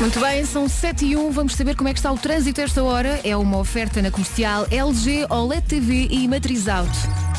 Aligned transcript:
Muito 0.00 0.18
bem, 0.18 0.46
são 0.46 0.66
7 0.66 1.04
e 1.04 1.14
1. 1.14 1.30
Vamos 1.30 1.54
saber 1.54 1.76
como 1.76 1.90
é 1.90 1.92
que 1.92 1.98
está 1.98 2.10
o 2.10 2.16
trânsito 2.16 2.58
esta 2.58 2.82
hora. 2.82 3.20
É 3.22 3.36
uma 3.36 3.58
oferta 3.58 4.00
na 4.00 4.10
comercial 4.10 4.66
LG, 4.70 5.26
OLED 5.28 5.66
TV 5.66 6.08
e 6.10 6.26
Matriz 6.26 6.68
Auto. 6.68 7.29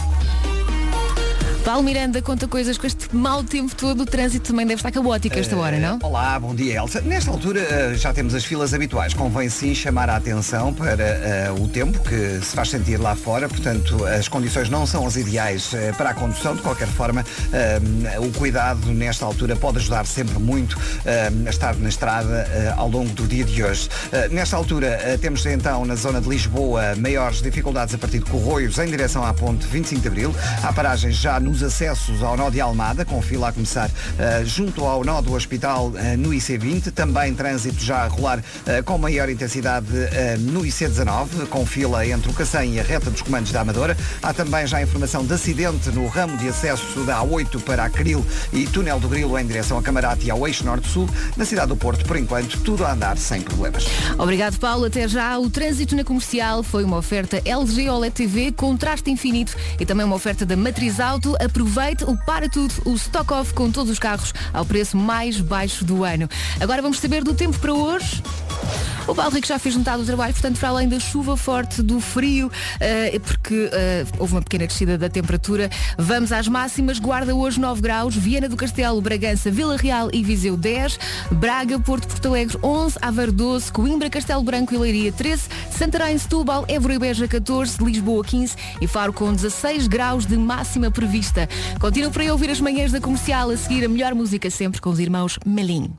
Paulo 1.63 1.83
Miranda 1.83 2.23
conta 2.23 2.47
coisas 2.47 2.75
com 2.75 2.87
este 2.87 3.15
mau 3.15 3.43
tempo 3.43 3.75
todo, 3.75 4.01
o 4.01 4.05
trânsito 4.05 4.47
também 4.47 4.65
deve 4.65 4.79
estar 4.79 4.91
caótico 4.91 5.37
esta 5.37 5.55
hora, 5.55 5.77
não? 5.77 5.97
Uh, 5.97 6.07
olá, 6.07 6.39
bom 6.39 6.55
dia 6.55 6.79
Elsa. 6.79 7.01
Nesta 7.01 7.29
altura 7.29 7.61
uh, 7.61 7.95
já 7.95 8.11
temos 8.11 8.33
as 8.33 8.43
filas 8.43 8.73
habituais. 8.73 9.13
Convém 9.13 9.47
sim 9.47 9.75
chamar 9.75 10.09
a 10.09 10.15
atenção 10.15 10.73
para 10.73 11.53
uh, 11.53 11.63
o 11.63 11.67
tempo 11.67 11.99
que 11.99 12.39
se 12.43 12.55
faz 12.55 12.69
sentir 12.71 12.97
lá 12.97 13.15
fora. 13.15 13.47
Portanto, 13.47 14.03
as 14.05 14.27
condições 14.27 14.69
não 14.69 14.87
são 14.87 15.05
as 15.05 15.15
ideais 15.15 15.71
para 15.97 16.09
a 16.09 16.13
condução. 16.15 16.55
De 16.55 16.63
qualquer 16.63 16.87
forma, 16.87 17.23
o 18.19 18.37
cuidado 18.37 18.87
nesta 18.87 19.25
altura 19.25 19.55
pode 19.55 19.77
ajudar 19.77 20.05
sempre 20.05 20.39
muito 20.39 20.77
a 21.05 21.49
estar 21.49 21.75
na 21.75 21.89
estrada 21.89 22.73
ao 22.75 22.89
longo 22.89 23.09
do 23.13 23.27
dia 23.27 23.43
de 23.43 23.63
hoje. 23.63 23.89
nesta 24.31 24.55
altura 24.55 25.17
temos 25.21 25.45
então 25.45 25.85
na 25.85 25.95
zona 25.95 26.19
de 26.19 26.27
Lisboa 26.27 26.95
maiores 26.95 27.41
dificuldades 27.41 27.93
a 27.93 27.97
partir 27.97 28.19
de 28.19 28.25
Corroios 28.25 28.77
em 28.79 28.87
direção 28.87 29.23
à 29.23 29.33
ponte 29.33 29.65
25 29.67 30.01
de 30.01 30.07
Abril. 30.07 30.35
Há 30.63 30.73
paragens 30.73 31.15
já 31.15 31.39
no 31.39 31.50
nos 31.51 31.61
acessos 31.61 32.23
ao 32.23 32.37
nó 32.37 32.49
de 32.49 32.61
Almada, 32.61 33.03
com 33.03 33.21
fila 33.21 33.49
a 33.49 33.51
começar 33.51 33.89
uh, 33.89 34.45
junto 34.45 34.85
ao 34.85 35.03
nó 35.03 35.19
do 35.19 35.33
hospital 35.33 35.87
uh, 35.87 36.17
no 36.17 36.29
IC20. 36.29 36.91
Também 36.91 37.33
trânsito 37.33 37.83
já 37.83 38.05
a 38.05 38.07
rolar 38.07 38.39
uh, 38.39 38.83
com 38.85 38.97
maior 38.97 39.29
intensidade 39.29 39.87
no 40.39 40.61
IC19, 40.61 41.47
com 41.49 41.65
fila 41.65 42.05
entre 42.05 42.29
o 42.29 42.33
Cacém 42.33 42.75
e 42.75 42.79
a 42.79 42.83
reta 42.83 43.09
dos 43.09 43.21
comandos 43.21 43.51
da 43.51 43.61
Amadora. 43.61 43.97
Há 44.21 44.33
também 44.33 44.65
já 44.65 44.81
informação 44.81 45.25
de 45.25 45.33
acidente 45.33 45.89
no 45.89 46.07
ramo 46.07 46.37
de 46.37 46.47
acesso 46.47 47.01
da 47.03 47.21
A8 47.21 47.61
para 47.63 47.83
a 47.83 47.89
Cril 47.89 48.25
e 48.53 48.65
túnel 48.67 48.99
do 48.99 49.09
Grilo 49.09 49.37
em 49.37 49.45
direção 49.45 49.77
a 49.77 49.83
Camarate 49.83 50.27
e 50.27 50.31
ao 50.31 50.47
eixo 50.47 50.63
norte-sul. 50.63 51.09
Na 51.35 51.43
cidade 51.43 51.67
do 51.67 51.75
Porto, 51.75 52.05
por 52.05 52.15
enquanto, 52.15 52.59
tudo 52.61 52.85
a 52.85 52.93
andar 52.93 53.17
sem 53.17 53.41
problemas. 53.41 53.85
Obrigado, 54.17 54.57
Paulo. 54.59 54.85
Até 54.85 55.07
já. 55.07 55.37
O 55.37 55.49
trânsito 55.49 55.95
na 55.95 56.03
comercial 56.03 56.63
foi 56.63 56.83
uma 56.83 56.97
oferta 56.97 57.41
LG 57.43 57.89
OLED 57.89 58.13
TV, 58.13 58.51
contraste 58.51 59.11
infinito 59.11 59.55
e 59.79 59.85
também 59.85 60.05
uma 60.05 60.15
oferta 60.15 60.45
da 60.45 60.55
Matriz 60.55 60.99
Auto 60.99 61.35
Aproveite 61.43 62.03
o 62.03 62.15
Para 62.25 62.47
Tudo, 62.47 62.73
o 62.85 62.95
Stock 62.95 63.33
Off 63.33 63.53
com 63.53 63.71
todos 63.71 63.91
os 63.91 63.99
carros 63.99 64.33
ao 64.53 64.65
preço 64.65 64.95
mais 64.95 65.39
baixo 65.39 65.83
do 65.83 66.03
ano. 66.03 66.29
Agora 66.59 66.81
vamos 66.81 66.99
saber 66.99 67.23
do 67.23 67.33
tempo 67.33 67.57
para 67.59 67.73
hoje. 67.73 68.21
O 69.07 69.15
Paulo 69.15 69.33
Rico 69.33 69.47
já 69.47 69.59
fez 69.59 69.75
metade 69.75 69.99
do 69.99 70.05
trabalho, 70.05 70.31
portanto, 70.31 70.59
para 70.59 70.69
além 70.69 70.87
da 70.87 70.99
chuva 70.99 71.35
forte, 71.35 71.81
do 71.81 71.99
frio, 71.99 72.47
uh, 72.47 73.19
porque 73.19 73.65
uh, 73.65 74.19
houve 74.19 74.33
uma 74.35 74.41
pequena 74.41 74.67
descida 74.67 74.97
da 74.97 75.09
temperatura, 75.09 75.69
vamos 75.97 76.31
às 76.31 76.47
máximas. 76.47 76.99
Guarda 76.99 77.35
hoje 77.35 77.59
9 77.59 77.81
graus, 77.81 78.15
Viena 78.15 78.47
do 78.47 78.55
Castelo, 78.55 79.01
Bragança, 79.01 79.49
Vila 79.51 79.75
Real 79.75 80.09
e 80.13 80.23
Viseu 80.23 80.55
10, 80.55 80.99
Braga, 81.31 81.79
Porto, 81.79 82.07
Porto 82.07 82.27
Alegre 82.27 82.57
11, 82.63 82.97
Aveiro 83.01 83.31
12, 83.31 83.71
Coimbra, 83.71 84.09
Castelo 84.09 84.43
Branco 84.43 84.73
e 84.73 84.77
Leiria 84.77 85.11
13, 85.11 85.43
Santarém, 85.71 86.17
Setúbal, 86.17 86.63
Évora 86.67 86.93
e 86.93 86.99
Beja 86.99 87.27
14, 87.27 87.83
Lisboa 87.83 88.23
15 88.23 88.55
e 88.79 88.87
Faro 88.87 89.11
com 89.11 89.33
16 89.33 89.87
graus 89.87 90.25
de 90.25 90.37
máxima 90.37 90.91
prevista. 90.91 91.49
Continua 91.79 92.11
para 92.11 92.31
ouvir 92.31 92.49
as 92.49 92.61
manhãs 92.61 92.91
da 92.91 93.01
comercial 93.01 93.49
a 93.49 93.57
seguir 93.57 93.83
a 93.83 93.89
melhor 93.89 94.13
música 94.13 94.49
sempre 94.49 94.79
com 94.79 94.89
os 94.89 94.99
irmãos 94.99 95.37
Melim. 95.45 95.91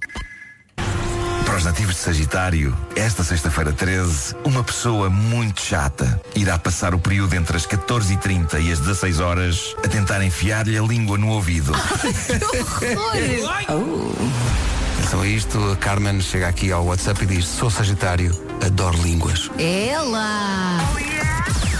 Os 1.63 1.67
nativos 1.67 1.95
de 1.95 2.01
Sagitário, 2.01 2.77
esta 2.97 3.23
sexta-feira 3.23 3.73
13, 3.73 4.35
uma 4.45 4.65
pessoa 4.65 5.09
muito 5.09 5.61
chata 5.61 6.21
irá 6.35 6.59
passar 6.59 6.93
o 6.93 6.99
período 6.99 7.35
entre 7.35 7.57
as 7.57 7.65
14h30 7.65 8.61
e 8.61 8.73
as 8.73 8.81
16 8.81 9.21
horas 9.21 9.77
a 9.79 9.87
tentar 9.87 10.25
enfiar-lhe 10.25 10.77
a 10.77 10.83
língua 10.83 11.17
no 11.17 11.29
ouvido. 11.29 11.73
oh. 13.69 15.05
Então 15.05 15.23
é 15.23 15.29
isto, 15.29 15.57
a 15.71 15.77
Carmen 15.77 16.21
chega 16.21 16.49
aqui 16.49 16.73
ao 16.73 16.85
WhatsApp 16.85 17.23
e 17.23 17.27
diz, 17.27 17.45
sou 17.45 17.71
Sagitário, 17.71 18.37
adoro 18.67 19.01
línguas. 19.01 19.49
Ela! 19.57 20.81
Oh, 20.93 20.99
yeah. 20.99 21.72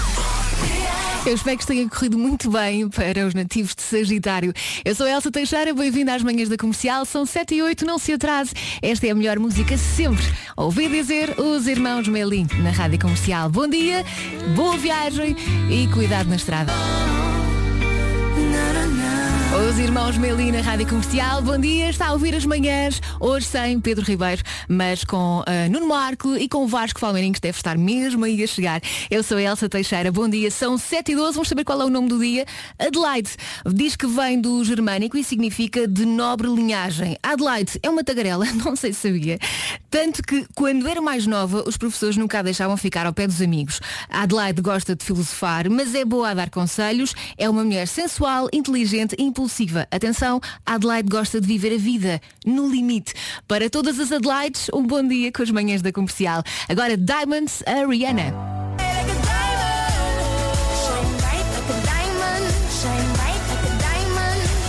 Eu 1.25 1.35
espero 1.35 1.57
que 1.57 1.65
tenha 1.65 1.87
corrido 1.87 2.17
muito 2.17 2.51
bem 2.51 2.89
para 2.89 3.25
os 3.25 3.33
nativos 3.33 3.73
de 3.73 3.81
Sagitário. 3.81 4.51
Eu 4.83 4.93
sou 4.93 5.07
Elsa 5.07 5.31
Teixeira, 5.31 5.73
bem-vinda 5.73 6.13
às 6.13 6.21
manhãs 6.21 6.49
da 6.49 6.57
comercial. 6.57 7.05
São 7.05 7.25
7 7.25 7.55
e 7.55 7.63
8, 7.63 7.85
não 7.85 7.97
se 7.97 8.11
atrase. 8.11 8.51
Esta 8.81 9.07
é 9.07 9.11
a 9.11 9.15
melhor 9.15 9.39
música 9.39 9.77
sempre. 9.77 10.25
Ouvi 10.57 10.89
dizer 10.89 11.39
os 11.39 11.65
irmãos 11.65 12.09
Melim 12.09 12.45
na 12.61 12.71
rádio 12.71 12.99
comercial. 12.99 13.49
Bom 13.49 13.69
dia, 13.69 14.03
boa 14.53 14.77
viagem 14.77 15.33
e 15.71 15.87
cuidado 15.93 16.27
na 16.27 16.35
estrada. 16.35 16.73
Os 19.73 19.79
irmãos 19.79 20.15
Melina, 20.19 20.61
Rádio 20.61 20.87
Comercial, 20.87 21.41
bom 21.41 21.57
dia, 21.57 21.89
está 21.89 22.09
a 22.09 22.13
ouvir 22.13 22.35
as 22.35 22.45
manhãs, 22.45 23.01
hoje 23.19 23.47
sem 23.47 23.79
Pedro 23.79 24.05
Ribeiro, 24.05 24.43
mas 24.67 25.03
com 25.03 25.39
uh, 25.39 25.71
Nuno 25.71 25.87
Marco 25.87 26.37
e 26.37 26.47
com 26.47 26.63
o 26.63 26.67
Vasco 26.67 26.99
Palmeirinho, 26.99 27.33
que 27.33 27.41
deve 27.41 27.57
estar 27.57 27.75
mesmo 27.75 28.23
aí 28.23 28.43
a 28.43 28.45
chegar. 28.45 28.79
Eu 29.09 29.23
sou 29.23 29.35
a 29.37 29.41
Elsa 29.41 29.67
Teixeira, 29.67 30.11
bom 30.11 30.29
dia, 30.29 30.51
são 30.51 30.77
7 30.77 31.13
e 31.13 31.15
12, 31.15 31.33
vamos 31.33 31.49
saber 31.49 31.63
qual 31.63 31.81
é 31.81 31.85
o 31.85 31.89
nome 31.89 32.07
do 32.07 32.19
dia. 32.19 32.45
Adelaide 32.77 33.31
diz 33.65 33.95
que 33.95 34.05
vem 34.05 34.39
do 34.39 34.63
germânico 34.63 35.17
e 35.17 35.23
significa 35.23 35.87
de 35.87 36.05
nobre 36.05 36.47
linhagem. 36.49 37.17
Adelaide 37.23 37.79
é 37.81 37.89
uma 37.89 38.03
tagarela, 38.03 38.45
não 38.63 38.75
sei 38.75 38.93
se 38.93 39.09
sabia. 39.09 39.39
Tanto 39.89 40.21
que, 40.21 40.45
quando 40.53 40.87
era 40.87 41.01
mais 41.01 41.25
nova, 41.25 41.63
os 41.67 41.77
professores 41.77 42.15
nunca 42.15 42.39
a 42.39 42.41
deixavam 42.43 42.77
ficar 42.77 43.07
ao 43.07 43.13
pé 43.13 43.25
dos 43.25 43.41
amigos. 43.41 43.81
Adelaide 44.07 44.61
gosta 44.61 44.95
de 44.95 45.03
filosofar, 45.03 45.67
mas 45.67 45.95
é 45.95 46.05
boa 46.05 46.29
a 46.29 46.33
dar 46.35 46.51
conselhos, 46.51 47.15
é 47.39 47.49
uma 47.49 47.63
mulher 47.63 47.87
sensual, 47.87 48.47
inteligente, 48.53 49.15
impulsiva 49.17 49.62
Atenção, 49.91 50.41
Adelaide 50.65 51.09
gosta 51.09 51.39
de 51.39 51.47
viver 51.47 51.73
a 51.73 51.77
vida 51.77 52.21
no 52.45 52.69
limite. 52.69 53.13
Para 53.47 53.69
todas 53.69 53.99
as 53.99 54.11
Adelaides, 54.11 54.69
um 54.73 54.85
bom 54.85 55.05
dia 55.07 55.31
com 55.31 55.43
as 55.43 55.51
manhãs 55.51 55.81
da 55.81 55.91
comercial. 55.91 56.43
Agora 56.67 56.97
Diamonds, 56.97 57.63
a 57.65 57.85
Rihanna. 57.85 58.62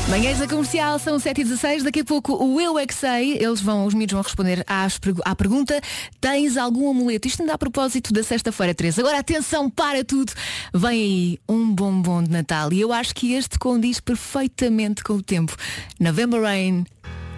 Manhãs 0.09 0.38
da 0.38 0.47
comercial 0.47 0.98
são 0.98 1.16
7h16, 1.16 1.82
daqui 1.82 2.00
a 2.00 2.04
pouco 2.04 2.34
o 2.34 2.60
Eu 2.60 2.78
é 2.78 2.87
que 2.87 2.94
sei, 2.94 3.38
eles 3.38 3.60
vão, 3.60 3.87
os 3.87 3.94
miúdos 3.94 4.12
vão 4.12 4.22
responder 4.22 4.62
às, 4.66 5.00
à 5.25 5.34
pergunta, 5.34 5.81
tens 6.20 6.59
algum 6.59 6.91
amuleto? 6.91 7.26
Isto 7.26 7.41
ainda 7.41 7.54
a 7.54 7.59
propósito 7.59 8.12
da 8.12 8.22
sexta-feira 8.22 8.75
13. 8.75 9.00
Agora 9.00 9.19
atenção 9.19 9.70
para 9.70 10.04
tudo, 10.04 10.32
vem 10.75 10.91
aí 10.91 11.38
um 11.48 11.75
bombom 11.75 12.22
de 12.22 12.31
Natal 12.31 12.70
e 12.72 12.82
eu 12.82 12.93
acho 12.93 13.14
que 13.14 13.32
este 13.32 13.59
condiz 13.59 13.98
perfeitamente 13.98 15.03
com 15.03 15.14
o 15.14 15.22
tempo. 15.22 15.56
November 15.98 16.43
Rain, 16.43 16.84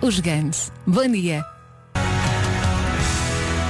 os 0.03 0.19
Guns. 0.19 0.73
Bom 0.87 1.07
dia. 1.07 1.56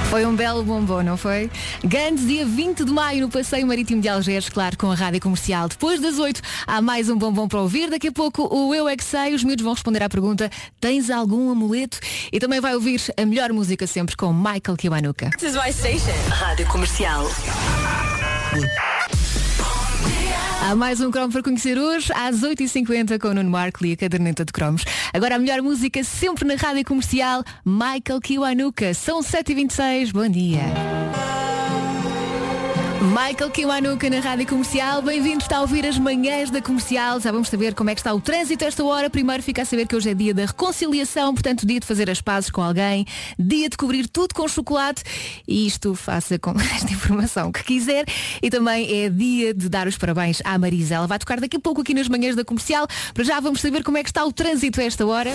Foi 0.09 0.25
um 0.25 0.33
belo 0.35 0.63
bombom, 0.63 1.03
não 1.03 1.17
foi? 1.17 1.51
Grandes, 1.83 2.25
dia 2.25 2.45
20 2.45 2.85
de 2.85 2.91
maio, 2.91 3.21
no 3.21 3.29
Passeio 3.29 3.67
Marítimo 3.67 4.01
de 4.01 4.07
Algés, 4.07 4.47
claro, 4.47 4.77
com 4.77 4.89
a 4.89 4.95
Rádio 4.95 5.19
Comercial. 5.19 5.67
Depois 5.67 5.99
das 5.99 6.17
8, 6.17 6.41
há 6.65 6.81
mais 6.81 7.09
um 7.09 7.17
bombom 7.17 7.47
para 7.47 7.59
ouvir. 7.59 7.89
Daqui 7.89 8.07
a 8.07 8.11
pouco 8.11 8.47
o 8.49 8.73
Eu 8.73 8.87
É 8.87 8.95
Que 8.95 9.03
Sei, 9.03 9.35
os 9.35 9.43
miúdos 9.43 9.63
vão 9.63 9.73
responder 9.73 10.01
à 10.01 10.09
pergunta, 10.09 10.49
tens 10.79 11.09
algum 11.09 11.51
amuleto? 11.51 11.99
E 12.31 12.39
também 12.39 12.61
vai 12.61 12.73
ouvir 12.73 13.01
a 13.17 13.25
melhor 13.25 13.51
música 13.51 13.85
sempre 13.85 14.15
com 14.15 14.31
Michael 14.31 14.77
Kiwanuka. 14.77 15.29
This 15.31 15.51
is 15.51 15.55
my 15.55 15.71
station. 15.73 16.15
Rádio 16.29 16.65
Comercial. 16.67 17.27
Há 20.67 20.75
mais 20.75 20.99
um 20.99 21.09
cromo 21.09 21.31
para 21.31 21.41
conhecer 21.41 21.79
hoje, 21.79 22.11
às 22.13 22.41
8h50 22.41 23.17
com 23.21 23.29
o 23.29 23.33
Nuno 23.33 23.49
Marco 23.49 23.85
e 23.85 23.93
a 23.93 23.95
caderneta 23.95 24.43
de 24.43 24.51
cromos. 24.51 24.83
Agora 25.13 25.37
a 25.37 25.39
melhor 25.39 25.61
música 25.61 26.03
sempre 26.03 26.45
na 26.45 26.55
rádio 26.55 26.83
comercial, 26.83 27.41
Michael 27.63 28.19
Kiwanuka. 28.21 28.93
São 28.93 29.21
7h26, 29.21 30.11
bom 30.11 30.27
dia. 30.27 30.63
Michael 33.07 33.51
Kiwanuka 33.51 34.09
na 34.09 34.19
Rádio 34.19 34.45
Comercial. 34.45 35.01
Bem-vindo, 35.01 35.43
a 35.49 35.61
ouvir 35.61 35.85
as 35.85 35.97
manhãs 35.97 36.49
da 36.49 36.61
Comercial. 36.61 37.21
Já 37.21 37.31
vamos 37.31 37.47
saber 37.47 37.73
como 37.73 37.89
é 37.89 37.95
que 37.95 38.01
está 38.01 38.13
o 38.13 38.19
trânsito 38.19 38.65
esta 38.65 38.83
hora. 38.83 39.09
Primeiro 39.09 39.41
fica 39.41 39.61
a 39.61 39.65
saber 39.65 39.87
que 39.87 39.95
hoje 39.95 40.09
é 40.09 40.13
dia 40.13 40.33
da 40.33 40.45
reconciliação, 40.45 41.33
portanto 41.33 41.65
dia 41.65 41.79
de 41.79 41.85
fazer 41.85 42.09
as 42.09 42.19
pazes 42.19 42.49
com 42.49 42.61
alguém, 42.61 43.05
dia 43.39 43.69
de 43.69 43.77
cobrir 43.77 44.09
tudo 44.09 44.35
com 44.35 44.45
chocolate 44.47 45.03
e 45.47 45.65
isto 45.65 45.95
faça 45.95 46.37
com 46.37 46.51
esta 46.59 46.91
informação 46.91 47.49
que 47.51 47.63
quiser. 47.63 48.05
E 48.41 48.49
também 48.49 49.03
é 49.03 49.09
dia 49.09 49.53
de 49.53 49.69
dar 49.69 49.87
os 49.87 49.97
parabéns 49.97 50.41
à 50.43 50.57
Marisa. 50.57 50.95
Ela 50.95 51.07
vai 51.07 51.17
tocar 51.17 51.39
daqui 51.39 51.55
a 51.55 51.59
pouco 51.61 51.81
aqui 51.81 51.93
nas 51.93 52.09
manhãs 52.09 52.35
da 52.35 52.43
Comercial. 52.43 52.87
Para 53.13 53.23
já 53.23 53.39
vamos 53.39 53.61
saber 53.61 53.83
como 53.83 53.97
é 53.97 54.03
que 54.03 54.09
está 54.09 54.25
o 54.25 54.33
trânsito 54.33 54.81
esta 54.81 55.05
hora. 55.05 55.31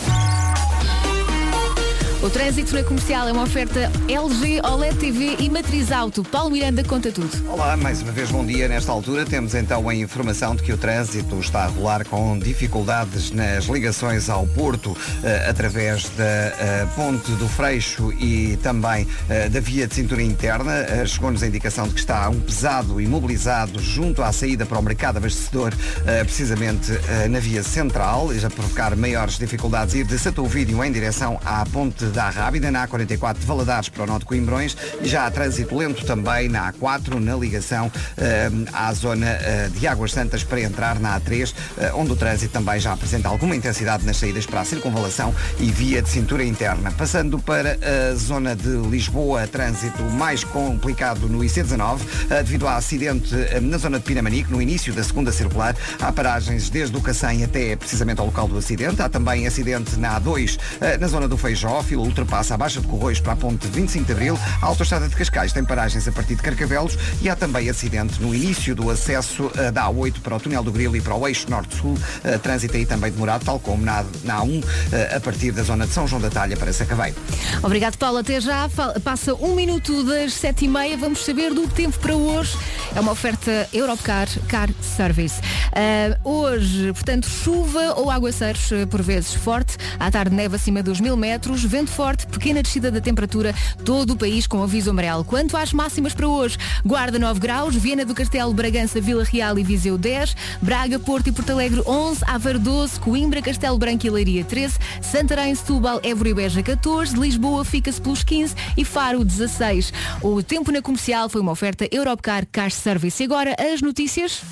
O 2.22 2.30
trânsito 2.30 2.72
na 2.72 2.84
comercial 2.84 3.26
é 3.26 3.32
uma 3.32 3.42
oferta 3.42 3.90
LG, 4.08 4.60
OLED 4.62 4.96
TV 4.96 5.36
e 5.40 5.50
Matriz 5.50 5.90
Auto. 5.90 6.22
Paulo 6.22 6.52
Miranda 6.52 6.84
conta 6.84 7.10
tudo. 7.10 7.28
Olá, 7.48 7.76
mais 7.76 8.00
uma 8.00 8.12
vez 8.12 8.30
bom 8.30 8.46
dia. 8.46 8.68
Nesta 8.68 8.92
altura 8.92 9.24
temos 9.24 9.56
então 9.56 9.88
a 9.88 9.94
informação 9.94 10.54
de 10.54 10.62
que 10.62 10.72
o 10.72 10.78
trânsito 10.78 11.40
está 11.40 11.64
a 11.64 11.66
rolar 11.66 12.04
com 12.04 12.38
dificuldades 12.38 13.32
nas 13.32 13.64
ligações 13.64 14.30
ao 14.30 14.46
Porto 14.46 14.96
eh, 15.24 15.46
através 15.50 16.10
da 16.10 16.24
eh, 16.24 16.86
Ponte 16.94 17.32
do 17.32 17.48
Freixo 17.48 18.12
e 18.12 18.56
também 18.62 19.04
eh, 19.28 19.48
da 19.48 19.58
via 19.58 19.88
de 19.88 19.94
cintura 19.96 20.22
interna. 20.22 21.04
Chegou-nos 21.04 21.42
a 21.42 21.48
indicação 21.48 21.88
de 21.88 21.94
que 21.94 22.00
está 22.00 22.28
um 22.28 22.38
pesado 22.38 23.00
imobilizado 23.00 23.82
junto 23.82 24.22
à 24.22 24.30
saída 24.30 24.64
para 24.64 24.78
o 24.78 24.82
mercado 24.82 25.16
abastecedor, 25.16 25.74
precisamente 26.22 26.92
na 27.28 27.40
via 27.40 27.64
central, 27.64 28.32
e 28.32 28.38
já 28.38 28.48
provocar 28.48 28.94
maiores 28.94 29.38
dificuldades 29.38 29.94
ir 29.94 30.04
de 30.04 30.16
Satovídeo 30.18 30.84
em 30.84 30.92
direção 30.92 31.40
à 31.44 31.66
Ponte 31.66 32.11
da 32.12 32.28
Rábida, 32.28 32.70
na 32.70 32.86
A44 32.86 33.38
de 33.38 33.46
Valadares 33.46 33.88
para 33.88 34.02
o 34.02 34.06
Norte 34.06 34.20
de 34.20 34.26
Coimbrões 34.26 34.76
já 35.02 35.26
há 35.26 35.30
trânsito 35.30 35.76
lento 35.76 36.04
também 36.04 36.48
na 36.48 36.72
A4, 36.72 37.18
na 37.18 37.34
ligação 37.34 37.90
eh, 38.16 38.50
à 38.72 38.92
zona 38.92 39.26
eh, 39.26 39.70
de 39.74 39.86
Águas 39.86 40.12
Santas 40.12 40.44
para 40.44 40.60
entrar 40.60 40.98
na 41.00 41.18
A3, 41.18 41.54
eh, 41.78 41.92
onde 41.94 42.12
o 42.12 42.16
trânsito 42.16 42.52
também 42.52 42.78
já 42.78 42.92
apresenta 42.92 43.28
alguma 43.28 43.56
intensidade 43.56 44.04
nas 44.04 44.16
saídas 44.18 44.46
para 44.46 44.60
a 44.60 44.64
circunvalação 44.64 45.34
e 45.58 45.70
via 45.70 46.02
de 46.02 46.08
cintura 46.08 46.44
interna. 46.44 46.92
Passando 46.92 47.38
para 47.38 47.78
a 47.82 48.14
zona 48.14 48.54
de 48.54 48.68
Lisboa, 48.68 49.46
trânsito 49.46 50.02
mais 50.02 50.44
complicado 50.44 51.28
no 51.28 51.40
IC19, 51.40 52.00
eh, 52.30 52.42
devido 52.42 52.68
a 52.68 52.76
acidente 52.76 53.34
na 53.60 53.78
zona 53.78 53.98
de 53.98 54.04
Pinamanique, 54.04 54.50
no 54.50 54.60
início 54.60 54.92
da 54.92 55.02
segunda 55.02 55.32
circular. 55.32 55.74
Há 56.00 56.12
paragens 56.12 56.68
desde 56.68 56.96
o 56.96 57.00
Cacém 57.00 57.44
até 57.44 57.76
precisamente 57.76 58.20
ao 58.20 58.26
local 58.26 58.46
do 58.46 58.58
acidente. 58.58 59.00
Há 59.00 59.08
também 59.08 59.46
acidente 59.46 59.96
na 59.96 60.20
A2, 60.20 60.58
eh, 60.80 60.98
na 60.98 61.06
zona 61.06 61.26
do 61.28 61.36
Feijó, 61.36 61.82
ultrapassa 62.02 62.54
a 62.54 62.56
Baixa 62.56 62.80
de 62.80 62.86
Corroios 62.86 63.20
para 63.20 63.32
a 63.32 63.36
ponte 63.36 63.66
25 63.68 64.04
de 64.04 64.12
Abril. 64.12 64.38
A 64.60 64.66
autoestrada 64.66 65.08
de 65.08 65.14
Cascais 65.16 65.52
tem 65.52 65.64
paragens 65.64 66.06
a 66.06 66.12
partir 66.12 66.34
de 66.34 66.42
Carcavelos 66.42 66.98
e 67.20 67.28
há 67.28 67.36
também 67.36 67.68
acidente 67.68 68.20
no 68.20 68.34
início 68.34 68.74
do 68.74 68.90
acesso 68.90 69.50
eh, 69.56 69.70
da 69.70 69.84
A8 69.84 70.20
para 70.20 70.36
o 70.36 70.40
túnel 70.40 70.62
do 70.62 70.72
Grilo 70.72 70.96
e 70.96 71.00
para 71.00 71.14
o 71.14 71.26
eixo 71.26 71.50
norte-sul. 71.50 71.96
Eh, 72.24 72.38
Trânsito 72.38 72.76
aí 72.76 72.86
também 72.86 73.10
demorado, 73.10 73.44
tal 73.44 73.58
como 73.58 73.84
na, 73.84 74.04
na 74.24 74.40
A1 74.40 74.64
eh, 74.92 75.16
a 75.16 75.20
partir 75.20 75.52
da 75.52 75.62
zona 75.62 75.86
de 75.86 75.92
São 75.92 76.06
João 76.06 76.20
da 76.20 76.30
Talha 76.30 76.56
para 76.56 76.72
Sacavém. 76.72 77.14
Obrigado, 77.62 77.96
Paulo. 77.96 78.18
Até 78.18 78.40
já. 78.40 78.68
Passa 79.02 79.34
um 79.34 79.54
minuto 79.54 80.04
das 80.04 80.34
sete 80.34 80.64
e 80.64 80.68
meia. 80.68 80.96
Vamos 80.96 81.24
saber 81.24 81.52
do 81.52 81.66
tempo 81.68 81.98
para 81.98 82.14
hoje. 82.14 82.56
É 82.94 83.00
uma 83.00 83.12
oferta 83.12 83.68
Europcar 83.72 84.28
Car 84.48 84.68
Service. 84.80 85.40
Ah, 85.72 86.18
hoje, 86.24 86.92
portanto, 86.92 87.28
chuva 87.28 87.94
ou 87.96 88.10
aguaceiros, 88.10 88.70
por 88.90 89.02
vezes 89.02 89.34
forte. 89.34 89.76
À 89.98 90.10
tarde, 90.10 90.34
neve 90.34 90.56
acima 90.56 90.82
dos 90.82 91.00
mil 91.00 91.16
metros. 91.16 91.64
Vento 91.64 91.81
forte, 91.90 92.26
pequena 92.26 92.62
descida 92.62 92.90
da 92.90 93.00
temperatura. 93.00 93.54
Todo 93.84 94.12
o 94.12 94.16
país 94.16 94.46
com 94.46 94.62
aviso 94.62 94.90
amarelo. 94.90 95.24
Quanto 95.24 95.56
às 95.56 95.72
máximas 95.72 96.14
para 96.14 96.28
hoje, 96.28 96.58
Guarda 96.84 97.18
9 97.18 97.40
graus, 97.40 97.74
Viana 97.74 98.04
do 98.04 98.14
Castelo, 98.14 98.52
Bragança, 98.52 99.00
Vila 99.00 99.24
Real 99.24 99.58
e 99.58 99.62
Viseu 99.62 99.96
10, 99.96 100.36
Braga, 100.60 100.98
Porto 100.98 101.28
e 101.28 101.32
Porto 101.32 101.50
Alegre 101.50 101.82
11, 101.86 102.24
Aveiro 102.26 102.58
12, 102.58 103.00
Coimbra, 103.00 103.42
Castelo 103.42 103.78
Branco 103.78 104.06
e 104.06 104.10
Leiria 104.10 104.44
13, 104.44 104.78
Santarém, 105.00 105.54
Setúbal, 105.54 106.00
Évora 106.02 106.28
e 106.28 106.34
Beja 106.34 106.62
14, 106.62 107.16
Lisboa 107.16 107.64
fica-se 107.64 108.00
pelos 108.00 108.22
15 108.22 108.54
e 108.76 108.84
Faro 108.84 109.24
16. 109.24 109.92
O 110.22 110.42
tempo 110.42 110.72
na 110.72 110.82
comercial 110.82 111.28
foi 111.28 111.40
uma 111.40 111.52
oferta 111.52 111.88
Europcar 111.90 112.46
Car 112.50 112.70
Service. 112.70 113.22
E 113.22 113.26
agora 113.26 113.54
as 113.58 113.80
notícias. 113.80 114.42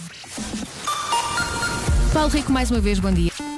Paulo 2.12 2.30
Rico, 2.30 2.52
mais 2.52 2.70
uma 2.70 2.80
vez, 2.80 2.98
bom 2.98 3.12
dia. 3.12 3.49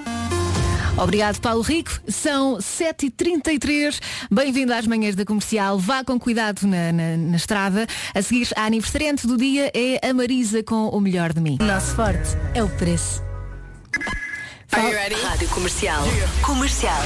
Obrigado, 1.03 1.41
Paulo 1.41 1.63
Rico. 1.63 1.91
São 2.09 2.59
7h33. 2.59 3.99
Bem-vindo 4.31 4.73
às 4.73 4.87
manhãs 4.87 5.15
da 5.17 5.25
comercial. 5.25 5.79
Vá 5.79 6.05
com 6.05 6.19
cuidado 6.19 6.67
na, 6.67 6.93
na- 6.93 7.17
na 7.17 7.37
estrada. 7.37 7.87
A 8.15 8.23
seguir, 8.23 8.49
a 8.57 8.65
aniversariante 8.67 9.27
do 9.27 9.37
dia 9.37 9.71
é 9.75 9.99
a 10.09 10.15
Marisa 10.15 10.63
com 10.63 10.89
o 10.89 11.01
melhor 11.01 11.33
de 11.33 11.41
mim. 11.41 11.59
Nosso 11.61 11.95
forte 11.97 12.37
é 12.55 12.63
o 12.63 12.69
preço. 12.69 13.23
Fal- 14.69 14.83
Rádio 15.25 15.49
Comercial. 15.49 16.03
Comercial. 16.43 17.03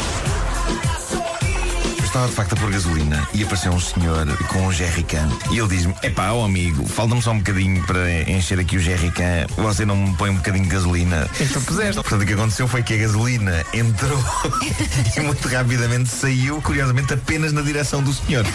Eu 2.16 2.20
Estava 2.20 2.28
de 2.30 2.34
facto 2.36 2.52
a 2.54 2.56
pôr 2.56 2.70
gasolina 2.70 3.28
e 3.34 3.42
apareceu 3.42 3.72
um 3.72 3.78
senhor 3.78 4.26
com 4.48 4.66
um 4.66 4.72
jerrycan 4.72 5.28
e 5.50 5.58
ele 5.58 5.68
diz-me, 5.68 5.94
epá, 6.02 6.30
ó 6.32 6.46
amigo, 6.46 6.86
falta-me 6.88 7.20
só 7.20 7.32
um 7.32 7.38
bocadinho 7.38 7.84
para 7.84 8.22
encher 8.22 8.58
aqui 8.58 8.78
o 8.78 8.80
jerrycan, 8.80 9.46
você 9.58 9.84
não 9.84 9.94
me 9.94 10.16
põe 10.16 10.30
um 10.30 10.36
bocadinho 10.36 10.64
de 10.64 10.70
gasolina? 10.70 11.28
Então 11.38 11.60
puseste. 11.60 11.92
Portanto, 11.96 12.22
o 12.22 12.26
que 12.26 12.32
aconteceu 12.32 12.66
foi 12.66 12.82
que 12.82 12.94
a 12.94 12.96
gasolina 12.96 13.62
entrou 13.74 14.18
e 15.14 15.20
muito 15.20 15.46
rapidamente 15.46 16.08
saiu, 16.08 16.62
curiosamente, 16.62 17.12
apenas 17.12 17.52
na 17.52 17.60
direção 17.60 18.02
do 18.02 18.14
senhor. 18.14 18.46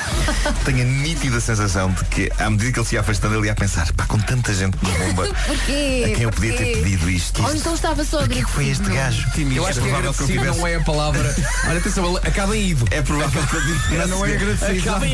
Tenho 0.66 0.81
a 0.81 0.86
nítida 0.86 1.40
sensação 1.40 1.92
de 1.92 2.04
que, 2.06 2.31
à 2.40 2.50
medida 2.50 2.72
que 2.72 2.80
ele 2.80 2.88
se 2.88 2.96
ia 2.96 3.02
afastando, 3.02 3.36
ele 3.36 3.46
ia 3.46 3.52
a 3.52 3.56
pensar, 3.56 3.94
pá, 3.94 4.07
com 4.07 4.18
tanta 4.18 4.56
gente 4.56 4.75
na 4.81 4.90
bomba, 5.06 5.28
Porquê? 5.46 6.04
a 6.07 6.16
quem 6.16 6.24
eu 6.24 6.31
podia 6.31 6.57
ter 6.57 6.66
Porquê? 6.66 6.81
pedido 6.81 7.07
isto? 7.12 7.44
Ou 7.44 7.56
então 7.56 7.75
estava 7.75 8.04
só 8.04 8.25
que 8.28 8.40
é 8.40 8.44
que 8.44 8.50
foi 8.50 8.69
este 8.69 8.90
gajo? 8.90 9.24
Eu 9.56 9.68
acho 9.68 9.80
que 9.81 9.88
é 9.88 9.92
provável 9.92 10.14
que 10.16 10.24
eu 10.24 10.28
tivesse- 10.28 10.57
não 10.57 10.66
é 10.66 10.75
a 10.78 10.81
palavra. 10.81 11.36
Olha, 11.69 11.78
atenção, 11.78 12.18
acaba 12.18 12.57
em 12.57 12.69
ido. 12.69 12.88
É 12.90 13.04
provável 13.04 13.50
Mas 13.53 14.09
não 14.09 14.25
é 14.25 14.33
agradecido. 14.33 14.89
Acaba. 14.89 15.06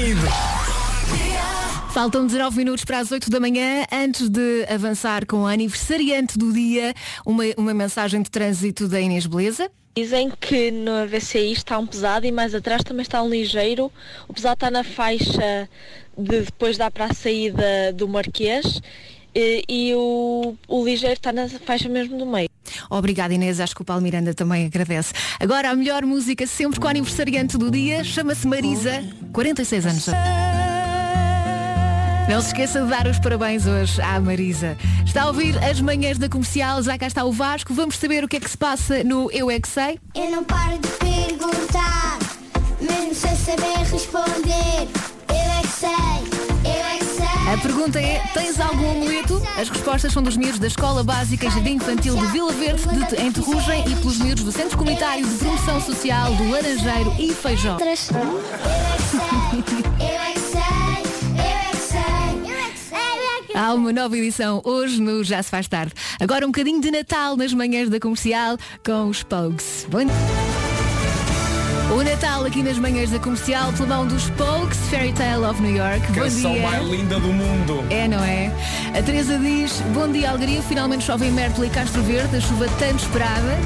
Faltam 1.92 2.28
19 2.28 2.56
minutos 2.56 2.86
para 2.86 3.00
as 3.00 3.12
8 3.12 3.32
da 3.32 3.40
manhã. 3.40 3.84
Antes 3.92 4.30
de 4.30 4.64
avançar 4.70 5.26
com 5.26 5.48
a 5.48 5.54
aniversariante 5.54 6.38
do 6.38 6.54
dia, 6.54 6.94
uma, 7.26 7.44
uma 7.58 7.74
mensagem 7.74 8.22
de 8.22 8.30
trânsito 8.30 8.88
da 8.88 9.02
Inês 9.02 9.26
Beleza. 9.26 9.72
Dizem 9.96 10.32
que 10.40 10.70
no 10.70 11.08
VCI 11.08 11.54
está 11.54 11.80
um 11.80 11.88
pesado 11.88 12.28
e 12.28 12.32
mais 12.32 12.54
atrás 12.54 12.84
também 12.84 13.02
está 13.02 13.24
um 13.24 13.30
ligeiro. 13.30 13.92
O 14.28 14.34
pesado 14.36 14.54
está 14.54 14.70
na 14.70 14.84
faixa 14.84 15.68
de 16.16 16.42
depois 16.42 16.78
dá 16.78 16.92
para 16.92 17.06
a 17.06 17.14
saída 17.16 17.92
do 17.96 18.08
Marquês 18.08 18.80
e, 19.34 19.64
e 19.68 19.94
o, 19.96 20.56
o 20.68 20.86
ligeiro 20.86 21.14
está 21.14 21.32
na 21.32 21.48
faixa 21.48 21.88
mesmo 21.90 22.18
do 22.18 22.26
meio. 22.26 22.50
Obrigada 22.90 23.34
Inês, 23.34 23.60
acho 23.60 23.76
que 23.76 23.82
o 23.82 23.86
Paulo 23.86 24.02
Miranda 24.02 24.34
também 24.34 24.66
agradece. 24.66 25.14
Agora 25.40 25.70
a 25.70 25.76
melhor 25.76 26.04
música 26.06 26.46
sempre 26.46 26.80
com 26.80 26.88
a 26.88 26.92
aniversariante 26.92 27.58
do 27.58 27.72
dia, 27.72 28.04
chama-se 28.04 28.48
Marisa, 28.48 29.04
46 29.32 29.86
anos. 29.86 30.06
Não 32.30 32.42
se 32.42 32.48
esqueça 32.48 32.82
de 32.82 32.90
dar 32.90 33.08
os 33.08 33.18
parabéns 33.20 33.66
hoje 33.66 34.02
à 34.02 34.20
Marisa. 34.20 34.78
Está 35.06 35.24
a 35.24 35.28
ouvir 35.28 35.58
as 35.64 35.80
manhãs 35.80 36.18
da 36.18 36.28
comercial, 36.28 36.84
já 36.84 36.98
cá 36.98 37.08
está 37.08 37.24
o 37.24 37.32
Vasco. 37.32 37.74
Vamos 37.74 37.98
saber 37.98 38.22
o 38.22 38.28
que 38.28 38.36
é 38.36 38.40
que 38.42 38.50
se 38.50 38.58
passa 38.58 39.02
no 39.02 39.32
Eu 39.32 39.50
é 39.50 39.58
que 39.62 39.68
Sei. 39.68 39.98
Eu 40.14 40.30
não 40.32 40.44
paro 40.44 40.78
de 40.78 40.90
perguntar, 40.90 42.20
mesmo 42.82 43.16
sem 43.16 43.34
saber 43.34 43.78
responder. 43.90 44.90
Eu 45.30 45.36
é 45.36 45.62
que 45.62 45.68
sei, 45.68 46.27
A 47.52 47.58
pergunta 47.62 47.98
é, 48.00 48.22
tens 48.34 48.60
algum 48.60 48.92
amuleto? 48.92 49.42
As 49.58 49.70
respostas 49.70 50.12
são 50.12 50.22
dos 50.22 50.36
miúdos 50.36 50.60
da 50.60 50.68
Escola 50.68 51.02
Básica 51.02 51.48
e 51.48 51.50
Jardim 51.50 51.76
Infantil 51.76 52.18
de 52.18 52.28
Vila 52.28 52.52
Verde, 52.52 52.84
de 52.84 53.22
em 53.22 53.32
Terrugem 53.32 53.90
e 53.90 53.96
pelos 53.96 54.18
miúdos 54.18 54.44
do 54.44 54.52
Centro 54.52 54.78
Comunitário 54.78 55.26
de 55.26 55.36
Promoção 55.36 55.82
Social 55.82 56.34
do 56.36 56.50
Laranjeiro 56.50 57.16
e 57.18 57.34
Feijó. 57.34 57.78
É 57.80 57.94
é. 60.04 60.28
Há 63.58 63.74
uma 63.74 63.92
nova 63.92 64.16
edição 64.16 64.62
hoje 64.64 65.02
no 65.02 65.24
Já 65.24 65.42
se 65.42 65.50
faz 65.50 65.68
tarde. 65.68 65.94
Agora 66.20 66.46
um 66.46 66.50
bocadinho 66.50 66.80
de 66.80 66.92
Natal 66.92 67.36
nas 67.36 67.54
manhãs 67.54 67.90
da 67.90 68.00
comercial 68.00 68.58
com 68.86 69.08
os 69.08 69.24
Pogues. 69.24 69.88
Bom 69.90 70.02
o 71.94 72.04
Natal 72.04 72.44
aqui 72.46 72.62
nas 72.62 72.78
manhãs 72.78 73.10
da 73.12 73.20
comercial, 73.20 73.72
pela 73.74 73.88
mão 73.88 74.06
dos 74.08 74.30
Pogues, 74.32 74.78
Fairy 74.90 75.14
Tale 75.14 75.46
of 75.46 75.62
New 75.62 75.76
York. 75.76 76.00
Bom 76.08 76.14
Canção 76.22 76.60
mais 76.60 76.86
linda 76.88 77.20
do 77.20 77.30
mundo. 77.30 77.84
É, 77.90 78.08
não 78.08 78.24
é? 78.24 78.52
A 78.98 79.02
Teresa 79.02 79.38
diz, 79.40 79.82
bom 79.94 80.12
dia 80.12 80.32
Algaria, 80.32 80.62
finalmente 80.62 81.04
chove 81.06 81.26
em 81.28 81.32
Mértola 81.32 81.68
e 81.68 81.70
Castro 81.70 82.02
Verde, 82.04 82.36
a 82.38 82.42
chuva 82.42 82.68
tanto 82.78 83.04
esperada. 83.04 83.58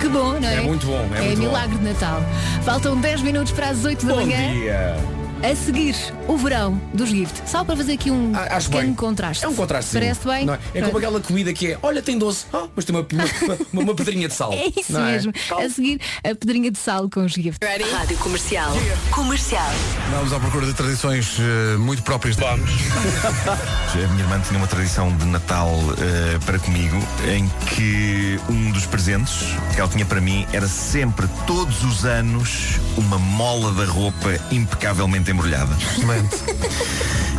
Que 0.00 0.08
bom, 0.08 0.38
não 0.40 0.48
é? 0.48 0.56
É 0.56 0.60
muito 0.60 0.86
bom, 0.86 1.08
é 1.14 1.18
É 1.18 1.22
muito 1.26 1.36
bom. 1.40 1.46
milagre 1.46 1.78
de 1.78 1.84
Natal. 1.84 2.22
Faltam 2.64 2.96
10 2.96 3.22
minutos 3.22 3.52
para 3.52 3.68
as 3.68 3.84
8 3.84 4.06
da 4.06 4.14
Bom 4.14 4.20
manhã. 4.26 4.52
dia. 4.52 4.96
A 5.42 5.56
seguir, 5.56 5.96
o 6.28 6.36
verão 6.36 6.78
dos 6.92 7.08
Gift. 7.08 7.48
Só 7.48 7.64
para 7.64 7.74
fazer 7.74 7.94
aqui 7.94 8.10
um 8.10 8.32
Ah, 8.34 8.56
Acho 8.56 8.68
pequeno 8.68 8.88
bem. 8.88 8.94
contraste. 8.94 9.42
É 9.44 9.48
um 9.48 9.54
contraste. 9.54 9.92
Parece 9.92 10.26
bem? 10.26 10.44
Não 10.44 10.52
é? 10.54 10.58
É 10.74 10.82
como 10.82 10.98
aquela 10.98 11.18
comida 11.20 11.50
que 11.54 11.68
é, 11.72 11.78
olha, 11.82 12.02
tem 12.02 12.18
doce, 12.18 12.44
ah, 12.52 12.66
mas 12.76 12.84
tem 12.84 12.94
uma, 12.94 13.06
uma, 13.10 13.58
uma, 13.72 13.82
uma 13.82 13.94
pedrinha 13.94 14.28
de 14.28 14.34
sal. 14.34 14.52
É 14.60 14.66
isso 14.78 14.92
Não 14.92 15.02
mesmo. 15.02 15.32
A 15.58 15.68
seguir, 15.70 15.98
a 16.18 16.34
pedrinha 16.34 16.70
de 16.70 16.78
sal 16.78 17.08
com 17.08 17.24
os 17.24 17.32
Gift. 17.32 17.58
Rádio 17.92 18.18
Comercial. 18.18 18.70
Comercial. 19.10 19.70
Vamos 20.10 20.32
à 20.32 20.38
procura 20.40 20.66
de 20.66 20.74
tradições 20.74 21.36
eh, 21.38 21.76
muito 21.78 22.02
próprias. 22.02 22.36
Vamos. 22.36 22.70
A 23.90 23.96
minha 24.12 24.20
irmã 24.22 24.40
tinha 24.46 24.58
uma 24.58 24.66
tradição 24.68 25.14
de 25.16 25.24
Natal 25.26 25.68
eh, 25.98 26.38
para 26.44 26.58
comigo 26.58 26.96
em 27.28 27.48
que 27.74 28.38
um 28.48 28.70
dos 28.72 28.86
presentes 28.86 29.34
que 29.74 29.80
ela 29.80 29.88
tinha 29.88 30.04
para 30.04 30.20
mim 30.20 30.46
era 30.52 30.68
sempre, 30.68 31.26
todos 31.46 31.82
os 31.84 32.04
anos, 32.04 32.78
uma 32.96 33.18
mola 33.18 33.72
da 33.72 33.84
roupa 33.90 34.28
impecavelmente 34.52 35.29
embrulhada. 35.30 35.76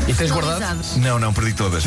E 0.08 0.14
tens 0.14 0.32
guardado? 0.32 0.80
Não, 0.98 1.20
não, 1.20 1.34
perdi 1.34 1.54
todas. 1.54 1.84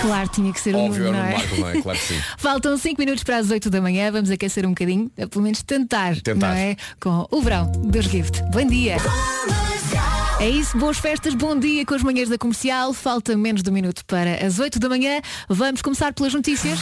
Claro, 0.00 0.28
tinha 0.28 0.52
que 0.52 0.60
ser 0.60 0.74
um 0.74 0.86
Óbvio, 0.86 1.08
é 1.08 1.10
não 1.10 1.18
no 1.18 1.24
é? 1.26 1.32
Marco, 1.32 1.56
não 1.56 1.68
é? 1.68 1.82
Claro 1.82 1.98
que 1.98 2.04
sim. 2.04 2.20
Faltam 2.38 2.76
5 2.76 3.00
minutos 3.00 3.24
para 3.24 3.38
as 3.38 3.50
8 3.50 3.70
da 3.70 3.80
manhã. 3.80 4.12
Vamos 4.12 4.30
aquecer 4.30 4.64
um 4.66 4.70
bocadinho, 4.70 5.10
a 5.20 5.26
pelo 5.26 5.42
menos 5.42 5.62
tentar, 5.62 6.16
Tentar. 6.20 6.48
não 6.48 6.54
é? 6.54 6.76
Com 7.00 7.26
o 7.30 7.40
verão 7.40 7.70
dos 7.72 8.04
Gift. 8.04 8.42
Bom 8.52 8.64
dia. 8.66 8.96
É 10.38 10.48
isso, 10.48 10.76
boas 10.76 10.98
festas, 10.98 11.34
bom 11.34 11.58
dia 11.58 11.84
com 11.86 11.94
as 11.94 12.02
manhãs 12.02 12.28
da 12.28 12.36
comercial. 12.36 12.92
Falta 12.92 13.36
menos 13.36 13.62
de 13.62 13.70
um 13.70 13.72
minuto 13.72 14.04
para 14.04 14.44
as 14.46 14.58
8 14.58 14.78
da 14.78 14.88
manhã. 14.88 15.20
Vamos 15.48 15.80
começar 15.80 16.12
pelas 16.12 16.34
notícias. 16.34 16.78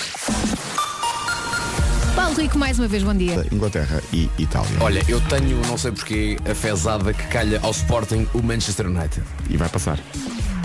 Paulo 2.34 2.48
Rico, 2.48 2.58
mais 2.58 2.80
uma 2.80 2.88
vez, 2.88 3.04
bom 3.04 3.14
dia. 3.14 3.46
Inglaterra 3.52 4.02
e 4.12 4.28
Itália. 4.40 4.68
Olha, 4.80 5.00
eu 5.06 5.20
tenho, 5.20 5.56
não 5.68 5.78
sei 5.78 5.92
porquê, 5.92 6.36
a 6.50 6.52
fezada 6.52 7.14
que 7.14 7.22
calha 7.28 7.60
ao 7.62 7.70
Sporting 7.70 8.26
o 8.34 8.42
Manchester 8.42 8.88
United. 8.88 9.22
E 9.48 9.56
vai 9.56 9.68
passar. 9.68 10.00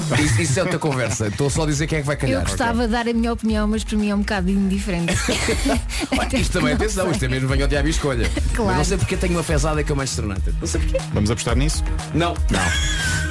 Isso, 0.19 0.41
isso 0.41 0.59
é 0.59 0.63
outra 0.63 0.79
conversa. 0.79 1.27
Estou 1.27 1.49
só 1.49 1.63
a 1.63 1.65
dizer 1.67 1.85
quem 1.87 1.99
é 1.99 2.01
que 2.01 2.07
vai 2.07 2.15
calhar. 2.17 2.41
Eu 2.41 2.45
gostava 2.47 2.85
de 2.85 2.91
dar 2.91 3.07
a 3.07 3.13
minha 3.13 3.31
opinião, 3.31 3.67
mas 3.67 3.83
para 3.83 3.97
mim 3.97 4.09
é 4.09 4.15
um 4.15 4.19
bocado 4.19 4.49
indiferente. 4.49 5.13
Olha, 6.17 6.35
Isto 6.39 6.53
também, 6.59 6.73
atenção, 6.73 7.11
isto 7.11 7.23
é 7.23 7.27
mesmo 7.27 7.47
venho 7.47 7.63
ao 7.63 7.67
diabo 7.67 7.87
e 7.87 7.91
escolha. 7.91 8.29
Claro. 8.55 8.69
Mas 8.69 8.77
não 8.77 8.83
sei 8.85 8.97
porque 8.97 9.15
tenho 9.17 9.33
uma 9.33 9.43
fezada 9.43 9.83
que 9.83 9.91
é 9.91 9.93
o 9.93 9.97
Manchester 9.97 10.25
United. 10.25 10.55
Não 10.59 10.67
sei 10.67 10.81
porquê. 10.81 10.97
Vamos 11.13 11.31
apostar 11.31 11.55
nisso? 11.55 11.83
Não. 12.13 12.33
Não. 12.49 12.59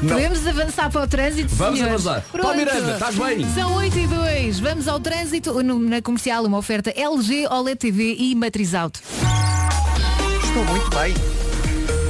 Não. 0.03 0.09
Podemos 0.15 0.47
avançar 0.47 0.91
para 0.91 1.03
o 1.03 1.09
trânsito, 1.09 1.55
Vamos 1.57 1.81
senhores? 1.81 2.07
avançar. 2.07 2.25
Pronto. 2.31 2.43
Paulo 2.47 2.59
Miranda, 2.59 2.93
estás 2.93 3.15
bem? 3.17 3.53
São 3.55 3.75
8 3.75 3.99
e 3.99 4.07
2. 4.07 4.61
Vamos 4.61 4.87
ao 4.89 5.01
trânsito 5.01 5.63
no- 5.63 5.79
na 5.81 6.01
comercial, 6.01 6.45
uma 6.45 6.59
oferta 6.59 6.91
LG, 6.97 7.47
OLED 7.51 7.77
TV 7.79 8.15
e 8.19 8.35
matriz 8.35 8.75
auto. 8.75 9.01
Estou 10.45 10.65
muito 10.65 10.91
bem. 10.91 11.15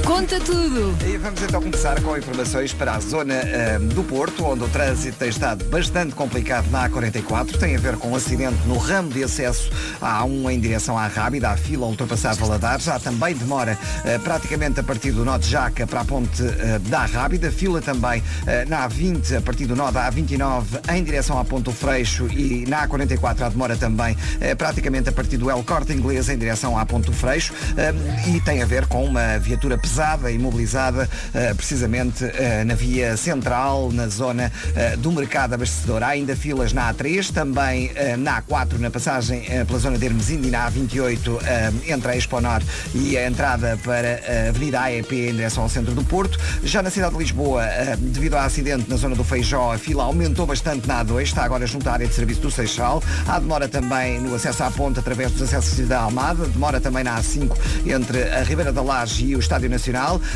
Conta 0.09 0.39
tudo. 0.39 0.97
E 1.07 1.17
vamos 1.17 1.39
então 1.43 1.61
começar 1.61 2.01
com 2.01 2.17
informações 2.17 2.73
para 2.73 2.95
a 2.95 2.99
zona 2.99 3.35
ahm, 3.35 3.89
do 3.89 4.03
Porto, 4.03 4.43
onde 4.43 4.63
o 4.63 4.67
trânsito 4.67 5.19
tem 5.19 5.29
estado 5.29 5.63
bastante 5.65 6.15
complicado 6.15 6.67
na 6.71 6.89
A44. 6.89 7.59
Tem 7.59 7.75
a 7.75 7.79
ver 7.79 7.95
com 7.95 8.09
um 8.09 8.15
acidente 8.15 8.57
no 8.65 8.75
ramo 8.79 9.11
de 9.11 9.23
acesso 9.23 9.69
à 10.01 10.23
A1 10.23 10.51
em 10.51 10.59
direção 10.59 10.97
à 10.97 11.05
Rábida, 11.05 11.51
à 11.51 11.55
fila 11.55 11.85
ultrapassar 11.85 12.33
Valadares. 12.33 12.87
Há 12.87 12.97
também 12.97 13.35
demora 13.35 13.77
ah, 14.03 14.19
praticamente 14.23 14.79
a 14.79 14.83
partir 14.83 15.11
do 15.11 15.23
nó 15.23 15.37
de 15.37 15.47
Jaca 15.47 15.85
para 15.85 16.01
a 16.01 16.05
ponte 16.05 16.41
ah, 16.41 16.79
da 16.89 17.05
Rábida. 17.05 17.51
Fila 17.51 17.79
também 17.79 18.23
ah, 18.47 18.65
na 18.67 18.89
A20, 18.89 19.37
a 19.37 19.41
partir 19.41 19.67
do 19.67 19.75
nó 19.75 19.91
da 19.91 20.11
A29 20.11 20.89
em 20.91 21.03
direção 21.03 21.37
à 21.37 21.45
ponte 21.45 21.65
do 21.65 21.71
Freixo 21.71 22.25
e 22.31 22.65
na 22.67 22.87
A44 22.87 23.41
há 23.41 23.49
demora 23.49 23.75
também 23.75 24.17
praticamente 24.57 25.07
a 25.07 25.11
partir 25.11 25.37
do 25.37 25.51
El 25.51 25.63
Corte 25.63 25.93
Inglês 25.93 26.29
em 26.29 26.37
direção 26.37 26.75
à 26.79 26.83
ponte 26.83 27.05
do 27.05 27.13
Freixo. 27.13 27.53
Ah, 27.77 27.93
e 28.27 28.41
tem 28.41 28.63
a 28.63 28.65
ver 28.65 28.87
com 28.87 29.05
uma 29.05 29.37
viatura 29.37 29.77
pesada 29.77 29.98
imobilizada 30.31 31.09
eh, 31.33 31.53
precisamente 31.53 32.23
eh, 32.23 32.63
na 32.63 32.73
via 32.73 33.17
central, 33.17 33.91
na 33.91 34.07
zona 34.07 34.51
eh, 34.75 34.95
do 34.97 35.11
mercado 35.11 35.53
abastecedor. 35.53 36.03
Há 36.03 36.09
ainda 36.09 36.35
filas 36.35 36.73
na 36.73 36.93
A3, 36.93 37.31
também 37.31 37.91
na 38.17 38.41
A4, 38.41 38.79
na 38.79 38.89
passagem 38.89 39.43
pela 39.65 39.79
zona 39.79 39.97
de 39.97 40.05
Hermesinde 40.05 40.47
e 40.47 40.51
na 40.51 40.71
A28 40.71 41.39
eh, 41.43 41.93
entre 41.93 42.11
a 42.11 42.15
Exponor 42.15 42.61
e 42.93 43.17
a 43.17 43.27
entrada 43.27 43.77
para 43.83 44.21
a 44.45 44.49
Avenida 44.49 44.81
AEP 44.81 45.11
em 45.11 45.33
direção 45.33 45.63
ao 45.63 45.69
centro 45.69 45.93
do 45.93 46.03
Porto. 46.03 46.39
Já 46.63 46.81
na 46.81 46.89
cidade 46.89 47.13
de 47.13 47.19
Lisboa, 47.19 47.63
devido 47.97 48.35
ao 48.35 48.41
acidente 48.41 48.89
na 48.89 48.95
zona 48.95 49.15
do 49.15 49.23
Feijó, 49.23 49.73
a 49.73 49.77
fila 49.77 50.03
aumentou 50.03 50.45
bastante 50.45 50.87
na 50.87 51.03
A2, 51.03 51.23
está 51.23 51.43
agora 51.43 51.65
junto 51.67 51.87
à 51.89 51.93
área 51.93 52.07
de 52.07 52.13
serviço 52.13 52.41
do 52.41 52.51
Seixal. 52.51 53.03
Há 53.27 53.39
demora 53.39 53.67
também 53.67 54.19
no 54.19 54.35
acesso 54.35 54.63
à 54.63 54.71
ponte 54.71 54.99
através 54.99 55.31
dos 55.31 55.41
acessos 55.41 55.87
da 55.87 55.99
Almada, 56.01 56.45
demora 56.47 56.79
também 56.79 57.03
na 57.03 57.19
A5 57.19 57.55
entre 57.85 58.23
a 58.23 58.43
Ribeira 58.43 58.71
da 58.71 58.81
Laje 58.81 59.25
e 59.25 59.35
o 59.35 59.39
Estádio 59.39 59.69
Nacional 59.69 59.88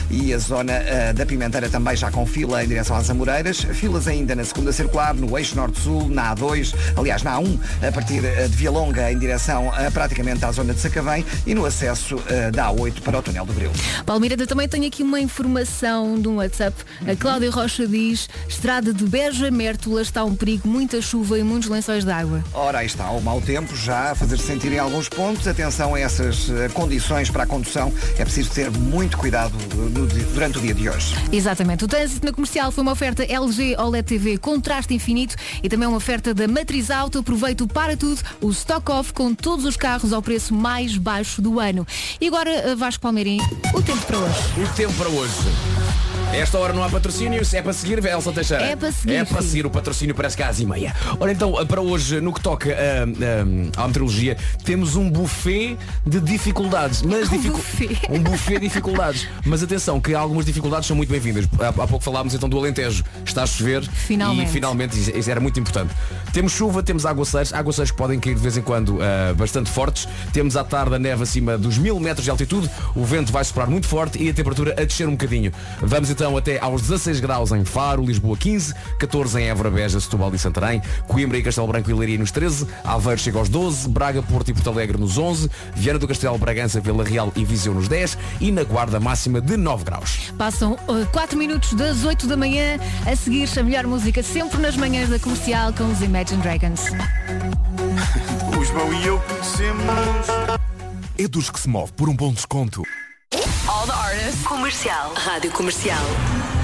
e 0.09 0.33
a 0.33 0.37
zona 0.37 0.73
eh, 0.73 1.13
da 1.13 1.25
Pimenteira 1.25 1.69
também 1.69 1.95
já 1.95 2.11
com 2.11 2.25
fila 2.25 2.63
em 2.63 2.67
direção 2.67 2.95
às 2.95 3.09
Amoreiras. 3.09 3.59
Filas 3.61 4.07
ainda 4.07 4.35
na 4.35 4.43
segunda 4.43 4.71
circular, 4.71 5.13
no 5.13 5.37
eixo 5.37 5.55
norte-sul, 5.55 6.09
na 6.09 6.35
A2, 6.35 6.73
aliás 6.95 7.23
na 7.23 7.39
A1, 7.39 7.59
a 7.87 7.91
partir 7.91 8.23
eh, 8.23 8.47
de 8.47 8.55
Via 8.55 8.71
Longa 8.71 9.11
em 9.11 9.17
direção 9.17 9.71
eh, 9.77 9.89
praticamente 9.89 10.43
à 10.45 10.51
zona 10.51 10.73
de 10.73 10.79
Sacavém 10.79 11.25
e 11.45 11.53
no 11.53 11.65
acesso 11.65 12.21
eh, 12.27 12.51
da 12.51 12.71
A8 12.71 13.01
para 13.01 13.19
o 13.19 13.21
túnel 13.21 13.45
do 13.45 13.53
Grilo. 13.53 13.73
Palmeirada 14.05 14.45
também 14.47 14.67
tem 14.67 14.85
aqui 14.85 15.03
uma 15.03 15.19
informação 15.19 16.19
de 16.19 16.27
um 16.27 16.37
WhatsApp. 16.37 16.75
A 17.07 17.15
Cláudia 17.15 17.51
Rocha 17.51 17.87
diz, 17.87 18.29
estrada 18.47 18.93
de 18.93 19.05
Beja 19.05 19.51
Mértola 19.51 20.01
está 20.01 20.23
um 20.23 20.35
perigo, 20.35 20.67
muita 20.67 21.01
chuva 21.01 21.37
e 21.37 21.43
muitos 21.43 21.69
lençóis 21.69 22.03
de 22.03 22.11
água. 22.11 22.43
Ora, 22.53 22.79
aí 22.79 22.85
está 22.85 23.09
o 23.11 23.21
mau 23.21 23.41
tempo 23.41 23.75
já 23.75 24.11
a 24.11 24.15
fazer-se 24.15 24.45
sentir 24.45 24.71
em 24.71 24.79
alguns 24.79 25.09
pontos. 25.09 25.47
Atenção 25.47 25.95
a 25.95 25.99
essas 25.99 26.47
condições 26.73 27.29
para 27.29 27.43
a 27.43 27.45
condução. 27.45 27.93
É 28.17 28.23
preciso 28.23 28.51
ter 28.51 28.71
muito 28.71 29.17
cuidado 29.17 29.42
no 29.49 30.07
di- 30.07 30.23
durante 30.33 30.57
o 30.57 30.61
dia 30.61 30.73
de 30.73 30.89
hoje. 30.89 31.15
Exatamente. 31.31 31.83
O 31.85 31.87
trânsito 31.87 32.25
na 32.25 32.31
comercial 32.31 32.71
foi 32.71 32.81
uma 32.81 32.91
oferta 32.91 33.23
LG 33.23 33.75
OLED 33.77 34.05
TV 34.07 34.37
contraste 34.37 34.93
infinito 34.93 35.35
e 35.61 35.69
também 35.69 35.87
uma 35.87 35.97
oferta 35.97 36.33
da 36.33 36.47
Matriz 36.47 36.89
Auto. 36.91 37.19
Aproveita 37.19 37.63
o 37.63 37.67
para 37.67 37.95
tudo, 37.97 38.21
o 38.41 38.49
stock 38.51 38.91
off 38.91 39.13
com 39.13 39.33
todos 39.33 39.65
os 39.65 39.75
carros 39.77 40.13
ao 40.13 40.21
preço 40.21 40.53
mais 40.53 40.97
baixo 40.97 41.41
do 41.41 41.59
ano. 41.59 41.85
E 42.21 42.27
agora, 42.27 42.49
eh, 42.49 42.75
Vasco 42.75 43.01
Palmeirim, 43.01 43.39
o 43.73 43.81
tempo 43.81 44.05
para 44.05 44.17
hoje. 44.17 44.39
O 44.63 44.67
tempo 44.75 44.93
para 44.93 45.09
hoje. 45.09 45.82
Esta 46.33 46.57
hora 46.57 46.73
não 46.73 46.83
há 46.83 46.89
patrocínio, 46.89 47.45
se 47.45 47.57
é 47.57 47.61
para 47.61 47.73
seguir, 47.73 48.03
Elsa 48.03 48.31
Teixeira. 48.31 48.63
É 48.65 48.75
para 48.75 48.91
seguir, 48.91 49.13
É 49.13 49.23
para 49.23 49.41
seguir, 49.43 49.65
o 49.67 49.69
patrocínio 49.69 50.15
parece 50.15 50.35
que 50.35 50.41
às 50.41 50.59
e 50.59 50.65
meia. 50.65 50.93
Ora 51.19 51.31
então, 51.31 51.53
para 51.67 51.79
hoje, 51.79 52.19
no 52.19 52.33
que 52.33 52.41
toca 52.41 52.69
ah, 52.71 53.05
ah, 53.77 53.83
à 53.83 53.87
meteorologia, 53.87 54.35
temos 54.65 54.95
um 54.95 55.09
buffet 55.11 55.77
de 56.05 56.19
dificuldades. 56.19 57.03
Mas 57.03 57.29
Um 57.31 57.37
dificu- 57.37 57.57
buffet. 57.57 57.99
um 58.09 58.19
buffet 58.23 58.53
de 58.55 58.61
dificuldades. 58.67 59.27
Mas 59.45 59.61
atenção, 59.61 60.01
que 60.01 60.15
algumas 60.15 60.43
dificuldades 60.45 60.87
são 60.87 60.97
muito 60.97 61.09
bem-vindas. 61.09 61.47
Há, 61.59 61.67
há 61.67 61.87
pouco 61.87 62.03
falámos 62.03 62.33
então 62.33 62.49
do 62.49 62.57
Alentejo. 62.57 63.03
Está 63.23 63.43
a 63.43 63.45
chover. 63.47 63.87
Finalmente. 63.87 64.49
E 64.49 64.51
finalmente, 64.51 64.99
isso, 64.99 65.11
isso 65.15 65.29
era 65.29 65.39
muito 65.39 65.59
importante. 65.59 65.93
Temos 66.33 66.51
chuva, 66.51 66.81
temos 66.81 67.05
aguaceiros. 67.05 67.53
Aguaceiros 67.53 67.91
que 67.91 67.97
podem 67.97 68.19
cair 68.19 68.33
de 68.35 68.41
vez 68.41 68.57
em 68.57 68.61
quando 68.63 68.97
ah, 69.01 69.33
bastante 69.35 69.69
fortes. 69.69 70.07
Temos 70.33 70.57
à 70.57 70.63
tarde 70.63 70.95
a 70.95 70.99
neve 70.99 71.21
acima 71.23 71.57
dos 71.59 71.77
mil 71.77 71.99
metros 71.99 72.25
de 72.25 72.31
altitude. 72.31 72.67
O 72.95 73.05
vento 73.05 73.31
vai 73.31 73.43
soprar 73.43 73.69
muito 73.69 73.87
forte 73.87 74.21
e 74.21 74.29
a 74.29 74.33
temperatura 74.33 74.71
a 74.71 74.83
descer 74.83 75.07
um 75.07 75.11
bocadinho. 75.11 75.51
Vamos 75.79 76.09
então 76.09 76.22
até 76.37 76.59
aos 76.59 76.81
16 76.81 77.19
graus 77.19 77.51
em 77.51 77.65
Faro, 77.65 78.05
Lisboa 78.05 78.37
15, 78.37 78.73
14 78.99 79.41
em 79.41 79.49
Évora, 79.49 79.69
Beja, 79.69 79.99
Setúbal 79.99 80.33
e 80.33 80.39
Santarém, 80.39 80.81
Coimbra 81.07 81.37
e 81.37 81.43
Castelo 81.43 81.67
Branco 81.67 81.89
e 81.89 81.93
Leiria 81.93 82.17
nos 82.17 82.31
13, 82.31 82.65
Aveiro 82.83 83.19
chega 83.19 83.37
aos 83.37 83.49
12, 83.49 83.89
Braga, 83.89 84.23
Porto 84.23 84.49
e 84.49 84.53
Porto 84.53 84.69
Alegre 84.69 84.97
nos 84.97 85.17
11, 85.17 85.49
Viana 85.75 85.99
do 85.99 86.07
Castelo, 86.07 86.37
Bragança, 86.37 86.79
Vila 86.79 87.03
Real 87.03 87.31
e 87.35 87.43
Viseu 87.43 87.73
nos 87.73 87.87
10 87.87 88.17
e 88.39 88.51
na 88.51 88.63
Guarda 88.63 88.99
máxima 88.99 89.41
de 89.41 89.57
9 89.57 89.83
graus. 89.83 90.33
Passam 90.37 90.77
4 91.11 91.37
minutos 91.37 91.73
das 91.73 92.05
8 92.05 92.25
da 92.27 92.37
manhã. 92.37 92.79
A 93.05 93.15
seguir, 93.15 93.49
a 93.59 93.63
melhor 93.63 93.85
música 93.85 94.23
sempre 94.23 94.61
nas 94.61 94.77
manhãs 94.77 95.09
da 95.09 95.19
comercial 95.19 95.73
com 95.73 95.91
os 95.91 96.01
Imagine 96.01 96.41
Dragons. 96.41 96.81
O 98.57 98.63
João 98.63 98.93
e 98.93 99.05
eu 99.05 99.19
conhecemos. 99.19 100.27
É 101.17 101.27
dos 101.27 101.49
que 101.49 101.59
se 101.59 101.67
move 101.67 101.91
por 101.93 102.07
um 102.07 102.15
bom 102.15 102.31
desconto. 102.31 102.83
All 103.83 103.89
the 103.89 103.97
artists. 103.97 104.47
Comercial. 104.47 105.13
Rádio 105.13 105.51
Comercial. 105.51 106.01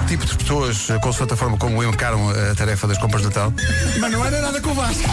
Tipo 0.08 0.26
de 0.26 0.38
pessoas, 0.38 0.90
eh, 0.90 0.98
consoante 1.00 1.34
a 1.34 1.36
forma 1.36 1.58
como 1.58 1.84
encaram 1.84 2.30
a 2.30 2.56
tarefa 2.56 2.88
das 2.88 2.98
compras 2.98 3.24
de 3.24 3.28
Natal. 3.28 3.52
Mas 4.00 4.10
não 4.10 4.26
era 4.26 4.42
nada 4.42 4.62
com 4.62 4.70
o 4.70 4.74
Vasco. 4.74 5.04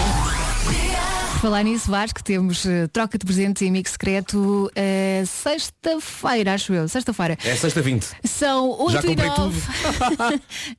Falar 1.40 1.64
nisso, 1.64 1.90
Vasco, 1.90 2.22
temos 2.22 2.64
eh, 2.64 2.86
troca 2.92 3.18
de 3.18 3.26
presentes 3.26 3.60
e 3.62 3.68
amigo 3.68 3.88
secreto 3.88 4.70
eh, 4.76 5.24
sexta-feira, 5.26 6.54
acho 6.54 6.72
eu. 6.72 6.86
Sexta-feira. 6.86 7.36
É 7.44 7.56
sexta 7.56 7.82
20. 7.82 8.06
São 8.22 8.70
8 8.82 8.92
Já 8.92 9.00
e 9.00 9.06
comprei 9.06 9.28
9. 9.28 9.60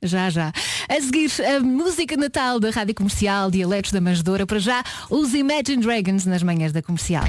já, 0.02 0.30
já. 0.30 0.52
A 0.88 0.94
seguir, 0.94 1.30
a 1.44 1.60
música 1.60 2.16
de 2.16 2.22
Natal 2.22 2.58
da 2.58 2.70
Rádio 2.70 2.94
Comercial, 2.94 3.50
Dialetos 3.50 3.92
da 3.92 4.00
Manjedora. 4.00 4.46
Para 4.46 4.60
já, 4.60 4.82
os 5.10 5.34
Imagine 5.34 5.82
Dragons 5.82 6.24
nas 6.24 6.42
manhãs 6.42 6.72
da 6.72 6.80
comercial. 6.80 7.24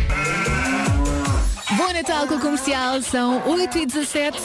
Bom 1.77 1.93
Natal 1.93 2.27
com 2.27 2.33
a 2.33 2.39
comercial, 2.39 2.99
são 3.01 3.47
8 3.47 3.77
e 3.77 3.85
17 3.85 4.37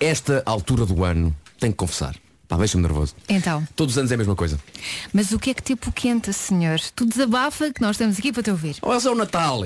Esta 0.00 0.42
altura 0.44 0.84
do 0.84 1.04
ano, 1.04 1.34
tenho 1.60 1.72
que 1.72 1.76
confessar. 1.76 2.16
Pá, 2.54 2.58
deixa-me 2.58 2.82
nervoso. 2.84 3.16
Então, 3.28 3.66
Todos 3.74 3.94
os 3.94 3.98
anos 3.98 4.12
é 4.12 4.14
a 4.14 4.18
mesma 4.18 4.36
coisa. 4.36 4.60
mas 5.12 5.32
o 5.32 5.38
que 5.40 5.50
é 5.50 5.54
que 5.54 5.62
te 5.62 5.72
apoquenta, 5.72 6.32
senhor? 6.32 6.78
Tu 6.94 7.04
desabafa 7.04 7.72
que 7.72 7.80
nós 7.80 7.92
estamos 7.96 8.16
aqui 8.16 8.32
para 8.32 8.44
te 8.44 8.50
ouvir. 8.50 8.76
Olha 8.80 9.00
só 9.00 9.12
o 9.12 9.16
Natal. 9.16 9.62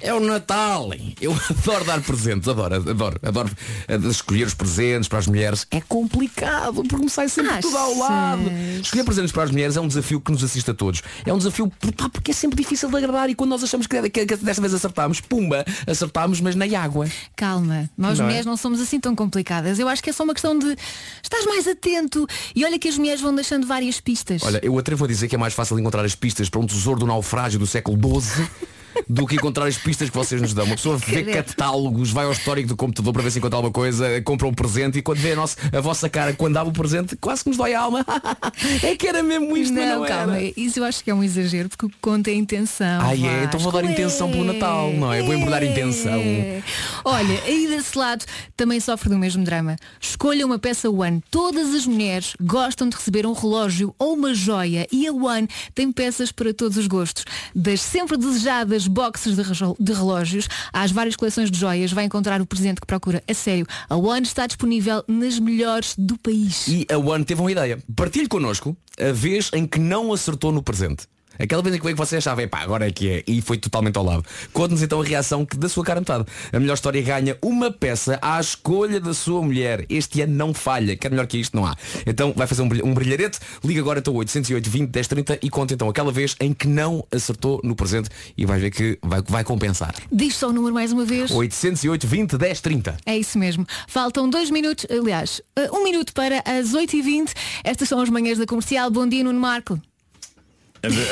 É 0.00 0.12
o 0.12 0.18
Natal. 0.18 0.90
Eu 1.20 1.32
adoro 1.50 1.84
dar 1.84 2.00
presentes, 2.02 2.48
adoro, 2.48 2.74
adoro, 2.74 3.20
adoro 3.22 3.50
eh, 3.86 3.94
escolher 4.08 4.44
os 4.48 4.54
presentes 4.54 5.06
para 5.06 5.20
as 5.20 5.28
mulheres. 5.28 5.66
É 5.70 5.80
complicado, 5.82 6.82
porque 6.82 6.96
me 7.04 7.08
sai 7.08 7.28
sempre 7.28 7.58
tudo 7.60 7.76
ao 7.76 7.96
lado. 7.96 8.42
Escolher 8.80 9.04
presentes 9.04 9.30
para 9.30 9.44
as 9.44 9.50
mulheres 9.52 9.76
é 9.76 9.80
um 9.80 9.86
desafio 9.86 10.20
que 10.20 10.32
nos 10.32 10.42
assiste 10.42 10.68
a 10.68 10.74
todos. 10.74 11.00
É 11.24 11.32
um 11.32 11.38
desafio 11.38 11.70
pá, 11.96 12.08
porque 12.08 12.32
é 12.32 12.34
sempre 12.34 12.60
difícil 12.60 12.90
de 12.90 12.96
agradar 12.96 13.30
e 13.30 13.36
quando 13.36 13.50
nós 13.50 13.62
achamos 13.62 13.86
que, 13.86 14.02
que, 14.10 14.26
que 14.26 14.36
desta 14.36 14.60
vez 14.60 14.74
acertámos, 14.74 15.20
pumba, 15.20 15.64
acertámos, 15.86 16.40
mas 16.40 16.56
na 16.56 16.64
água. 16.76 17.06
Calma, 17.36 17.88
nós 17.96 18.18
Não 18.18 18.24
é? 18.24 18.28
mulheres 18.28 18.46
não 18.46 18.56
somos 18.56 18.80
assim 18.80 18.98
tão 18.98 19.14
complicadas. 19.14 19.78
Eu 19.78 19.88
acho 19.88 20.02
que 20.02 20.10
é 20.10 20.12
só 20.12 20.24
uma 20.24 20.32
questão 20.34 20.58
de 20.58 20.76
estás 21.22 21.46
mais 21.46 21.68
atento 21.68 22.26
e 22.54 22.64
olha 22.64 22.78
que 22.78 22.88
as 22.88 22.96
mulheres 22.96 23.20
vão 23.20 23.34
deixando 23.34 23.66
várias 23.66 24.00
pistas. 24.00 24.42
Olha, 24.42 24.60
eu 24.62 24.78
atrevo 24.78 25.04
a 25.04 25.08
dizer 25.08 25.28
que 25.28 25.34
é 25.34 25.38
mais 25.38 25.54
fácil 25.54 25.78
encontrar 25.78 26.04
as 26.04 26.14
pistas 26.14 26.48
para 26.48 26.60
um 26.60 26.66
tesouro 26.66 27.00
do 27.00 27.06
naufrágio 27.06 27.58
do 27.58 27.66
século 27.66 27.98
XII 28.20 28.46
do 29.08 29.26
que 29.26 29.36
encontrar 29.36 29.66
as 29.66 29.76
pistas 29.76 30.10
que 30.10 30.16
vocês 30.16 30.40
nos 30.40 30.54
dão. 30.54 30.64
Uma 30.64 30.76
pessoa 30.76 30.96
vê 30.96 31.22
catálogos, 31.24 32.10
vai 32.10 32.24
ao 32.24 32.32
histórico 32.32 32.68
do 32.68 32.76
computador 32.76 33.12
para 33.12 33.22
ver 33.22 33.30
se 33.30 33.38
encontra 33.38 33.56
alguma 33.56 33.72
coisa, 33.72 34.20
compra 34.22 34.46
um 34.46 34.54
presente 34.54 34.98
e 34.98 35.02
quando 35.02 35.18
vê 35.18 35.32
a, 35.32 35.36
nossa, 35.36 35.56
a 35.76 35.80
vossa 35.80 36.08
cara 36.08 36.32
quando 36.32 36.54
dava 36.54 36.70
o 36.70 36.72
presente, 36.72 37.16
quase 37.16 37.42
que 37.42 37.50
nos 37.50 37.58
dói 37.58 37.74
a 37.74 37.80
alma. 37.80 38.04
é 38.82 38.96
que 38.96 39.06
era 39.06 39.22
mesmo 39.22 39.56
isto, 39.56 39.74
não, 39.74 40.00
não 40.00 40.06
calma, 40.06 40.36
era. 40.36 40.52
isso 40.56 40.78
eu 40.78 40.84
acho 40.84 41.02
que 41.02 41.10
é 41.10 41.14
um 41.14 41.22
exagero 41.22 41.68
porque 41.68 41.86
o 41.86 41.88
que 41.88 41.96
conta 42.00 42.30
é 42.30 42.34
a 42.34 42.36
intenção. 42.36 43.00
Ah, 43.02 43.14
é? 43.14 43.44
Então 43.44 43.58
vou 43.60 43.72
dar 43.72 43.84
intenção 43.84 44.30
pelo 44.30 44.44
Natal, 44.44 44.92
não 44.92 45.12
é? 45.12 45.22
Vou 45.22 45.34
embrulhar 45.34 45.62
intenção. 45.62 46.20
É. 46.20 46.62
Olha, 47.04 47.42
aí 47.44 47.66
desse 47.66 47.96
lado 47.96 48.24
também 48.56 48.80
sofre 48.80 49.08
do 49.08 49.18
mesmo 49.18 49.44
drama. 49.44 49.76
Escolha 50.00 50.46
uma 50.46 50.58
peça 50.58 50.90
One. 50.90 51.22
Todas 51.30 51.74
as 51.74 51.86
mulheres 51.86 52.34
gostam 52.40 52.88
de 52.88 52.96
receber 52.96 53.26
um 53.26 53.32
relógio 53.32 53.94
ou 53.98 54.14
uma 54.14 54.34
joia 54.34 54.86
e 54.90 55.06
a 55.06 55.12
One 55.12 55.48
tem 55.74 55.90
peças 55.90 56.30
para 56.32 56.52
todos 56.52 56.76
os 56.76 56.86
gostos. 56.86 57.24
Das 57.54 57.80
sempre 57.80 58.16
desejadas 58.16 58.81
das 58.82 58.86
boxes 58.86 59.36
de 59.78 59.92
relógios 59.92 60.48
às 60.72 60.90
várias 60.90 61.16
coleções 61.16 61.50
de 61.50 61.58
joias, 61.58 61.92
vai 61.92 62.04
encontrar 62.04 62.40
o 62.40 62.46
presente 62.46 62.80
que 62.80 62.86
procura. 62.86 63.22
A 63.28 63.34
sério, 63.34 63.66
a 63.88 63.96
One 63.96 64.22
está 64.22 64.46
disponível 64.46 65.04
nas 65.06 65.38
melhores 65.38 65.94
do 65.96 66.18
país. 66.18 66.66
E 66.66 66.86
a 66.90 66.98
One 66.98 67.24
teve 67.24 67.40
uma 67.40 67.52
ideia. 67.52 67.78
Partilhe 67.94 68.28
connosco 68.28 68.76
a 68.98 69.12
vez 69.12 69.50
em 69.52 69.66
que 69.66 69.78
não 69.78 70.12
acertou 70.12 70.52
no 70.52 70.62
presente. 70.62 71.06
Aquela 71.38 71.62
vez 71.62 71.74
em 71.74 71.78
que 71.80 71.94
você 71.94 72.16
achava, 72.16 72.46
pá, 72.46 72.60
agora 72.60 72.86
é 72.86 72.90
que 72.90 73.08
é, 73.08 73.24
e 73.26 73.40
foi 73.40 73.58
totalmente 73.58 73.96
ao 73.96 74.04
lado. 74.04 74.24
Conte-nos 74.52 74.82
então 74.82 75.00
a 75.00 75.04
reação 75.04 75.44
que 75.44 75.56
da 75.56 75.68
sua 75.68 75.84
cara 75.84 76.00
metade. 76.00 76.24
A 76.52 76.58
melhor 76.60 76.74
história 76.74 77.00
ganha 77.02 77.36
uma 77.42 77.70
peça 77.70 78.18
à 78.22 78.40
escolha 78.40 79.00
da 79.00 79.14
sua 79.14 79.42
mulher. 79.42 79.84
Este 79.88 80.20
ano 80.22 80.34
não 80.34 80.54
falha, 80.54 80.96
quer 80.96 81.10
melhor 81.10 81.26
que 81.26 81.38
isto 81.38 81.56
não 81.56 81.66
há. 81.66 81.76
Então 82.06 82.32
vai 82.36 82.46
fazer 82.46 82.62
um, 82.62 82.68
brilh- 82.68 82.94
brilharete, 82.94 83.38
liga 83.64 83.80
agora 83.80 83.98
então 83.98 84.14
808 84.14 84.68
20 84.70 84.90
10 84.90 85.08
30 85.08 85.38
e 85.42 85.50
conta 85.50 85.74
então 85.74 85.88
aquela 85.88 86.12
vez 86.12 86.34
em 86.40 86.52
que 86.52 86.66
não 86.68 87.04
acertou 87.10 87.60
no 87.64 87.74
presente 87.74 88.08
e 88.36 88.44
vai 88.46 88.58
ver 88.58 88.70
que 88.70 88.98
vai, 89.02 89.22
vai 89.22 89.44
compensar. 89.44 89.94
Diz 90.10 90.34
só 90.36 90.48
o 90.48 90.52
número 90.52 90.74
mais 90.74 90.92
uma 90.92 91.04
vez. 91.04 91.30
808 91.30 92.06
20 92.06 92.36
10 92.38 92.60
30. 92.60 92.96
É 93.06 93.16
isso 93.16 93.38
mesmo. 93.38 93.66
Faltam 93.88 94.28
dois 94.28 94.50
minutos, 94.50 94.86
aliás, 94.90 95.40
eh, 95.56 95.68
um 95.72 95.82
minuto 95.84 96.12
para 96.12 96.42
as 96.46 96.72
8h20. 96.74 97.32
Estas 97.64 97.88
são 97.88 98.00
as 98.00 98.08
manhãs 98.08 98.38
da 98.38 98.46
comercial. 98.46 98.90
Bom 98.90 99.06
dia, 99.06 99.24
Nuno 99.24 99.40
Marco. 99.40 99.80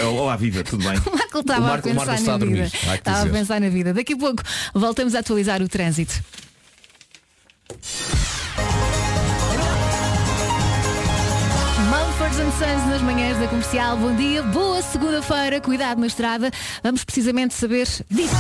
Olá, 0.05 0.37
viva, 0.37 0.65
tudo 0.65 0.83
bem? 0.89 0.99
O 1.07 1.17
Marco 1.17 1.39
estava 1.41 1.61
O 1.61 1.65
a 1.65 1.69
Marco- 1.69 1.89
pensar 1.89 2.07
na 2.39 2.39
vida. 2.39 2.65
Estava 2.65 3.23
a 3.23 3.27
pensar 3.27 3.61
na 3.61 3.69
vida. 3.69 3.95
Daqui 3.95 4.15
a 4.15 4.17
pouco 4.17 4.43
voltamos 4.75 5.15
a 5.15 5.21
atualizar 5.21 5.63
o 5.63 5.69
trânsito. 5.69 6.15
Mumford 11.91 12.35
Sons 12.59 12.87
nas 12.89 13.03
manhãs 13.03 13.39
da 13.39 13.49
comercial. 13.49 13.97
Bom 13.97 14.15
dia, 14.15 14.43
boa 14.43 14.83
segunda-feira, 14.83 15.61
cuidado 15.61 16.01
na 16.01 16.07
estrada. 16.07 16.51
Vamos 16.83 17.05
precisamente 17.05 17.55
saber 17.55 17.87
disso. 18.11 18.37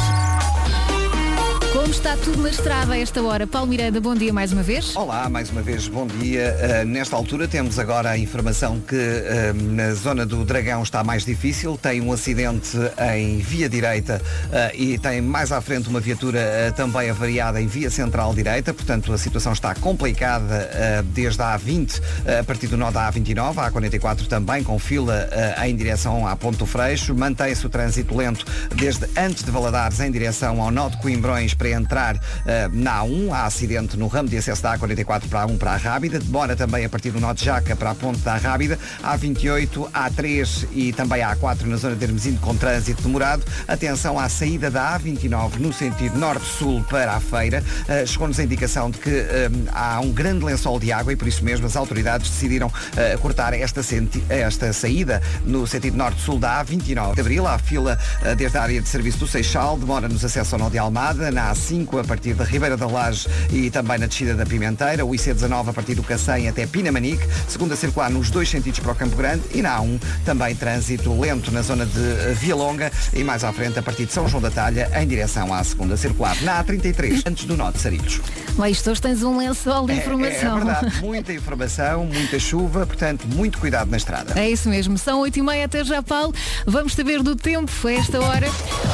Como 1.73 1.87
está 1.87 2.17
tudo 2.17 2.43
na 2.43 2.51
estrada 2.51 2.95
a 2.95 2.99
esta 2.99 3.23
hora? 3.23 3.47
Paulo 3.47 3.69
Miranda, 3.69 4.01
bom 4.01 4.13
dia 4.13 4.33
mais 4.33 4.53
uma 4.53 4.63
vez. 4.63 4.97
Olá, 4.97 5.29
mais 5.29 5.51
uma 5.51 5.63
vez, 5.63 5.87
bom 5.87 6.05
dia. 6.05 6.57
Uh, 6.83 6.85
nesta 6.85 7.15
altura 7.15 7.47
temos 7.47 7.79
agora 7.79 8.11
a 8.11 8.19
informação 8.19 8.81
que 8.81 8.97
uh, 8.97 9.55
na 9.55 9.95
zona 9.95 10.27
do 10.27 10.45
Dragão 10.45 10.83
está 10.83 11.05
mais 11.05 11.25
difícil. 11.25 11.79
Tem 11.81 12.01
um 12.01 12.13
acidente 12.13 12.77
em 13.15 13.39
via 13.39 13.69
direita 13.69 14.21
uh, 14.47 14.77
e 14.77 14.99
tem 14.99 15.21
mais 15.21 15.53
à 15.53 15.61
frente 15.61 15.89
uma 15.89 16.01
viatura 16.01 16.75
também 16.75 17.09
avariada 17.09 17.63
em 17.63 17.69
via 17.69 17.89
central 17.89 18.35
direita. 18.35 18.75
Portanto, 18.75 19.13
a 19.13 19.19
situação 19.19 19.53
está 19.53 19.73
complicada 19.73 21.05
desde 21.15 21.41
a 21.41 21.57
A20 21.57 22.01
uh, 22.01 22.41
a 22.41 22.45
partir 22.45 22.67
do 22.67 22.77
nó 22.77 22.91
da 22.91 23.13
A29, 23.13 23.59
a 23.59 23.71
A44 23.71 24.27
também 24.27 24.65
com 24.65 24.77
fila 24.77 25.29
em 25.65 25.77
direção 25.77 26.27
à 26.27 26.35
Ponto 26.35 26.67
Freixo. 26.67 27.15
Mantém-se 27.15 27.65
o 27.65 27.71
trânsito 27.71 28.17
lento 28.17 28.45
desde 28.75 29.07
antes 29.17 29.45
de 29.45 29.53
Valadares 29.53 30.01
em 30.01 30.11
direção 30.11 30.61
ao 30.61 30.73
nó 30.73 30.89
de 30.89 30.97
Coimbrões 30.97 31.55
para 31.61 31.69
entrar 31.69 32.19
eh, 32.47 32.71
na 32.73 33.03
A1. 33.03 33.31
Há 33.33 33.45
acidente 33.45 33.99
no 33.99 34.07
ramo 34.07 34.31
de 34.31 34.39
acesso 34.39 34.63
da 34.63 34.79
A44 34.79 35.29
para 35.29 35.43
a 35.43 35.47
A1 35.47 35.59
para 35.59 35.73
a 35.73 35.77
Rábida. 35.77 36.19
Demora 36.19 36.57
também 36.57 36.87
a 36.87 36.89
partir 36.89 37.11
do 37.11 37.21
nó 37.21 37.35
de 37.35 37.45
Jaca 37.45 37.77
para 37.77 37.91
a 37.91 37.95
ponte 37.95 38.21
da 38.21 38.37
Rábida. 38.39 38.79
A28, 39.05 39.91
A3 39.93 40.69
e 40.73 40.93
também 40.95 41.23
a 41.23 41.37
A4 41.37 41.67
na 41.67 41.77
zona 41.77 41.95
de 41.95 42.03
Hermesinde 42.03 42.39
com 42.39 42.57
trânsito 42.57 43.03
demorado. 43.03 43.45
Atenção 43.69 44.19
à 44.19 44.27
saída 44.31 44.71
da 44.71 44.99
A29 44.99 45.57
no 45.59 45.71
sentido 45.71 46.19
norte-sul 46.19 46.83
para 46.85 47.13
a 47.13 47.21
feira. 47.21 47.63
Eh, 47.89 48.07
Chegou-nos 48.07 48.41
a 48.41 48.43
indicação 48.43 48.91
de 48.91 48.99
que 48.99 49.11
eh, 49.11 49.51
há 49.73 50.01
um 50.01 50.13
grande 50.13 50.45
lençol 50.45 50.81
de 50.81 50.91
água 50.91 51.13
e 51.13 51.17
por 51.17 51.29
isso 51.29 51.45
mesmo 51.45 51.67
as 51.67 51.77
autoridades 51.77 52.31
decidiram 52.31 52.73
eh, 52.97 53.19
cortar 53.19 53.53
esta, 53.53 53.83
esta 54.31 54.73
saída 54.73 55.21
no 55.45 55.67
sentido 55.67 55.99
norte-sul 55.99 56.39
da 56.39 56.65
A29 56.65 57.15
de 57.15 57.21
Abril. 57.21 57.47
Há 57.47 57.59
fila 57.59 57.99
desde 58.37 58.57
a 58.57 58.63
área 58.63 58.81
de 58.81 58.89
serviço 58.89 59.19
do 59.19 59.27
Seixal, 59.27 59.77
demora 59.77 60.09
nos 60.09 60.25
acesso 60.25 60.55
ao 60.55 60.59
nó 60.59 60.69
de 60.69 60.79
Almada, 60.79 61.31
na 61.31 61.50
A5 61.53 62.01
a 62.01 62.05
partir 62.05 62.35
da 62.35 62.45
Ribeira 62.45 62.77
da 62.77 62.87
Laje 62.87 63.29
e 63.53 63.71
também 63.71 63.99
na 63.99 64.07
descida 64.07 64.35
da 64.35 64.45
Pimenteira, 64.47 65.05
o 65.05 65.11
IC19 65.11 65.69
a 65.69 65.73
partir 65.73 65.95
do 65.95 66.03
Cacém 66.03 66.49
até 66.49 66.67
Pinamanique, 66.67 67.27
segunda 67.49 67.77
circular 67.77 68.11
nos 68.11 68.31
dois 68.31 68.49
sentidos 68.49 68.81
para 68.81 68.93
o 68.93 68.95
Campo 68.95 69.17
Grande 69.17 69.43
e 69.55 69.63
na 69.63 69.79
A1 69.79 70.01
também 70.25 70.55
trânsito 70.55 71.19
lento 71.19 71.51
na 71.53 71.63
zona 71.63 71.87
de 71.87 72.35
Via 72.35 72.55
Longa 72.55 72.91
e 73.13 73.23
mais 73.25 73.45
à 73.45 73.53
frente 73.53 73.79
a 73.79 73.83
partir 73.83 74.07
de 74.07 74.13
São 74.13 74.29
João 74.29 74.43
da 74.43 74.51
Talha 74.51 74.91
em 75.01 75.07
direção 75.07 75.53
à 75.53 75.63
segunda 75.65 75.97
circular. 75.97 76.37
Na 76.43 76.63
A33, 76.63 77.23
antes 77.27 77.45
do 77.45 77.57
Sarilhos. 77.79 78.21
Bem, 78.59 78.73
isto 78.73 78.91
hoje 78.91 79.01
tens 79.01 79.23
um 79.23 79.37
lençol 79.39 79.87
de 79.87 79.93
É- 79.93 79.97
informação. 79.97 80.57
É, 80.59 80.65
verdade, 80.65 81.01
muita 81.01 81.33
informação, 81.33 82.05
muita 82.05 82.39
chuva, 82.39 82.87
portanto, 82.87 83.27
muito 83.27 83.59
cuidado 83.59 83.91
na 83.91 83.97
estrada. 83.97 84.39
É 84.39 84.51
isso 84.51 84.69
mesmo, 84.69 84.97
são 84.99 85.21
8 85.21 85.39
e 85.39 85.43
meia 85.43 85.65
até 85.67 85.85
já, 85.85 86.03
Paulo. 86.03 86.35
Vamos 86.67 86.95
saber 86.95 87.23
do 87.23 87.37
tempo 87.37 87.71
a 87.87 87.93
esta 87.93 88.21
hora. 88.21 88.49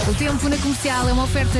O 0.09 0.15
tempo 0.15 0.49
na 0.49 0.57
comercial 0.57 1.09
é 1.09 1.13
uma 1.13 1.25
oferta 1.25 1.59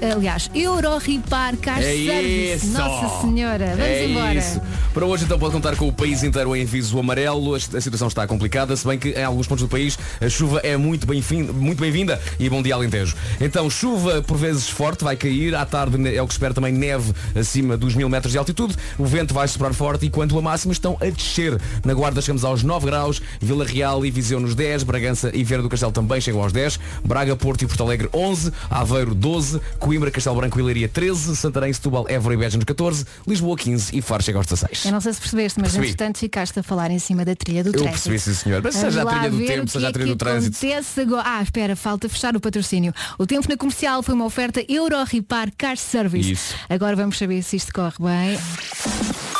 Aliás, 0.00 0.50
Euroripar 0.54 1.56
Car 1.56 1.78
É 1.78 1.82
Service. 1.82 2.66
isso! 2.66 2.78
Nossa 2.78 3.20
Senhora, 3.20 3.66
vamos 3.68 3.82
é 3.84 4.06
embora. 4.06 4.34
Isso. 4.34 4.60
Para 4.94 5.06
hoje 5.06 5.24
então 5.24 5.38
pode 5.38 5.52
contar 5.52 5.76
com 5.76 5.88
o 5.88 5.92
país 5.92 6.22
inteiro 6.22 6.54
em 6.54 6.62
aviso 6.62 6.98
amarelo. 6.98 7.54
A 7.54 7.60
situação 7.60 8.08
está 8.08 8.26
complicada, 8.26 8.74
se 8.76 8.86
bem 8.86 8.98
que 8.98 9.10
em 9.10 9.24
alguns 9.24 9.46
pontos 9.46 9.62
do 9.62 9.68
país 9.68 9.98
a 10.20 10.28
chuva 10.28 10.60
é 10.62 10.76
muito 10.76 11.06
bem-vinda 11.06 11.52
muito 11.52 11.80
bem 11.80 11.98
e 12.38 12.48
bom 12.48 12.62
dia 12.62 12.74
Alentejo. 12.74 13.16
Então 13.40 13.68
chuva 13.68 14.22
por 14.22 14.36
vezes 14.36 14.68
forte 14.68 15.04
vai 15.04 15.16
cair, 15.16 15.54
à 15.54 15.64
tarde 15.64 16.14
é 16.14 16.22
o 16.22 16.26
que 16.26 16.32
espera 16.32 16.54
também 16.54 16.72
neve 16.72 17.12
acima 17.34 17.76
dos 17.76 17.94
mil 17.94 18.08
metros 18.08 18.32
de 18.32 18.38
altitude. 18.38 18.76
O 18.96 19.04
vento 19.04 19.34
vai 19.34 19.48
soprar 19.48 19.72
forte 19.74 20.06
e 20.06 20.10
quanto 20.10 20.38
a 20.38 20.42
máximas 20.42 20.76
estão 20.76 20.96
a 21.00 21.06
descer. 21.06 21.60
Na 21.84 21.94
Guarda 21.94 22.20
chegamos 22.20 22.44
aos 22.44 22.62
9 22.62 22.86
graus, 22.86 23.20
Vila 23.40 23.64
Real 23.64 24.04
e 24.04 24.10
Viseu 24.10 24.38
nos 24.38 24.54
10, 24.54 24.82
Bragança 24.84 25.30
e 25.34 25.42
Vieira 25.42 25.62
do 25.62 25.68
Castelo 25.68 25.92
também 25.92 26.20
chegam 26.20 26.42
aos 26.42 26.52
10, 26.52 26.78
Braga, 27.04 27.34
Porto 27.36 27.62
e 27.62 27.66
Porto 27.66 27.82
Alegre 27.82 28.08
11, 28.14 28.52
Aveiro 28.70 29.14
12, 29.14 29.57
Coimbra, 29.78 30.10
Castelo 30.10 30.36
Branco 30.36 30.58
e 30.58 30.62
Leiria 30.62 30.88
13, 30.88 31.36
Santarém, 31.36 31.72
Setúbal, 31.72 32.06
Évora 32.08 32.34
e 32.34 32.36
Beja 32.36 32.56
nos 32.56 32.64
14, 32.64 33.04
Lisboa 33.26 33.56
15 33.56 33.96
e 33.96 34.02
Faro 34.02 34.22
chega 34.22 34.38
aos 34.38 34.46
16. 34.46 34.84
Eu 34.86 34.92
não 34.92 35.00
sei 35.00 35.12
se 35.12 35.20
percebeste, 35.20 35.58
mas 35.60 35.72
Percebi. 35.72 35.92
entretanto 35.92 36.18
ficaste 36.18 36.58
a 36.60 36.62
falar 36.62 36.90
em 36.90 36.98
cima 36.98 37.24
da 37.24 37.34
trilha 37.34 37.62
do 37.62 37.68
Eu 37.68 37.72
trânsito. 37.72 37.90
percebi, 38.10 38.18
sim, 38.18 38.34
senhor. 38.34 38.62
Mas 38.62 38.74
Vamos 38.74 38.88
seja 38.94 39.02
a 39.02 39.06
trilha 39.06 39.30
do 39.30 39.38
tempo, 39.46 39.70
seja 39.70 39.86
a 39.86 39.90
é 39.90 39.92
trilha 39.92 40.08
do 40.12 40.16
trânsito. 40.16 40.58
agora. 41.00 41.22
Ah, 41.26 41.42
espera, 41.42 41.76
falta 41.76 42.08
fechar 42.08 42.36
o 42.36 42.40
patrocínio. 42.40 42.92
O 43.18 43.26
tempo 43.26 43.48
na 43.48 43.56
comercial 43.56 44.02
foi 44.02 44.14
uma 44.14 44.24
oferta 44.24 44.64
Euroripar 44.68 45.48
Car 45.56 45.76
Service. 45.76 46.30
Isso. 46.30 46.54
Agora 46.68 46.96
vamos 46.96 47.18
saber 47.18 47.42
se 47.42 47.56
isto 47.56 47.72
corre 47.72 47.94
bem. 48.00 48.38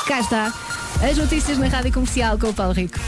Cá 0.07 0.21
está. 0.21 0.55
As 1.09 1.17
notícias 1.17 1.59
na 1.59 1.69
Rádio 1.69 1.93
Comercial 1.93 2.39
com 2.39 2.49
o 2.49 2.55
Paulo 2.55 2.73
Rico. 2.73 2.99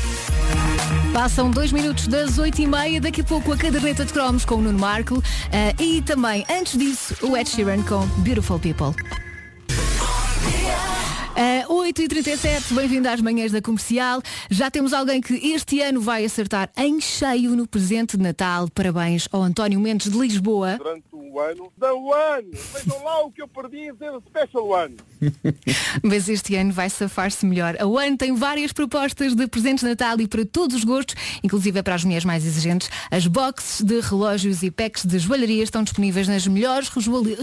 Passam 1.13 1.51
dois 1.51 1.73
minutos 1.73 2.07
das 2.07 2.39
oito 2.39 2.61
e 2.61 2.67
meia, 2.67 3.01
daqui 3.01 3.21
a 3.21 3.25
pouco 3.25 3.53
a 3.53 3.57
caderneta 3.57 4.05
de 4.05 4.13
cromos 4.13 4.45
com 4.45 4.57
o 4.57 4.63
Nuno 4.63 4.79
Marco 4.79 5.23
ah, 5.53 5.83
e 5.83 6.01
também, 6.03 6.45
antes 6.49 6.79
disso, 6.79 7.15
o 7.27 7.37
Ed 7.37 7.49
Sheeran 7.49 7.83
com 7.83 8.07
Beautiful 8.23 8.59
People. 8.59 8.95
Uh, 11.41 11.85
8h37, 11.87 12.75
bem-vindo 12.75 13.09
às 13.09 13.21
manhãs 13.21 13.51
da 13.51 13.63
comercial. 13.63 14.21
Já 14.51 14.71
temos 14.71 14.93
alguém 14.93 15.21
que 15.21 15.35
este 15.53 15.81
ano 15.81 16.01
vai 16.01 16.25
acertar 16.25 16.71
em 16.77 17.01
cheio 17.01 17.57
no 17.57 17.67
presente 17.67 18.17
de 18.17 18.23
Natal. 18.23 18.69
Parabéns 18.75 19.27
ao 19.33 19.43
António 19.43 19.81
Mendes 19.81 20.11
de 20.11 20.19
Lisboa. 20.19 20.77
durante 20.77 21.07
o 21.13 21.41
ano 21.41 21.73
da 21.79 21.95
One. 21.95 22.51
Vejam 22.53 23.05
lá 23.05 23.25
o 23.25 23.31
que 23.31 23.41
eu 23.41 23.49
perdi 23.49 23.89
em 23.89 23.97
ser 23.97 24.13
Special 24.29 24.69
One. 24.69 24.97
Mas 26.03 26.29
este 26.29 26.55
ano 26.57 26.73
vai 26.73 26.89
safar-se 26.91 27.45
melhor. 27.47 27.77
A 27.79 27.87
One 27.87 28.17
tem 28.17 28.35
várias 28.35 28.73
propostas 28.73 29.35
de 29.35 29.47
presentes 29.47 29.83
de 29.85 29.91
Natal 29.91 30.21
e 30.21 30.27
para 30.27 30.45
todos 30.45 30.77
os 30.77 30.85
gostos, 30.85 31.15
inclusive 31.43 31.83
para 31.83 31.95
as 31.95 32.05
mulheres 32.05 32.25
mais 32.25 32.45
exigentes. 32.47 32.89
As 33.11 33.27
boxes 33.27 33.83
de 33.85 34.01
relógios 34.01 34.63
e 34.63 34.71
packs 34.71 35.05
de 35.05 35.19
joalharia 35.19 35.63
estão 35.63 35.83
disponíveis 35.83 36.27
nas 36.29 36.47
melhores 36.47 36.89
rejoali- 36.89 37.37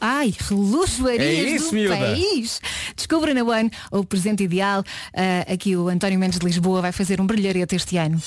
ai, 0.00 0.34
relojoarias 0.38 1.20
É 1.22 1.50
isso, 1.54 1.68
do 1.70 1.74
miúda. 1.74 1.96
país. 1.96 2.60
Descubra 2.96 3.34
na 3.34 3.42
One 3.44 3.70
o 3.90 4.04
presente 4.04 4.42
ideal. 4.42 4.82
Ah, 5.14 5.52
aqui 5.52 5.76
o 5.76 5.88
António 5.88 6.18
Mendes 6.18 6.38
de 6.38 6.46
Lisboa 6.46 6.80
vai 6.80 6.92
fazer 6.92 7.20
um 7.20 7.26
brilharete 7.26 7.74
este 7.76 7.96
ano. 7.96 8.20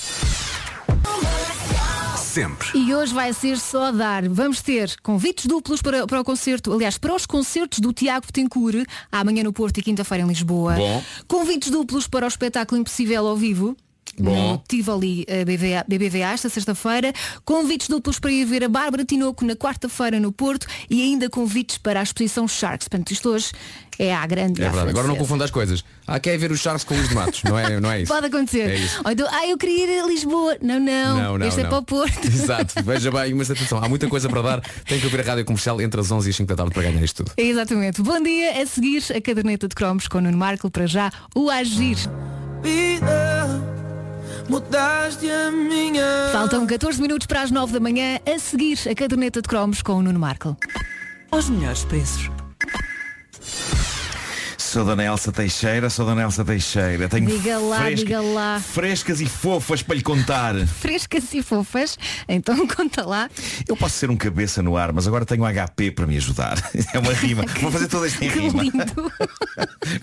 Sempre. 2.32 2.66
E 2.74 2.94
hoje 2.94 3.12
vai 3.12 3.30
ser 3.34 3.58
só 3.58 3.92
dar. 3.92 4.26
Vamos 4.26 4.62
ter 4.62 4.94
convites 5.02 5.44
duplos 5.44 5.82
para, 5.82 6.06
para 6.06 6.18
o 6.18 6.24
concerto, 6.24 6.72
aliás, 6.72 6.96
para 6.96 7.14
os 7.14 7.26
concertos 7.26 7.78
do 7.78 7.92
Tiago 7.92 8.24
Betancourt, 8.24 8.86
amanhã 9.10 9.44
no 9.44 9.52
Porto 9.52 9.76
e 9.76 9.82
quinta-feira 9.82 10.24
em 10.24 10.26
Lisboa. 10.26 10.74
Bom. 10.74 11.04
Convites 11.28 11.70
duplos 11.70 12.08
para 12.08 12.24
o 12.24 12.28
espetáculo 12.28 12.80
Impossível 12.80 13.26
ao 13.26 13.36
vivo. 13.36 13.76
Bom. 14.18 14.52
No 14.52 14.62
Tivoli 14.68 15.24
eh, 15.26 15.44
BVA, 15.44 15.84
BBVA 15.88 16.32
esta 16.32 16.48
sexta-feira, 16.48 17.12
convites 17.44 17.88
duplos 17.88 18.18
para 18.18 18.30
ir 18.30 18.44
ver 18.44 18.62
a 18.64 18.68
Bárbara 18.68 19.04
Tinoco 19.04 19.44
na 19.44 19.56
quarta-feira 19.56 20.20
no 20.20 20.30
Porto 20.30 20.66
e 20.90 21.02
ainda 21.02 21.30
convites 21.30 21.78
para 21.78 22.00
a 22.00 22.02
exposição 22.02 22.46
Sharks. 22.46 22.88
Portanto, 22.88 23.10
isto 23.10 23.28
hoje 23.30 23.52
é 23.98 24.14
à 24.14 24.26
grande. 24.26 24.60
É 24.62 24.68
verdade, 24.68 24.90
agora 24.90 25.08
não 25.08 25.16
confunda 25.16 25.44
as 25.44 25.50
coisas. 25.50 25.82
Ah, 26.06 26.20
quer 26.20 26.36
ver 26.36 26.50
os 26.52 26.60
Sharks 26.60 26.84
com 26.84 26.94
os 26.94 27.08
de 27.08 27.14
Matos, 27.14 27.42
não 27.44 27.58
é, 27.58 27.80
não 27.80 27.90
é 27.90 28.02
isso? 28.02 28.12
Pode 28.12 28.26
acontecer. 28.26 28.70
É 28.70 28.76
isso. 28.76 29.00
Ou 29.04 29.10
então, 29.10 29.26
ah, 29.30 29.46
eu 29.46 29.56
queria 29.56 29.86
ir 29.86 30.00
a 30.02 30.06
Lisboa. 30.06 30.56
Não, 30.60 30.78
não, 30.78 31.16
Não, 31.16 31.38
não, 31.38 31.46
este 31.46 31.60
é 31.60 31.62
não. 31.62 31.70
para 31.70 31.78
o 31.78 31.82
Porto. 31.82 32.24
Exato, 32.26 32.82
veja 32.82 33.10
bem, 33.10 33.32
mas 33.34 33.50
atenção, 33.50 33.82
há 33.82 33.88
muita 33.88 34.08
coisa 34.08 34.28
para 34.28 34.42
dar. 34.42 34.60
Tem 34.86 34.98
que 34.98 35.06
ouvir 35.06 35.20
a 35.20 35.24
rádio 35.24 35.44
comercial 35.44 35.80
entre 35.80 36.00
as 36.00 36.10
11 36.10 36.28
e 36.28 36.30
as 36.30 36.36
5 36.36 36.48
da 36.48 36.56
tarde 36.56 36.72
para 36.72 36.82
ganhar 36.82 37.02
isto 37.02 37.24
tudo. 37.24 37.32
Exatamente. 37.36 38.02
Bom 38.02 38.22
dia. 38.22 38.62
A 38.62 38.66
seguir, 38.66 39.02
a 39.16 39.20
caderneta 39.20 39.68
de 39.68 39.74
cromos 39.74 40.06
com 40.08 40.18
o 40.18 40.20
Nuno 40.20 40.36
Marco. 40.36 40.70
Para 40.70 40.86
já, 40.86 41.10
o 41.34 41.48
Agir. 41.50 41.96
Mudaste 44.48 45.30
a 45.30 45.50
minha. 45.50 46.30
Faltam 46.32 46.66
14 46.66 47.00
minutos 47.00 47.26
para 47.26 47.42
as 47.42 47.50
9 47.50 47.72
da 47.72 47.80
manhã. 47.80 48.18
A 48.26 48.38
seguir, 48.38 48.78
a 48.88 48.94
caderneta 48.94 49.40
de 49.40 49.48
cromos 49.48 49.82
com 49.82 49.94
o 49.94 50.02
Nuno 50.02 50.18
Marco. 50.18 50.56
Aos 51.30 51.48
melhores 51.48 51.84
preços. 51.84 52.30
Sou 54.72 54.86
Dona 54.86 55.04
Elsa 55.04 55.30
Teixeira, 55.30 55.90
sou 55.90 56.06
Dona 56.06 56.22
Elsa 56.22 56.42
Teixeira. 56.42 57.06
Tenho 57.06 57.26
Diga 57.26 57.58
lá, 57.58 57.76
fresca- 57.76 57.96
diga 58.06 58.20
lá. 58.22 58.58
frescas 58.58 59.20
e 59.20 59.26
fofas 59.26 59.82
para 59.82 59.96
lhe 59.96 60.02
contar. 60.02 60.54
Frescas 60.66 61.24
e 61.34 61.42
fofas. 61.42 61.98
Então 62.26 62.56
conta 62.66 63.04
lá. 63.04 63.28
Eu 63.68 63.76
posso 63.76 63.98
ser 63.98 64.08
um 64.10 64.16
cabeça 64.16 64.62
no 64.62 64.74
ar, 64.74 64.90
mas 64.90 65.06
agora 65.06 65.26
tenho 65.26 65.44
HP 65.44 65.90
para 65.90 66.06
me 66.06 66.16
ajudar. 66.16 66.56
É 66.94 66.98
uma 66.98 67.12
rima. 67.12 67.44
Vou 67.60 67.70
fazer 67.70 67.86
toda 67.88 68.06
esta 68.06 68.24
rima. 68.24 68.62
lindo. 68.62 69.12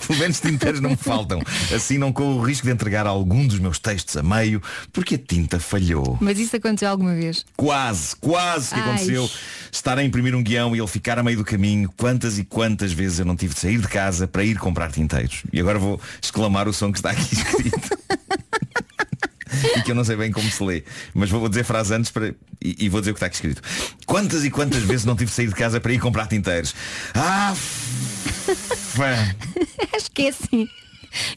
Pelo 0.07 0.19
menos 0.19 0.39
tinteiros 0.39 0.79
não 0.81 0.91
me 0.91 0.95
faltam. 0.95 1.41
Assim 1.75 1.97
não 1.97 2.11
corro 2.13 2.37
o 2.39 2.41
risco 2.43 2.65
de 2.67 2.71
entregar 2.73 3.07
algum 3.07 3.45
dos 3.47 3.57
meus 3.59 3.79
textos 3.79 4.17
a 4.17 4.23
meio, 4.23 4.61
porque 4.93 5.15
a 5.15 5.17
tinta 5.17 5.59
falhou. 5.59 6.15
Mas 6.21 6.37
isso 6.39 6.55
aconteceu 6.55 6.89
alguma 6.89 7.15
vez? 7.15 7.43
Quase, 7.57 8.15
quase 8.17 8.69
que 8.69 8.79
Ai. 8.79 8.81
aconteceu 8.81 9.29
estar 9.71 9.97
a 9.97 10.03
imprimir 10.03 10.35
um 10.35 10.41
guião 10.43 10.75
e 10.75 10.79
ele 10.79 10.87
ficar 10.87 11.17
a 11.19 11.23
meio 11.23 11.37
do 11.37 11.45
caminho. 11.45 11.91
Quantas 11.97 12.37
e 12.37 12.43
quantas 12.43 12.91
vezes 12.91 13.17
eu 13.19 13.25
não 13.25 13.35
tive 13.35 13.53
de 13.55 13.59
sair 13.59 13.79
de 13.79 13.87
casa 13.87 14.27
para 14.27 14.43
ir 14.43 14.58
comprar 14.59 14.91
tinteiros. 14.91 15.43
E 15.51 15.59
agora 15.59 15.79
vou 15.79 15.99
exclamar 16.21 16.67
o 16.67 16.73
som 16.73 16.91
que 16.91 16.99
está 16.99 17.11
aqui 17.11 17.21
escrito. 17.35 17.97
e 19.77 19.81
que 19.81 19.91
eu 19.91 19.95
não 19.95 20.03
sei 20.03 20.15
bem 20.15 20.31
como 20.31 20.49
se 20.49 20.63
lê. 20.63 20.83
Mas 21.13 21.29
vou 21.29 21.47
dizer 21.49 21.63
frase 21.63 21.93
antes 21.93 22.11
para... 22.11 22.27
e, 22.61 22.85
e 22.85 22.89
vou 22.89 23.01
dizer 23.01 23.11
o 23.11 23.13
que 23.13 23.17
está 23.17 23.25
aqui 23.27 23.35
escrito. 23.35 23.61
Quantas 24.05 24.43
e 24.45 24.51
quantas 24.51 24.83
vezes 24.83 25.05
não 25.05 25.15
tive 25.15 25.29
de 25.29 25.35
sair 25.35 25.47
de 25.47 25.55
casa 25.55 25.79
para 25.79 25.93
ir 25.93 25.99
comprar 25.99 26.27
tinteiros? 26.27 26.73
Ah! 27.13 27.53
que 30.13 30.23
é 30.23 30.29
assim. 30.29 30.67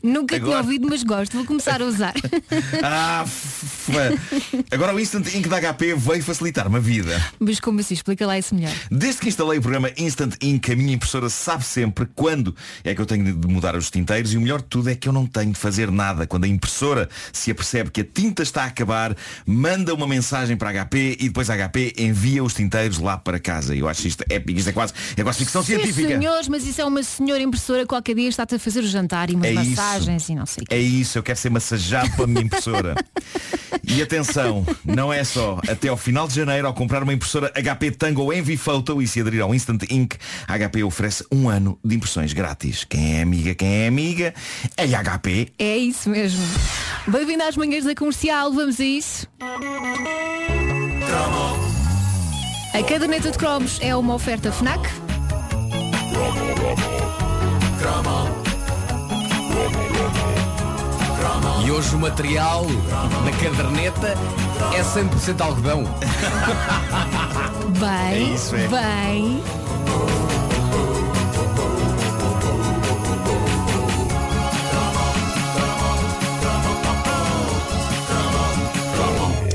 Nunca 0.03 0.37
tinha 0.37 0.47
Agora- 0.49 0.63
ouvido, 0.65 0.87
mas 0.89 1.03
gosto. 1.03 1.33
Vou 1.35 1.45
começar 1.47 1.81
a 1.81 1.85
usar. 1.87 2.13
Ah, 2.85 3.25
fã. 3.83 4.63
Agora 4.71 4.95
o 4.95 5.01
Instant 5.01 5.27
Ink 5.35 5.49
da 5.49 5.61
HP 5.61 5.95
veio 5.95 6.23
facilitar-me 6.23 6.77
a 6.77 6.81
vida. 6.81 7.23
mas 7.39 7.61
como 7.61 7.81
assim? 7.81 7.95
Explica 7.95 8.27
lá 8.27 8.39
isso 8.39 8.55
melhor. 8.55 8.73
Desde 8.91 9.21
que 9.21 9.29
instalei 9.29 9.59
o 9.59 9.63
programa 9.63 9.91
Instant 9.97 10.35
Ink, 10.41 10.73
a 10.73 10.77
minha 10.77 10.95
impressora 10.95 11.29
sabe 11.29 11.65
sempre 11.65 12.07
quando 12.15 12.55
é 12.85 12.95
que 12.95 13.01
eu 13.01 13.07
tenho 13.07 13.25
de 13.37 13.47
mudar 13.49 13.77
os 13.77 13.91
tinteiros 13.91 14.33
e 14.33 14.37
o 14.37 14.41
melhor 14.41 14.61
de 14.61 14.69
tudo 14.69 14.91
é 14.91 14.95
que 14.95 15.09
eu 15.09 15.13
não 15.13 15.27
tenho 15.27 15.53
de 15.53 15.59
fazer 15.59 15.91
nada. 15.91 16.27
Quando 16.27 16.45
a 16.45 16.49
impressora 16.49 17.09
se 17.33 17.51
apercebe 17.51 17.91
que 17.91 18.01
a 18.01 18.05
tinta 18.05 18.43
está 18.43 18.65
a 18.65 18.67
acabar, 18.67 19.17
manda 19.47 19.93
uma 19.95 20.07
mensagem 20.07 20.57
para 20.57 20.71
a 20.71 20.85
HP 20.87 21.17
e 21.21 21.25
depois 21.29 21.51
a 21.51 21.57
HP 21.57 21.95
envia 21.99 22.43
os 22.43 22.55
tinteiros 22.55 22.99
lá 22.99 23.17
para 23.19 23.39
casa. 23.39 23.75
Eu 23.75 23.89
acho 23.89 24.07
isto 24.07 24.25
épico, 24.31 24.59
isto 24.59 24.69
é 24.69 24.73
quase, 24.73 24.93
é 25.17 25.23
quase 25.23 25.39
ficção 25.39 25.63
Sim, 25.63 25.75
científica. 25.77 26.09
senhores, 26.09 26.49
mas 26.49 26.67
isso 26.67 26.81
é 26.81 26.85
uma 26.85 27.03
senhora 27.03 27.43
impressora 27.43 27.87
qualquer 27.87 28.15
dia 28.15 28.29
está-te 28.29 28.55
a 28.55 28.59
fazer 28.59 28.81
o 28.81 28.87
jantar 28.87 29.31
e 29.31 29.35
umas 29.35 29.47
É 29.49 29.53
isso. 29.55 29.71
massagens 29.71 30.29
e 30.29 30.35
não 30.35 30.47
sei. 30.47 30.65
É 30.71 30.79
isso, 30.79 31.19
eu 31.19 31.23
quero 31.23 31.39
ser 31.39 31.51
massageado 31.51 32.11
pela 32.13 32.27
minha 32.27 32.43
impressora. 32.43 32.95
E 33.83 34.03
atenção, 34.03 34.65
não 34.85 35.13
é 35.13 35.25
só. 35.25 35.59
Até 35.69 35.89
ao 35.89 35.97
final 35.97 36.27
de 36.29 36.35
janeiro, 36.35 36.67
ao 36.67 36.75
comprar 36.75 37.03
uma 37.03 37.13
impressora 37.13 37.51
HP 37.51 37.93
Tango 37.93 38.33
Envy 38.33 38.57
Photo 38.57 39.03
e 39.03 39.07
se 39.07 39.21
aderir 39.21 39.43
ao 39.43 39.55
Instant 39.55 39.83
Ink, 39.91 40.17
a 40.47 40.59
HP 40.59 40.83
oferece 40.83 41.25
um 41.31 41.49
ano 41.49 41.79
de 41.85 41.97
impressões 41.97 42.33
grátis. 42.33 42.85
Quem 42.85 43.19
é 43.19 43.23
amiga, 43.23 43.55
quem 43.55 43.85
é 43.85 43.89
amiga, 43.89 44.35
é 44.77 44.85
a 44.95 45.03
HP. 45.03 45.53
É 45.59 45.77
isso 45.77 46.09
mesmo. 46.11 46.43
Bem-vindo 47.07 47.43
às 47.43 47.57
manhãs 47.57 47.85
da 47.85 47.95
comercial, 47.95 48.53
vamos 48.53 48.81
a 48.81 48.85
isso. 48.85 49.27
A 52.75 52.83
caderneta 52.83 53.31
de 53.31 53.39
cromos 53.39 53.79
é 53.83 53.95
uma 53.95 54.15
oferta 54.15 54.51
FNAC. 54.51 54.81
E 61.65 61.71
hoje 61.71 61.95
o 61.95 61.99
material 61.99 62.67
da 62.67 63.31
caderneta 63.33 64.19
é 64.75 64.83
100% 64.83 65.41
algodão. 65.41 65.85
Bem, 67.79 68.13
É 68.13 68.35
isso, 68.35 68.55
é. 68.57 68.69
bem. 68.69 69.43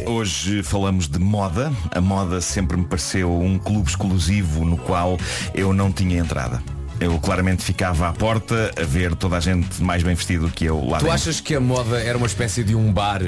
Hoje 0.05 0.63
falamos 0.63 1.07
de 1.07 1.19
moda. 1.19 1.71
A 1.91 2.01
moda 2.01 2.41
sempre 2.41 2.77
me 2.77 2.85
pareceu 2.85 3.39
um 3.39 3.59
clube 3.59 3.89
exclusivo 3.89 4.65
no 4.65 4.77
qual 4.77 5.17
eu 5.53 5.73
não 5.73 5.91
tinha 5.91 6.17
entrada. 6.19 6.61
Eu 6.99 7.19
claramente 7.19 7.63
ficava 7.63 8.09
à 8.09 8.13
porta 8.13 8.71
a 8.75 8.83
ver 8.83 9.13
toda 9.15 9.37
a 9.37 9.39
gente 9.39 9.81
mais 9.83 10.01
bem 10.01 10.15
vestido 10.15 10.49
que 10.49 10.65
eu 10.65 10.77
lá 10.83 10.97
Tu 10.97 11.01
dentro. 11.03 11.11
achas 11.11 11.39
que 11.39 11.53
a 11.53 11.59
moda 11.59 11.99
era 11.99 12.17
uma 12.17 12.25
espécie 12.25 12.63
de 12.63 12.73
um 12.73 12.91
bar 12.91 13.21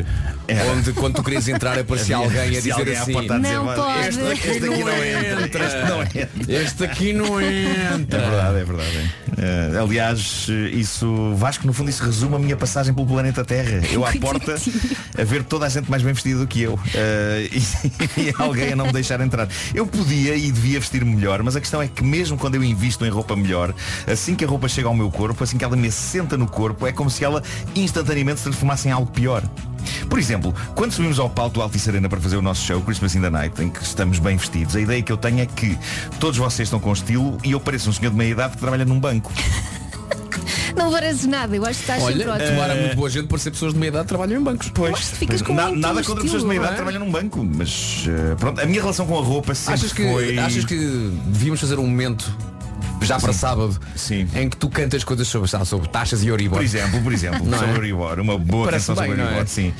Era. 0.48 0.72
onde 0.72 0.92
quando 0.94 1.16
tu 1.16 1.24
querias 1.24 1.48
entrar 1.48 1.78
aparecia 1.78 2.16
alguém 2.18 2.40
a 2.40 2.44
havia 2.46 2.62
dizer 2.62 2.72
alguém 2.74 2.96
à 2.96 3.02
assim 3.04 3.14
porta 3.14 3.36
a 3.36 3.38
dizer, 3.38 3.54
Não 3.54 3.68
"Olha, 3.68 3.76
pode." 3.82 4.08
Este, 4.08 4.22
este 4.24 4.44
aqui 4.66 4.84
não 4.84 5.04
entra. 5.04 5.66
Este 5.66 5.90
não 5.90 6.02
entra. 6.02 6.30
Este 6.48 6.84
aqui 6.84 7.14
não 7.14 7.42
entra. 7.42 8.20
É 8.20 8.30
verdade, 8.30 8.58
é 8.60 8.64
verdade. 8.66 9.12
Eh, 9.38 9.80
aliás, 9.80 10.48
eh, 10.50 10.70
isso, 10.76 11.36
Vasco, 11.36 11.66
no 11.68 11.72
fundo 11.74 11.90
isso 11.90 12.04
resume 12.04 12.36
a 12.36 12.40
minha 12.40 12.58
passagem 12.58 12.94
pelo 12.94 13.06
planeta 13.06 13.46
Terra. 13.46 13.82
Eu 13.94 14.04
à 14.06 14.12
porta 14.14 14.56
a 15.18 15.24
ver 15.24 15.44
toda 15.44 15.66
a 15.68 15.70
gente 15.70 15.90
mais 15.92 16.02
bem 16.02 16.14
vestida 16.14 16.40
do 16.40 16.48
que 16.48 16.62
eu. 16.64 16.80
Eh, 16.96 17.50
e, 18.18 18.22
e 18.30 18.34
alguém 18.38 18.74
a 18.74 18.76
não 18.76 18.88
me 18.88 18.94
deixar 18.94 19.22
entrar. 19.22 19.48
Eu 19.76 19.86
podia 19.86 20.36
e 20.36 20.52
devia 20.52 20.80
vestir-me 20.80 21.16
melhor, 21.16 21.44
mas 21.44 21.56
a 21.56 21.60
questão 21.60 21.82
é 21.82 21.88
que 21.88 22.04
mesmo 22.04 22.36
quando 22.38 22.56
eu 22.56 22.64
invisto 22.64 23.06
em 23.06 23.10
roupa 23.10 23.36
melhor, 23.36 23.59
assim 24.08 24.36
que 24.36 24.44
a 24.46 24.48
roupa 24.48 24.68
chega 24.68 24.88
ao 24.88 24.94
meu 24.96 25.10
corpo, 25.12 25.44
assim 25.44 25.58
que 25.58 25.64
ela 25.64 25.76
me 25.76 25.88
assenta 25.88 26.38
no 26.38 26.48
corpo, 26.48 26.86
é 26.88 26.92
como 26.92 27.10
se 27.10 27.24
ela 27.24 27.42
instantaneamente 27.76 28.38
se 28.40 28.44
transformasse 28.46 28.88
em 28.88 28.92
algo 28.92 29.12
pior. 29.12 29.44
Por 30.10 30.20
exemplo, 30.20 30.54
quando 30.76 30.92
subimos 30.92 31.20
ao 31.20 31.30
palco 31.30 31.56
do 31.56 31.62
Altice 31.62 31.90
Arena 31.90 32.10
para 32.10 32.20
fazer 32.20 32.36
o 32.38 32.42
nosso 32.42 32.66
show 32.66 32.82
Christmas 32.82 33.16
in 33.16 33.22
the 33.22 33.30
Night, 33.30 33.62
em 33.62 33.70
que 33.70 33.82
estamos 33.84 34.20
bem 34.20 34.38
vestidos, 34.38 34.76
a 34.76 34.80
ideia 34.82 35.02
que 35.02 35.12
eu 35.12 35.18
tenho 35.18 35.40
é 35.40 35.46
que 35.46 35.78
todos 36.20 36.38
vocês 36.38 36.68
estão 36.68 36.80
com 36.80 36.92
estilo 36.94 37.38
e 37.44 37.52
eu 37.52 37.60
pareço 37.60 37.90
um 37.90 37.94
senhor 37.94 38.12
de 38.12 38.18
meia 38.18 38.32
idade 38.32 38.54
que 38.54 38.60
trabalha 38.60 38.86
num 38.86 39.00
banco. 39.00 39.32
Não 40.76 40.92
pareces 40.92 41.26
nada, 41.26 41.56
eu 41.56 41.66
acho 41.66 41.76
que 41.76 41.82
estás 41.82 42.02
sempre 42.04 42.24
Olha, 42.24 42.34
ótimo. 42.36 42.50
tomara 42.52 42.76
muito 42.76 42.96
boa 42.96 43.10
gente 43.10 43.28
por 43.28 43.40
ser 43.40 43.52
pessoas 43.52 43.74
de 43.74 43.80
meia 43.80 43.90
idade 43.90 44.04
que 44.06 44.10
trabalham 44.10 44.40
em 44.40 44.44
bancos. 44.44 44.70
Pois, 44.74 45.00
ficas 45.12 45.42
com 45.42 45.54
na- 45.54 45.68
muito 45.68 45.80
nada 45.82 46.04
contra 46.04 46.24
pessoas 46.24 46.42
de 46.44 46.48
meia 46.48 46.60
idade 46.60 46.74
estilo, 46.76 46.92
trabalham 46.92 47.06
num 47.06 47.12
banco, 47.12 47.44
mas 47.44 48.06
eh, 48.08 48.36
pronto, 48.36 48.62
a 48.62 48.66
minha 48.66 48.80
relação 48.82 49.06
com 49.06 49.18
a 49.18 49.22
roupa 49.22 49.54
sempre 49.56 49.74
Achas 49.74 49.92
que, 49.94 50.04
foi. 50.10 50.38
achas 50.38 50.64
que 50.66 50.76
devíamos 51.26 51.60
fazer 51.60 51.78
um 51.80 51.88
momento 51.88 52.32
já 53.06 53.20
para 53.20 53.34
Sim. 53.34 53.40
sábado 53.40 53.80
Sim. 53.96 54.28
em 54.36 54.50
que 54.50 54.58
tu 54.58 54.70
cantas 54.70 55.04
coisas 55.04 55.28
sobre, 55.28 55.50
lá, 55.52 55.66
sobre 55.66 55.88
taxas 55.90 56.24
e 56.24 56.28
Euribor? 56.28 56.60
Por 56.60 56.64
exemplo, 56.66 57.02
por 57.02 57.14
exemplo, 57.14 57.46
Não 57.46 57.58
é? 57.58 57.60
sobre 57.60 57.76
Euribor, 57.76 58.20
uma 58.20 58.38
boa 58.38 58.66
Parece 58.66 58.88
canção 58.88 59.04
bem, 59.04 59.12
sobre 59.16 59.22
o 59.22 59.32
não 59.32 59.42
é? 59.42 59.46
Sim. 59.46 59.74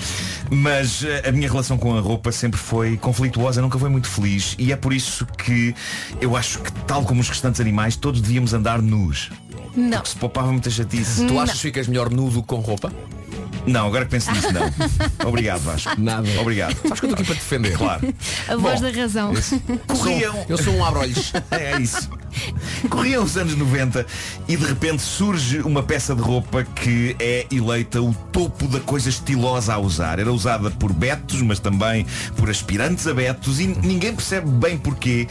Mas 0.50 1.04
eh, 1.04 1.30
a 1.30 1.32
minha 1.32 1.50
relação 1.50 1.78
com 1.78 1.98
a 1.98 2.02
roupa 2.02 2.32
sempre 2.32 2.60
foi 2.60 2.98
conflituosa, 2.98 3.62
nunca 3.62 3.78
foi 3.78 3.90
muito 3.90 4.08
feliz 4.08 4.56
e 4.58 4.72
é 4.72 4.76
por 4.76 4.94
isso 4.94 5.26
que 5.38 5.76
eu 6.22 6.36
acho 6.36 6.60
que, 6.60 6.72
tal 6.88 7.04
como 7.04 7.22
os 7.22 7.30
restantes 7.30 7.62
animais, 7.62 7.96
todos 7.96 8.22
devíamos 8.22 8.54
andar 8.54 8.82
nus. 8.82 9.30
Não. 9.76 10.04
Se 10.04 10.16
poupava 10.16 10.52
muita 10.52 10.70
chatice. 10.70 11.26
Tu 11.26 11.40
achas 11.40 11.56
que 11.56 11.62
ficas 11.62 11.88
melhor 11.88 12.10
nudo 12.10 12.42
com 12.44 12.58
roupa? 12.58 12.92
Não, 13.66 13.88
agora 13.88 14.06
que 14.06 14.12
penso 14.12 14.32
nisso, 14.32 14.48
não. 14.52 14.72
Obrigado, 15.28 15.62
Vasco. 15.62 15.92
Nada. 15.98 16.28
Obrigado. 16.40 16.76
Sabes 16.76 17.00
que 17.00 17.06
eu 17.06 17.10
estou 17.12 17.14
aqui 17.14 17.24
para 17.24 17.36
te 17.36 17.40
defender. 17.40 17.78
Claro. 17.78 18.14
A 18.48 18.56
voz 18.56 18.82
Bom, 18.82 18.92
da 18.92 19.02
razão. 19.02 19.34
Corriam. 19.88 20.46
Eu 20.48 20.58
sou 20.58 20.74
um 20.74 20.84
abrolhos. 20.84 21.34
É 21.52 21.80
isso. 21.80 22.10
Corriam 22.90 23.24
os 23.24 23.38
anos 23.38 23.56
90 23.56 24.06
e 24.48 24.56
de 24.56 24.66
repente 24.66 25.02
surge 25.02 25.60
uma 25.60 25.84
peça 25.84 26.16
de 26.16 26.22
roupa 26.22 26.64
que 26.64 27.16
é 27.20 27.46
eleita 27.52 28.02
o 28.02 28.14
topo 28.32 28.68
da 28.68 28.80
coisa 28.80 29.10
estilosa 29.10 29.74
a 29.74 29.78
usar. 29.78 30.20
Era 30.20 30.32
usada 30.32 30.72
por 30.72 30.94
betos, 30.94 31.42
mas 31.42 31.60
também 31.60 32.06
por 32.36 32.50
aspirantes 32.50 33.08
a 33.08 33.14
betos 33.14 33.60
e 33.60 33.68
ninguém 33.68 34.16
percebe 34.16 34.50
bem 34.50 34.78
porquê. 34.78 35.28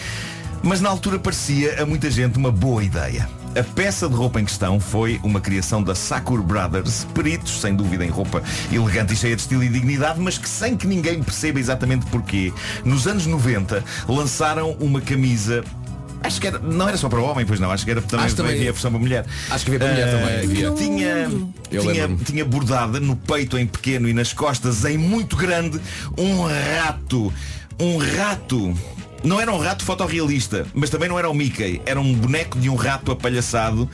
Mas 0.62 0.80
na 0.80 0.88
altura 0.88 1.18
parecia 1.18 1.82
a 1.82 1.86
muita 1.86 2.10
gente 2.10 2.36
uma 2.36 2.50
boa 2.50 2.82
ideia. 2.82 3.28
A 3.58 3.64
peça 3.64 4.08
de 4.08 4.14
roupa 4.14 4.40
em 4.40 4.44
questão 4.44 4.78
foi 4.78 5.18
uma 5.24 5.40
criação 5.40 5.82
da 5.82 5.94
Sakur 5.94 6.42
Brothers, 6.42 7.04
peritos, 7.14 7.60
sem 7.60 7.74
dúvida, 7.74 8.04
em 8.04 8.08
roupa 8.08 8.42
elegante 8.70 9.14
e 9.14 9.16
cheia 9.16 9.34
de 9.34 9.42
estilo 9.42 9.64
e 9.64 9.68
dignidade, 9.68 10.20
mas 10.20 10.38
que 10.38 10.48
sem 10.48 10.76
que 10.76 10.86
ninguém 10.86 11.22
perceba 11.22 11.58
exatamente 11.58 12.06
porquê, 12.06 12.52
nos 12.84 13.06
anos 13.08 13.26
90 13.26 13.82
lançaram 14.08 14.72
uma 14.78 15.00
camisa 15.00 15.64
Acho 16.20 16.40
que 16.40 16.48
era, 16.48 16.58
não 16.58 16.88
era 16.88 16.96
só 16.96 17.08
para 17.08 17.20
homem, 17.20 17.46
pois 17.46 17.60
não, 17.60 17.70
acho 17.70 17.84
que 17.84 17.92
era 17.92 18.02
também, 18.02 18.26
Acho 18.26 18.34
também- 18.34 18.54
havia 18.56 18.70
a 18.70 18.72
versão 18.72 18.90
para 18.90 18.98
mulher. 19.00 19.24
Acho 19.50 19.64
que 19.64 19.70
havia 19.70 19.78
para 19.78 19.88
mulher 19.92 20.08
Ah, 20.08 20.18
também, 20.18 20.36
havia. 20.44 20.70
Tinha, 20.72 21.06
Eu 21.70 21.80
tinha, 21.80 21.92
lembro-me. 21.92 22.24
tinha 22.24 22.44
bordada 22.44 22.98
no 22.98 23.14
peito 23.14 23.56
em 23.56 23.64
pequeno 23.64 24.08
e 24.08 24.12
nas 24.12 24.32
costas 24.32 24.84
em 24.84 24.98
muito 24.98 25.36
grande 25.36 25.80
um 26.18 26.42
rato. 26.76 27.32
Um 27.78 27.98
rato. 27.98 28.76
Não 29.24 29.40
era 29.40 29.52
um 29.52 29.58
rato 29.58 29.84
fotorrealista, 29.84 30.66
mas 30.72 30.90
também 30.90 31.08
não 31.08 31.18
era 31.18 31.28
o 31.28 31.34
Mickey. 31.34 31.80
Era 31.84 32.00
um 32.00 32.12
boneco 32.14 32.58
de 32.58 32.68
um 32.68 32.74
rato 32.74 33.10
apalhaçado 33.10 33.88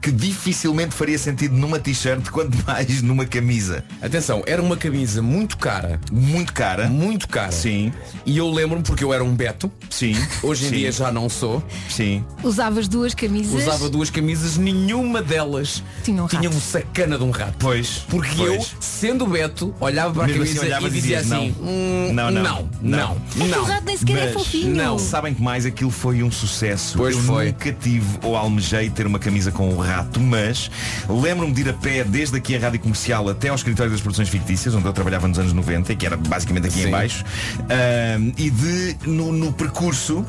que 0.00 0.10
dificilmente 0.10 0.94
faria 0.94 1.18
sentido 1.18 1.54
numa 1.56 1.78
t-shirt, 1.78 2.28
quanto 2.30 2.56
mais 2.66 3.02
numa 3.02 3.26
camisa. 3.26 3.84
Atenção, 4.00 4.42
era 4.46 4.62
uma 4.62 4.76
camisa 4.76 5.20
muito 5.22 5.56
cara. 5.58 6.00
Muito 6.10 6.52
cara. 6.52 6.88
Muito 6.88 7.28
cara. 7.28 7.52
Sim. 7.52 7.92
E 8.24 8.36
eu 8.38 8.50
lembro-me 8.50 8.82
porque 8.82 9.04
eu 9.04 9.12
era 9.12 9.22
um 9.22 9.34
Beto. 9.34 9.70
Sim. 9.90 10.14
Hoje 10.42 10.66
em 10.66 10.68
Sim. 10.68 10.76
dia 10.76 10.92
já 10.92 11.12
não 11.12 11.28
sou. 11.28 11.62
Sim. 11.88 12.24
Usavas 12.42 12.88
duas 12.88 13.14
camisas. 13.14 13.62
Usava 13.62 13.88
duas 13.88 14.10
camisas, 14.10 14.56
nenhuma 14.56 15.20
delas 15.22 15.82
Tinha 16.02 16.22
um 16.22 16.26
rato. 16.26 16.36
tinha 16.36 16.50
um 16.50 16.60
sacana 16.60 17.18
de 17.18 17.24
um 17.24 17.30
rato. 17.30 17.56
Pois. 17.58 18.04
Porque 18.08 18.34
pois. 18.36 18.54
eu, 18.54 18.66
sendo 18.80 19.26
Beto, 19.26 19.74
olhava 19.80 20.14
para 20.14 20.26
Mesmo 20.26 20.42
a 20.42 20.44
assim 20.44 20.54
camisa 20.54 20.66
olhavas 20.76 20.94
e 20.94 20.98
e 20.98 21.00
dizia 21.00 21.18
dizias, 21.22 21.38
assim, 21.38 21.54
"Hum, 21.60 22.12
não, 22.12 22.30
não, 22.30 22.42
não, 22.42 22.68
não, 22.82 23.22
não, 23.36 23.46
não. 23.46 23.62
o 23.62 23.64
rato 23.64 23.84
nem 23.84 23.96
sequer 23.96 24.16
é 24.18 24.32
Mas 24.34 24.34
não. 24.70 24.98
Sabem 24.98 25.34
que 25.34 25.42
mais 25.42 25.66
aquilo 25.66 25.90
foi 25.90 26.22
um 26.22 26.30
sucesso. 26.30 26.96
Pois 26.96 27.16
eu 27.16 27.22
foi. 27.22 27.46
nunca 27.46 27.72
tive 27.72 28.06
ou 28.22 28.36
almejei 28.36 28.90
ter 28.90 29.06
uma 29.06 29.18
camisa 29.18 29.50
com 29.50 29.68
o 29.68 29.78
rato, 29.78 30.20
mas 30.20 30.70
lembro-me 31.08 31.52
de 31.52 31.62
ir 31.62 31.68
a 31.68 31.72
pé 31.72 32.04
desde 32.04 32.36
aqui 32.36 32.56
a 32.56 32.60
rádio 32.60 32.80
comercial 32.80 33.28
até 33.28 33.48
ao 33.48 33.56
escritório 33.56 33.90
das 33.90 34.00
produções 34.00 34.28
fictícias, 34.28 34.74
onde 34.74 34.86
eu 34.86 34.92
trabalhava 34.92 35.26
nos 35.28 35.38
anos 35.38 35.52
90, 35.52 35.94
que 35.94 36.06
era 36.06 36.16
basicamente 36.16 36.66
aqui 36.68 36.82
Sim. 36.82 36.88
em 36.88 36.90
baixo, 36.90 37.24
ahm, 37.60 38.32
e 38.36 38.50
de, 38.50 38.96
no, 39.06 39.32
no 39.32 39.52
percurso, 39.52 40.24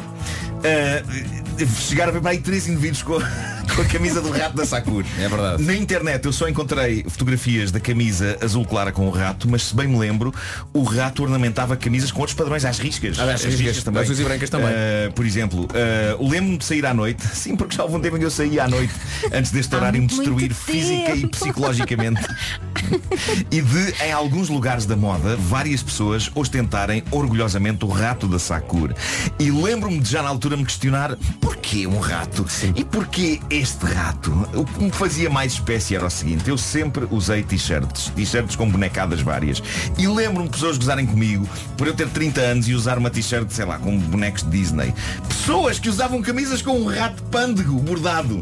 ah, 0.63 1.65
chegar 1.79 2.07
a 2.07 2.11
ver 2.11 2.21
para 2.21 2.31
aí 2.31 2.39
três 2.39 2.67
indivíduos 2.67 3.03
com, 3.03 3.13
com 3.75 3.81
a 3.81 3.85
camisa 3.85 4.21
do 4.21 4.31
rato 4.31 4.55
da 4.55 4.65
Sakura. 4.65 5.05
É 5.19 5.27
verdade. 5.27 5.63
Na 5.63 5.75
internet 5.75 6.25
eu 6.25 6.33
só 6.33 6.47
encontrei 6.47 7.03
fotografias 7.07 7.71
da 7.71 7.79
camisa 7.79 8.37
azul 8.41 8.65
clara 8.65 8.91
com 8.91 9.07
o 9.07 9.09
rato, 9.09 9.49
mas 9.49 9.63
se 9.63 9.75
bem 9.75 9.87
me 9.87 9.97
lembro, 9.97 10.33
o 10.73 10.83
rato 10.83 11.23
ornamentava 11.23 11.75
camisas 11.75 12.11
com 12.11 12.19
outros 12.19 12.35
padrões 12.37 12.65
às 12.65 12.79
riscas. 12.79 13.19
Ah, 13.19 13.33
às 13.33 13.43
riscas, 13.43 13.87
azuis 13.87 14.19
e 14.19 14.23
brancas 14.23 14.49
também. 14.49 14.69
Ah, 14.69 15.11
por 15.13 15.25
exemplo, 15.25 15.67
ah, 15.73 16.17
lembro-me 16.19 16.57
de 16.57 16.65
sair 16.65 16.85
à 16.85 16.93
noite, 16.93 17.25
sim, 17.35 17.55
porque 17.55 17.75
já 17.75 17.83
houve 17.83 17.95
um 17.95 17.99
tempo 17.99 18.17
em 18.17 18.19
que 18.19 18.25
eu 18.25 18.31
saía 18.31 18.63
à 18.63 18.67
noite, 18.67 18.93
antes 19.33 19.51
deste 19.51 19.75
horário 19.75 20.01
me 20.01 20.07
muito 20.07 20.15
destruir 20.15 20.49
tempo. 20.49 20.61
física 20.61 21.15
e 21.15 21.27
psicologicamente. 21.27 22.21
e 23.51 23.61
de, 23.61 24.03
em 24.03 24.11
alguns 24.11 24.49
lugares 24.49 24.85
da 24.85 24.95
moda, 24.95 25.35
várias 25.35 25.81
pessoas 25.81 26.31
ostentarem 26.35 27.03
orgulhosamente 27.11 27.85
o 27.85 27.87
rato 27.87 28.27
da 28.27 28.39
Sakura. 28.39 28.95
E 29.39 29.51
lembro-me 29.51 29.99
de 29.99 30.09
já 30.09 30.21
na 30.21 30.29
altura 30.29 30.57
me 30.57 30.65
questionar 30.65 31.17
porquê 31.39 31.87
um 31.87 31.99
rato? 31.99 32.45
E 32.75 32.83
porquê 32.83 33.39
este 33.49 33.85
rato? 33.85 34.31
O 34.53 34.65
que 34.65 34.83
me 34.83 34.91
fazia 34.91 35.29
mais 35.29 35.53
espécie 35.53 35.95
era 35.95 36.05
o 36.05 36.09
seguinte, 36.09 36.49
eu 36.49 36.57
sempre 36.57 37.07
usei 37.09 37.43
t-shirts, 37.43 38.11
t-shirts 38.15 38.55
com 38.55 38.69
bonecadas 38.69 39.21
várias. 39.21 39.61
E 39.97 40.07
lembro-me 40.07 40.47
de 40.47 40.53
pessoas 40.53 40.77
gozarem 40.77 41.05
comigo 41.05 41.47
por 41.77 41.87
eu 41.87 41.93
ter 41.93 42.09
30 42.09 42.41
anos 42.41 42.67
e 42.67 42.73
usar 42.73 42.97
uma 42.97 43.09
t-shirt, 43.09 43.49
sei 43.49 43.65
lá, 43.65 43.77
com 43.77 43.97
bonecos 43.97 44.43
de 44.43 44.49
Disney. 44.49 44.93
Pessoas 45.27 45.79
que 45.79 45.89
usavam 45.89 46.21
camisas 46.21 46.61
com 46.61 46.79
um 46.79 46.85
rato 46.85 47.21
pândego 47.23 47.73
bordado. 47.79 48.41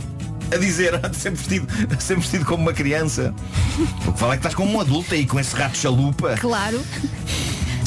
A 0.51 0.57
dizer, 0.57 0.93
sempre 1.13 1.39
vestido, 1.39 1.67
sempre 1.99 2.21
vestido 2.21 2.45
como 2.45 2.63
uma 2.63 2.73
criança. 2.73 3.33
O 4.07 4.13
que 4.13 4.19
fala 4.19 4.33
é 4.33 4.38
que 4.38 4.39
estás 4.39 4.55
como 4.55 4.71
um 4.71 4.79
adulto 4.79 5.13
aí 5.13 5.25
com 5.25 5.39
esse 5.39 5.55
rato 5.55 5.77
chalupa. 5.77 6.35
Claro. 6.38 6.81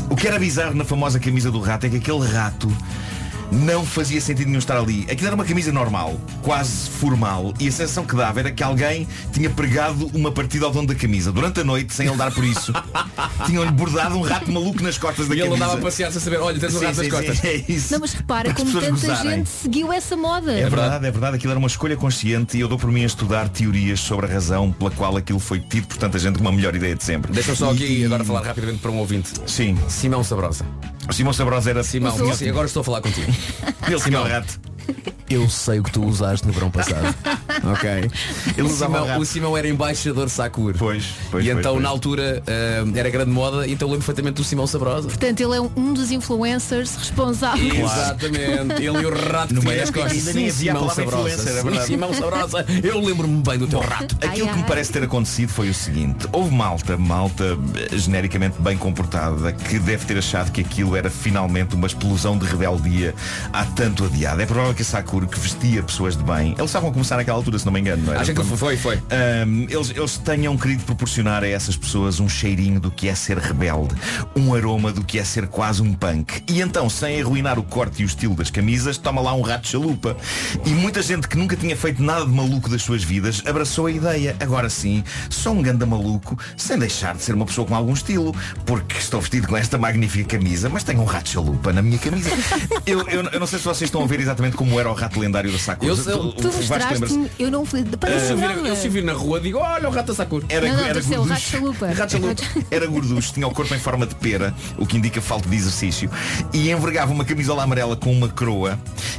O 0.09 0.17
que 0.17 0.29
era 0.29 0.39
bizarro 0.39 0.75
na 0.75 0.85
famosa 0.85 1.19
camisa 1.19 1.51
do 1.51 1.61
rato 1.61 1.87
é 1.87 1.89
que 1.89 1.97
aquele 1.97 2.27
rato 2.27 2.71
não 3.53 3.85
fazia 3.85 4.21
sentido 4.21 4.47
nenhum 4.47 4.59
estar 4.59 4.77
ali. 4.79 5.07
Aquilo 5.11 5.27
era 5.27 5.35
uma 5.35 5.45
camisa 5.45 5.71
normal, 5.71 6.19
quase 6.43 6.89
formal, 6.91 7.53
e 7.61 7.69
a 7.69 7.73
sensação 7.73 8.05
que 8.05 8.17
dava 8.17 8.41
era 8.41 8.51
que 8.51 8.63
alguém 8.63 9.07
tinha 9.33 9.51
pregado 9.51 10.11
uma 10.15 10.33
partida 10.33 10.65
ao 10.67 10.73
dono 10.73 10.89
da 10.89 10.95
camisa. 10.95 11.31
Durante 11.31 11.61
a 11.61 11.65
noite, 11.65 11.93
sem 11.95 12.07
ele 12.07 12.17
dar 12.17 12.33
por 12.33 12.45
isso, 12.45 12.73
tinham-lhe 13.47 13.71
bordado 13.71 14.17
um 14.17 14.23
rato 14.23 14.51
maluco 14.51 14.83
nas 14.83 14.97
costas 14.99 15.29
da 15.29 15.35
E 15.35 15.41
ele 15.41 15.49
camisa. 15.49 15.65
andava 15.65 15.79
a 15.79 15.83
passear 15.83 16.11
sem 16.11 16.21
saber, 16.21 16.39
olha, 16.41 16.59
tens 16.59 16.75
um 16.75 16.79
Sim, 16.79 16.85
rato 16.87 16.97
nas 16.97 17.05
sim, 17.07 17.11
costas. 17.11 17.39
sim, 17.39 17.47
é 17.49 17.65
isso. 17.69 17.93
Não, 17.93 18.01
mas 18.01 18.13
repara 18.13 18.51
as 18.51 18.57
como 18.57 18.73
tanta 18.73 18.91
gozarem. 18.91 19.31
gente 19.39 19.49
seguiu 19.51 19.93
essa 19.93 20.17
moda. 20.17 20.53
É 20.53 20.69
verdade, 20.69 21.07
é 21.07 21.11
verdade. 21.11 21.37
Aquilo 21.37 21.53
era 21.53 21.59
uma 21.59 21.69
escolha 21.69 21.97
consciente 21.97 22.57
e 22.57 22.61
eu 22.61 22.69
dou 22.69 22.79
por 22.79 22.91
mim 22.91 23.03
a 23.03 23.07
estudar 23.07 23.49
teorias 23.49 24.01
sobre 24.01 24.27
a 24.27 24.29
razão 24.33 24.73
pela 24.73 24.91
qual 24.91 25.17
aquilo 25.17 25.39
foi 25.39 25.61
tido 25.61 25.87
por 25.87 25.97
tanta 25.99 26.19
gente 26.19 26.37
como 26.39 26.49
a 26.49 26.53
melhor 26.53 26.75
ideia 26.75 26.95
de 26.97 27.05
sempre. 27.05 27.33
Deixa-me 27.33 27.57
só 27.57 27.73
E- 27.73 27.75
aqui 27.75 28.05
agora 28.05 28.25
falar 28.25 28.43
rapidamente 28.43 28.79
para 28.81 28.91
um 28.91 28.99
ouvinte. 28.99 29.31
Sim. 29.47 29.77
Simão 29.89 30.25
Sabrosa. 30.25 30.65
Simão 31.11 31.33
Sabrosa 31.33 31.71
era 31.71 31.83
Simão, 31.83 32.13
sim, 32.35 32.49
agora 32.49 32.67
estou 32.67 32.81
a 32.81 32.85
falar 32.85 33.01
contigo. 33.01 33.31
Ele 33.87 34.01
tinha 34.01 34.21
o 34.21 34.25
rato. 34.25 34.61
Eu 35.31 35.49
sei 35.49 35.79
o 35.79 35.83
que 35.83 35.91
tu 35.91 36.05
usaste 36.05 36.47
no 36.47 36.53
verão 36.53 36.71
passado. 36.71 37.15
ok. 37.73 38.11
Ele 38.57 38.63
o, 38.63 38.69
Simão, 38.69 39.19
o 39.19 39.25
Simão 39.25 39.57
era 39.57 39.67
embaixador 39.67 40.29
Sakura. 40.29 40.77
Pois, 40.79 41.07
pois, 41.31 41.47
e 41.47 41.49
pois, 41.49 41.59
então 41.59 41.73
pois. 41.73 41.83
na 41.83 41.89
altura 41.89 42.43
ah, 42.47 42.99
era 42.99 43.09
grande 43.09 43.31
moda, 43.31 43.67
então 43.67 43.89
lembro 43.89 44.05
perfeitamente 44.05 44.37
do 44.37 44.45
Simão 44.45 44.67
Sabrosa. 44.67 45.09
Portanto, 45.09 45.41
ele 45.41 45.57
é 45.57 45.61
um- 45.61 45.93
dos 45.95 46.11
influencers 46.11 46.97
responsáveis. 46.97 47.75
Exatamente. 47.75 48.75
Ele 48.83 49.03
e 49.03 49.07
o 49.07 49.11
rato 49.31 49.55
tinha 49.55 49.63
nas 49.77 49.89
época 49.89 50.03
costas. 50.03 50.35
nem 50.35 50.51
Sim, 50.51 50.59
Simão 50.59 50.91
Sabrosa. 50.91 51.51
é 51.51 51.63
Sim. 51.81 51.87
Simão 51.87 52.13
Sabrosa. 52.15 52.67
Eu 52.83 53.01
lembro-me 53.01 53.43
bem 53.43 53.59
do 53.59 53.67
teu 53.67 53.81
rato. 53.81 54.15
Aquilo 54.21 54.49
Ai, 54.49 54.53
que 54.53 54.59
me 54.61 54.67
parece 54.67 54.93
ter 54.93 55.03
acontecido 55.03 55.49
foi 55.49 55.69
o 55.69 55.75
seguinte 55.75 56.27
Houve 56.33 56.55
malta, 56.55 56.97
malta 56.97 57.59
eh, 57.77 57.97
genericamente 57.97 58.61
bem 58.61 58.77
comportada 58.77 59.53
Que 59.53 59.79
deve 59.79 60.05
ter 60.07 60.19
achado 60.19 60.51
que 60.51 60.61
aquilo 60.61 60.95
era 60.97 61.11
finalmente 61.11 61.75
uma 61.75 61.87
explosão 61.87 62.37
de 62.39 62.47
rebeldia 62.47 63.15
Há 63.53 63.65
tanto 63.65 64.05
adiado 64.05 64.41
É 64.43 64.47
provável 64.47 64.72
que 64.75 64.83
a 64.83 64.85
Sakura, 64.85 65.27
que 65.27 65.39
vestia 65.39 65.83
pessoas 65.83 66.17
de 66.17 66.23
bem 66.23 66.53
Eles 66.53 66.65
estavam 66.65 66.91
a 66.91 66.93
começar 66.93 67.17
naquela 67.17 67.37
altura, 67.37 67.59
se 67.59 67.67
não 67.67 67.73
me 67.73 67.81
engano 67.81 68.03
não 68.05 68.13
era? 68.13 68.23
Acho 68.23 68.35
que 68.35 68.43
foi, 68.43 68.77
foi. 68.77 68.97
Ahm, 69.11 69.67
eles, 69.69 69.91
eles 69.91 70.19
tenham 70.19 70.57
querido 70.57 70.85
proporcionar 70.85 71.43
a 71.43 71.49
essas 71.49 71.77
pessoas 71.77 72.21
um 72.21 72.29
cheirinho 72.29 72.81
do 72.81 72.91
que 72.91 73.09
é 73.09 73.15
ser 73.15 73.39
rebelde, 73.39 73.95
um 74.37 74.55
aroma 74.55 74.93
do 74.93 75.05
que 75.05 75.19
é 75.19 75.25
ser 75.25 75.47
quase 75.47 75.83
um 75.83 75.93
punk. 75.93 76.43
E 76.49 76.61
então, 76.61 76.89
sem 76.89 77.21
arruinar 77.21 77.59
o 77.59 77.63
corte 77.63 78.03
e 78.03 78.05
o 78.05 78.07
estilo 78.07 78.35
das 78.35 78.51
camisas, 78.51 78.99
toma 78.99 79.21
lá 79.21 79.35
um 79.35 79.43
rato 79.43 79.69
chalupa. 79.69 80.17
E 80.65 80.71
muita 80.71 81.03
gente 81.03 81.29
que 81.29 81.37
nunca 81.37 81.57
tinha 81.57 81.77
feito 81.77 82.03
nada 82.03 82.25
de 82.25 82.33
maluco 82.33 82.69
das 82.69 82.83
suas 82.83 83.03
vidas 83.03 83.43
abraçou 83.47 83.87
a 83.87 83.91
ideia. 83.91 84.37
Agora 84.41 84.69
sim, 84.69 85.03
sou 85.31 85.55
um 85.55 85.63
ganda 85.63 85.87
maluco, 85.87 86.39
sem 86.57 86.79
deixar 86.79 87.15
de 87.15 87.23
ser 87.23 87.35
uma 87.35 87.47
pessoa 87.47 87.67
com 87.67 87.75
algum 87.75 87.93
estilo, 87.93 88.35
porque 88.67 88.99
estou 88.99 89.21
vestido 89.21 89.49
com 89.49 89.57
esta 89.57 89.79
magnífica 89.79 90.39
camisa, 90.39 90.69
mas 90.69 90.85
tenho 90.85 91.01
um 91.01 91.05
rato 91.05 91.29
chalupa 91.29 91.73
na 91.73 91.83
minha 91.83 91.99
camisa. 91.99 92.31
Eu, 92.85 93.09
eu, 93.09 93.23
eu 93.25 93.41
não 93.41 93.47
sei 93.47 93.59
se 93.59 93.65
vocês 93.65 93.89
estão 93.89 94.03
a 94.03 94.07
ver 94.07 94.21
exatamente 94.21 94.57
como 94.63 94.79
era 94.79 94.89
o 94.89 94.95
rato 94.95 95.19
lendário 95.19 95.51
da 95.51 95.59
Sakura. 95.59 95.91
Eu- 95.91 95.97
eu- 95.97 96.33
Tu 96.33 96.45
mostraste-me, 96.53 97.29
eu 97.37 97.51
não 97.51 97.65
fui. 97.67 97.85
Parece 97.99 98.29
se 98.29 98.35
vir, 98.35 98.67
eu 98.67 98.77
se 98.77 98.89
vir 98.89 99.03
na 99.03 99.13
rua 99.13 99.41
digo, 99.41 99.59
olha 99.59 99.89
o 99.89 99.93
rato 99.93 100.07
da 100.07 100.15
Sakura. 100.15 100.47
Era, 100.49 100.69
Não, 100.69 100.77
não, 100.77 100.85
era 100.85 101.01
rato 101.01 101.41
chalupa. 101.41 101.87
Rato 101.89 102.13
chalupa. 102.13 102.43
Era 102.71 102.87
gorducho, 102.87 103.33
tinha 103.33 103.47
o 103.47 103.51
corpo 103.51 103.75
em 103.75 103.79
forma 103.81 104.07
de 104.07 104.15
pera, 104.15 104.55
o 104.79 104.87
que 104.87 104.97
indica 104.97 105.21
falta 105.21 105.49
de 105.49 105.57
exercício, 105.57 106.09
e 106.53 106.71
envergava 106.71 107.13
uma 107.13 107.25
camisola 107.25 107.65
amarela 107.65 107.97
com 107.97 108.13
uma 108.13 108.29
coroa 108.29 108.79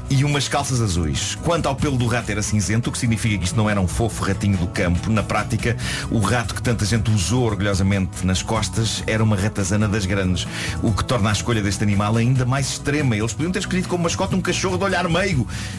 e 0.09 0.23
umas 0.23 0.47
calças 0.47 0.79
azuis. 0.81 1.35
Quanto 1.43 1.67
ao 1.67 1.75
pelo 1.75 1.97
do 1.97 2.07
rato 2.07 2.29
era 2.31 2.41
cinzento, 2.41 2.89
o 2.89 2.93
que 2.93 2.97
significa 2.97 3.37
que 3.37 3.43
isto 3.43 3.57
não 3.57 3.69
era 3.69 3.81
um 3.81 3.87
fofo 3.87 4.23
ratinho 4.23 4.57
do 4.57 4.67
campo. 4.67 5.09
Na 5.09 5.23
prática, 5.23 5.75
o 6.09 6.19
rato 6.19 6.55
que 6.55 6.61
tanta 6.61 6.85
gente 6.85 7.11
usou 7.11 7.43
orgulhosamente 7.45 8.25
nas 8.25 8.41
costas 8.41 9.03
era 9.05 9.21
uma 9.23 9.35
ratazana 9.35 9.87
das 9.89 10.05
grandes, 10.05 10.47
o 10.81 10.91
que 10.93 11.03
torna 11.03 11.29
a 11.29 11.33
escolha 11.33 11.61
deste 11.61 11.83
animal 11.83 12.15
ainda 12.15 12.45
mais 12.45 12.69
extrema. 12.69 13.15
Eles 13.17 13.33
podiam 13.33 13.51
ter 13.51 13.59
escolhido 13.59 13.87
como 13.89 14.03
mascote 14.03 14.35
um 14.35 14.41
cachorro 14.41 14.77
de 14.77 14.83
olhar 14.85 15.07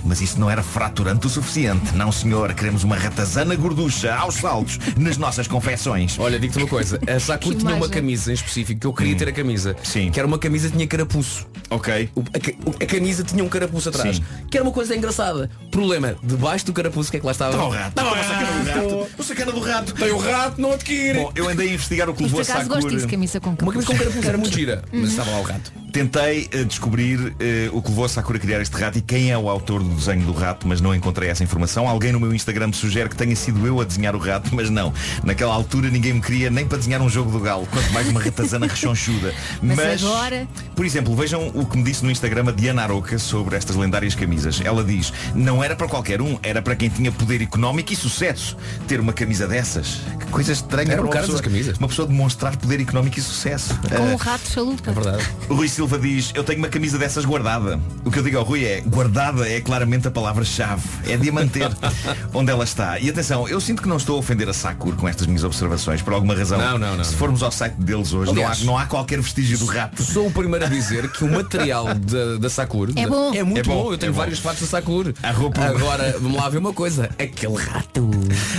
mas 0.04 0.20
isso 0.20 0.38
não 0.38 0.50
era 0.50 0.62
fraturante 0.62 1.26
o 1.26 1.30
suficiente. 1.30 1.94
Não, 1.94 2.10
senhor, 2.12 2.52
queremos 2.54 2.84
uma 2.84 2.96
ratazana 2.96 3.54
gorducha 3.54 4.14
aos 4.14 4.34
saltos 4.36 4.78
nas 4.96 5.16
nossas 5.16 5.46
confecções. 5.48 6.18
Olha, 6.18 6.38
digo-te 6.38 6.58
uma 6.58 6.68
coisa, 6.68 6.98
a 7.06 7.18
Sakura 7.20 7.54
Que 7.54 7.60
tinha 7.60 7.74
uma 7.74 7.88
camisa 7.88 8.30
em 8.30 8.34
específico 8.34 8.80
que 8.80 8.86
eu 8.86 8.92
queria 8.92 9.16
ter 9.16 9.28
a 9.28 9.32
camisa. 9.32 9.76
Sim. 9.82 10.10
Que 10.10 10.18
era 10.18 10.26
uma 10.26 10.38
camisa 10.38 10.68
que 10.68 10.74
tinha 10.74 10.86
carapuço. 10.86 11.46
Ok. 11.70 12.10
O- 12.14 12.20
a, 12.20 12.84
a 12.84 12.86
camisa 12.86 13.22
tinha 13.24 13.42
um 13.42 13.48
carapuço 13.48 13.88
atrás. 13.88 14.16
Sim. 14.16 14.24
Que 14.50 14.56
era 14.58 14.64
uma 14.64 14.72
coisa 14.72 14.94
engraçada. 14.96 15.50
Problema, 15.70 16.16
debaixo 16.22 16.66
do 16.66 16.72
carapuço, 16.72 17.08
o 17.08 17.10
que 17.10 17.16
é 17.16 17.20
que 17.20 17.26
lá 17.26 17.32
estava? 17.32 17.52
Estava 17.52 17.68
o 17.68 17.72
rato. 17.72 17.88
Estava 17.88 18.14
a 18.14 18.24
sacana 18.24 18.52
do 18.52 18.64
rato. 18.70 19.10
O 19.18 19.22
sacana 19.22 19.52
do 19.52 19.60
rato. 19.60 19.94
Tem 19.94 20.10
o 20.12 20.18
rato, 20.18 20.60
não 20.60 20.72
adquire. 20.72 21.18
Bom, 21.18 21.32
eu 21.34 21.48
andei 21.48 21.70
a 21.70 21.74
investigar 21.74 22.08
o 22.08 22.14
que 22.14 22.22
levou 22.24 22.40
a 22.40 22.42
acaso 22.42 22.68
gosto 22.68 22.82
disso, 22.88 22.92
Sakura. 23.00 23.10
camisa 23.10 23.40
com 23.40 23.50
uma 23.50 23.56
camisa 23.72 23.86
com 23.86 23.96
carapuço 23.98 24.28
era 24.28 24.38
muito 24.38 24.54
gira, 24.54 24.82
mas 24.92 25.10
estava 25.10 25.30
lá 25.30 25.38
o 25.40 25.42
rato. 25.42 25.72
Tentei 25.94 26.48
eh, 26.50 26.64
descobrir 26.64 27.36
eh, 27.38 27.70
o 27.72 27.80
que 27.80 27.88
levou 27.88 28.04
a 28.04 28.08
Sakura 28.08 28.36
a 28.36 28.40
criar 28.40 28.60
este 28.60 28.76
rato 28.76 28.98
e 28.98 29.00
quem 29.00 29.30
é 29.30 29.38
o 29.38 29.48
autor 29.48 29.80
do 29.80 29.90
desenho 29.94 30.26
do 30.26 30.32
rato, 30.32 30.66
mas 30.66 30.80
não 30.80 30.92
encontrei 30.92 31.30
essa 31.30 31.44
informação. 31.44 31.86
Alguém 31.88 32.10
no 32.10 32.18
meu 32.18 32.34
Instagram 32.34 32.72
sugere 32.72 33.08
que 33.08 33.14
tenha 33.14 33.36
sido 33.36 33.64
eu 33.64 33.80
a 33.80 33.84
desenhar 33.84 34.16
o 34.16 34.18
rato, 34.18 34.52
mas 34.52 34.68
não. 34.68 34.92
Naquela 35.22 35.54
altura 35.54 35.88
ninguém 35.90 36.14
me 36.14 36.20
queria 36.20 36.50
nem 36.50 36.66
para 36.66 36.78
desenhar 36.78 37.00
um 37.00 37.08
jogo 37.08 37.30
do 37.30 37.38
galo, 37.38 37.64
quanto 37.70 37.92
mais 37.92 38.08
uma 38.08 38.20
ratazana 38.20 38.66
rechonchuda. 38.66 39.32
Mas 39.62 40.02
agora- 40.04 40.48
por 40.74 40.84
exemplo, 40.84 41.14
vejam 41.14 41.46
o 41.54 41.64
que 41.64 41.76
me 41.76 41.84
disse 41.84 42.04
no 42.04 42.10
Instagram 42.10 42.48
a 42.48 42.50
Diana 42.50 42.82
Aroca 42.82 43.16
sobre 43.16 43.54
estas 43.54 43.76
lendárias 43.76 44.16
camisas. 44.16 44.60
Ela 44.64 44.82
diz, 44.82 45.12
não 45.32 45.62
era 45.62 45.76
para 45.76 45.86
qualquer 45.86 46.20
um, 46.20 46.36
era 46.42 46.60
para 46.60 46.74
quem 46.74 46.88
tinha 46.88 47.12
poder 47.12 47.40
económico 47.40 47.92
e 47.92 47.96
sucesso 47.96 48.56
ter 48.88 48.98
uma 48.98 49.12
camisa 49.12 49.46
dessas. 49.46 50.00
Que 50.18 50.26
coisa 50.26 50.50
estranha 50.50 50.92
Eram 50.94 51.04
para 51.06 51.12
uma 51.18 51.20
pessoa, 51.20 51.36
as 51.36 51.40
camisas. 51.40 51.78
uma 51.78 51.86
pessoa 51.86 52.08
demonstrar 52.08 52.56
poder 52.56 52.80
económico 52.80 53.16
e 53.16 53.22
sucesso. 53.22 53.78
Com 53.78 53.96
Ah, 53.96 54.00
um 54.00 54.16
rato 54.16 54.50
chalupa. 54.50 54.90
É 54.90 54.92
verdade. 54.92 55.24
o 55.48 55.54
Rui 55.54 55.68
Silva 55.84 55.98
diz, 55.98 56.32
eu 56.34 56.42
tenho 56.42 56.60
uma 56.60 56.68
camisa 56.68 56.96
dessas 56.96 57.26
guardada. 57.26 57.78
O 58.06 58.10
que 58.10 58.18
eu 58.18 58.22
digo 58.22 58.38
ao 58.38 58.42
Rui 58.44 58.64
é, 58.64 58.80
guardada 58.80 59.46
é 59.46 59.60
claramente 59.60 60.08
a 60.08 60.10
palavra-chave. 60.10 60.82
É 61.06 61.14
de 61.14 61.28
a 61.28 61.32
manter 61.32 61.70
onde 62.32 62.50
ela 62.50 62.64
está. 62.64 62.98
E 62.98 63.10
atenção, 63.10 63.46
eu 63.46 63.60
sinto 63.60 63.82
que 63.82 63.88
não 63.88 63.98
estou 63.98 64.16
a 64.16 64.18
ofender 64.18 64.48
a 64.48 64.54
Sakura 64.54 64.96
com 64.96 65.06
estas 65.06 65.26
minhas 65.26 65.44
observações, 65.44 66.00
por 66.00 66.14
alguma 66.14 66.34
razão. 66.34 66.56
Não, 66.58 66.78
não, 66.78 66.96
não, 66.96 67.04
Se 67.04 67.14
formos 67.16 67.42
ao 67.42 67.50
site 67.50 67.74
deles 67.74 68.14
hoje, 68.14 68.30
Aliás, 68.30 68.62
não, 68.62 68.72
há, 68.72 68.78
não 68.78 68.82
há 68.82 68.86
qualquer 68.86 69.20
vestígio 69.20 69.58
do 69.58 69.66
rato. 69.66 70.02
Sou 70.02 70.28
o 70.28 70.30
primeiro 70.30 70.64
a 70.64 70.68
dizer 70.70 71.10
que 71.12 71.22
o 71.22 71.30
material 71.30 71.84
da, 71.94 72.36
da 72.38 72.48
Sakura 72.48 72.92
É 72.96 73.06
bom. 73.06 73.34
é 73.34 73.42
muito 73.42 73.58
É 73.60 73.62
bom, 73.74 73.84
bom. 73.84 73.92
Eu 73.92 73.98
tenho 73.98 74.10
é 74.10 74.16
vários 74.16 74.38
fatos 74.38 74.62
da 74.62 74.66
Sakura. 74.66 75.12
A 75.22 75.32
roupa- 75.32 75.60
Agora, 75.66 76.16
vamos 76.18 76.40
lá 76.40 76.48
ver 76.48 76.58
uma 76.58 76.72
coisa. 76.72 77.10
Aquele 77.18 77.56
rato. 77.62 78.08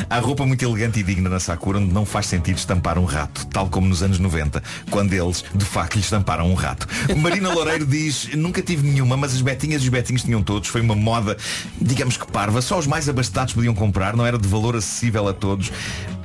Há 0.07 0.19
roupa 0.19 0.45
muito 0.45 0.63
elegante 0.63 0.99
e 0.99 1.03
digna 1.03 1.27
na 1.27 1.39
Sakura 1.39 1.79
onde 1.79 1.91
não 1.91 2.05
faz 2.05 2.27
sentido 2.27 2.57
estampar 2.57 2.99
um 2.99 3.05
rato, 3.05 3.47
tal 3.47 3.67
como 3.67 3.88
nos 3.88 4.03
anos 4.03 4.19
90, 4.19 4.61
quando 4.91 5.11
eles, 5.13 5.43
de 5.55 5.65
facto, 5.65 5.95
lhe 5.95 6.01
estamparam 6.01 6.51
um 6.51 6.53
rato. 6.53 6.88
Marina 7.15 7.54
Loureiro 7.54 7.86
diz, 7.86 8.30
nunca 8.36 8.62
tive 8.62 8.88
nenhuma, 8.88 9.15
mas 9.15 9.34
as 9.34 9.41
betinhas 9.41 9.82
e 9.82 9.86
os 9.86 9.89
betinhos 9.89 10.23
tinham 10.23 10.43
todos. 10.43 10.69
Foi 10.69 10.82
uma 10.82 10.95
moda, 10.95 11.38
digamos 11.80 12.17
que 12.17 12.28
parva. 12.28 12.62
Só 12.62 12.78
os 12.78 12.88
mais 12.88 13.08
abastados 13.08 13.54
podiam 13.54 13.73
comprar, 13.73 14.15
não 14.15 14.25
era 14.25 14.38
de 14.38 14.47
valor 14.47 14.75
acessível 14.75 15.28
a 15.28 15.34
todos. 15.34 15.71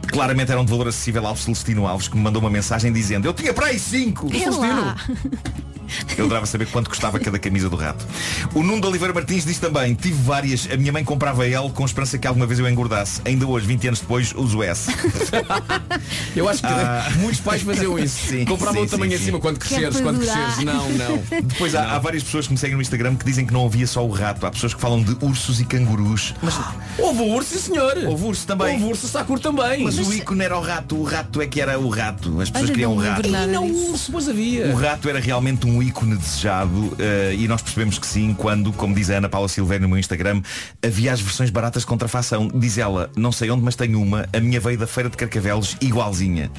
Claramente 0.08 0.50
eram 0.50 0.64
de 0.64 0.70
valor 0.70 0.88
acessível 0.88 1.26
ao 1.26 1.36
Celestino 1.36 1.86
Alves, 1.86 2.08
que 2.08 2.16
me 2.16 2.22
mandou 2.22 2.42
uma 2.42 2.50
mensagem 2.50 2.92
dizendo, 2.92 3.26
eu 3.26 3.32
tinha 3.32 3.54
para 3.54 3.66
aí 3.66 3.78
cinco! 3.78 4.28
Lá. 4.58 4.96
Eu 6.16 6.24
adorava 6.26 6.46
saber 6.46 6.66
quanto 6.68 6.88
custava 6.90 7.18
cada 7.18 7.38
camisa 7.38 7.68
do 7.68 7.76
rato. 7.76 8.06
O 8.54 8.62
Nuno 8.62 8.80
de 8.80 8.86
Oliveira 8.86 9.12
Martins 9.14 9.44
diz 9.44 9.58
também, 9.58 9.94
tive 9.94 10.20
várias, 10.22 10.68
a 10.70 10.76
minha 10.76 10.92
mãe 10.92 11.04
comprava 11.04 11.46
L 11.46 11.70
com 11.70 11.84
esperança 11.84 12.18
que 12.18 12.26
alguma 12.26 12.46
vez 12.46 12.58
eu 12.58 12.68
engordasse. 12.68 13.20
Ainda 13.24 13.46
hoje, 13.46 13.66
20 13.66 13.88
anos 13.88 14.00
depois, 14.00 14.32
uso 14.34 14.62
S. 14.62 14.90
Eu 16.34 16.48
acho 16.48 16.60
que 16.60 16.66
Ah. 16.68 17.10
muitos 17.18 17.40
pais 17.40 17.62
faziam 17.62 17.98
isso. 17.98 18.18
Sim, 18.30 18.44
Compravam 18.44 18.80
sim, 18.82 18.86
o 18.86 18.90
tamanho 18.90 19.12
sim, 19.12 19.16
acima 19.18 19.36
sim. 19.38 19.42
quando 19.42 19.58
cresceres, 19.58 19.96
Quer 19.96 20.02
quando 20.02 20.18
perdurar. 20.18 20.54
cresceres. 20.54 20.64
Não, 20.74 20.90
não. 20.90 21.16
Depois 21.42 21.74
há, 21.74 21.92
há 21.94 21.98
várias 21.98 22.22
pessoas 22.22 22.46
que 22.46 22.52
me 22.52 22.58
seguem 22.58 22.76
no 22.76 22.82
Instagram 22.82 23.16
que 23.16 23.24
dizem 23.24 23.44
que 23.46 23.52
não 23.52 23.66
havia 23.66 23.86
só 23.86 24.06
o 24.06 24.10
rato. 24.10 24.46
Há 24.46 24.50
pessoas 24.50 24.74
que 24.74 24.80
falam 24.80 25.02
de 25.02 25.16
ursos 25.24 25.60
e 25.60 25.64
cangurus. 25.64 26.34
Mas 26.42 26.54
Houve 26.98 27.22
urso, 27.22 27.58
senhor. 27.58 27.96
houve 28.06 28.24
urso 28.24 28.46
também. 28.46 28.74
Houve 28.74 28.84
urso, 28.84 29.08
Sakura 29.08 29.40
também. 29.40 29.84
Mas 29.84 29.98
o 29.98 30.12
ícone 30.12 30.42
era 30.44 30.56
o 30.56 30.60
rato. 30.60 30.96
O 30.96 31.02
rato 31.04 31.40
é 31.42 31.46
que 31.46 31.60
era 31.60 31.78
o 31.78 31.88
rato. 31.88 32.40
As 32.40 32.50
pessoas 32.50 32.70
Olha, 32.70 32.72
queriam 32.72 32.94
não 32.94 33.02
um 33.02 33.06
rato. 33.08 33.26
E 33.26 33.30
não 33.30 33.66
o 33.66 33.90
urso, 33.90 34.12
pois 34.12 34.28
havia. 34.28 34.66
O 34.68 34.74
rato 34.76 35.08
era 35.08 35.18
realmente 35.20 35.66
um 35.66 35.79
ícone 35.82 36.16
desejado 36.16 36.96
eh, 36.98 37.34
e 37.38 37.48
nós 37.48 37.62
percebemos 37.62 37.98
que 37.98 38.06
sim 38.06 38.34
quando, 38.34 38.72
como 38.72 38.94
diz 38.94 39.10
a 39.10 39.14
Ana 39.14 39.28
Paula 39.28 39.48
Silveira 39.48 39.82
no 39.82 39.88
meu 39.88 39.98
Instagram, 39.98 40.42
havia 40.84 41.12
as 41.12 41.20
versões 41.20 41.50
baratas 41.50 41.82
de 41.82 41.86
contrafação. 41.86 42.48
Diz 42.54 42.78
ela, 42.78 43.10
não 43.16 43.32
sei 43.32 43.50
onde, 43.50 43.62
mas 43.62 43.76
tenho 43.76 44.00
uma, 44.00 44.26
a 44.32 44.40
minha 44.40 44.60
veio 44.60 44.78
da 44.78 44.86
feira 44.86 45.08
de 45.10 45.16
Carcavelos 45.16 45.76
igualzinha. 45.80 46.50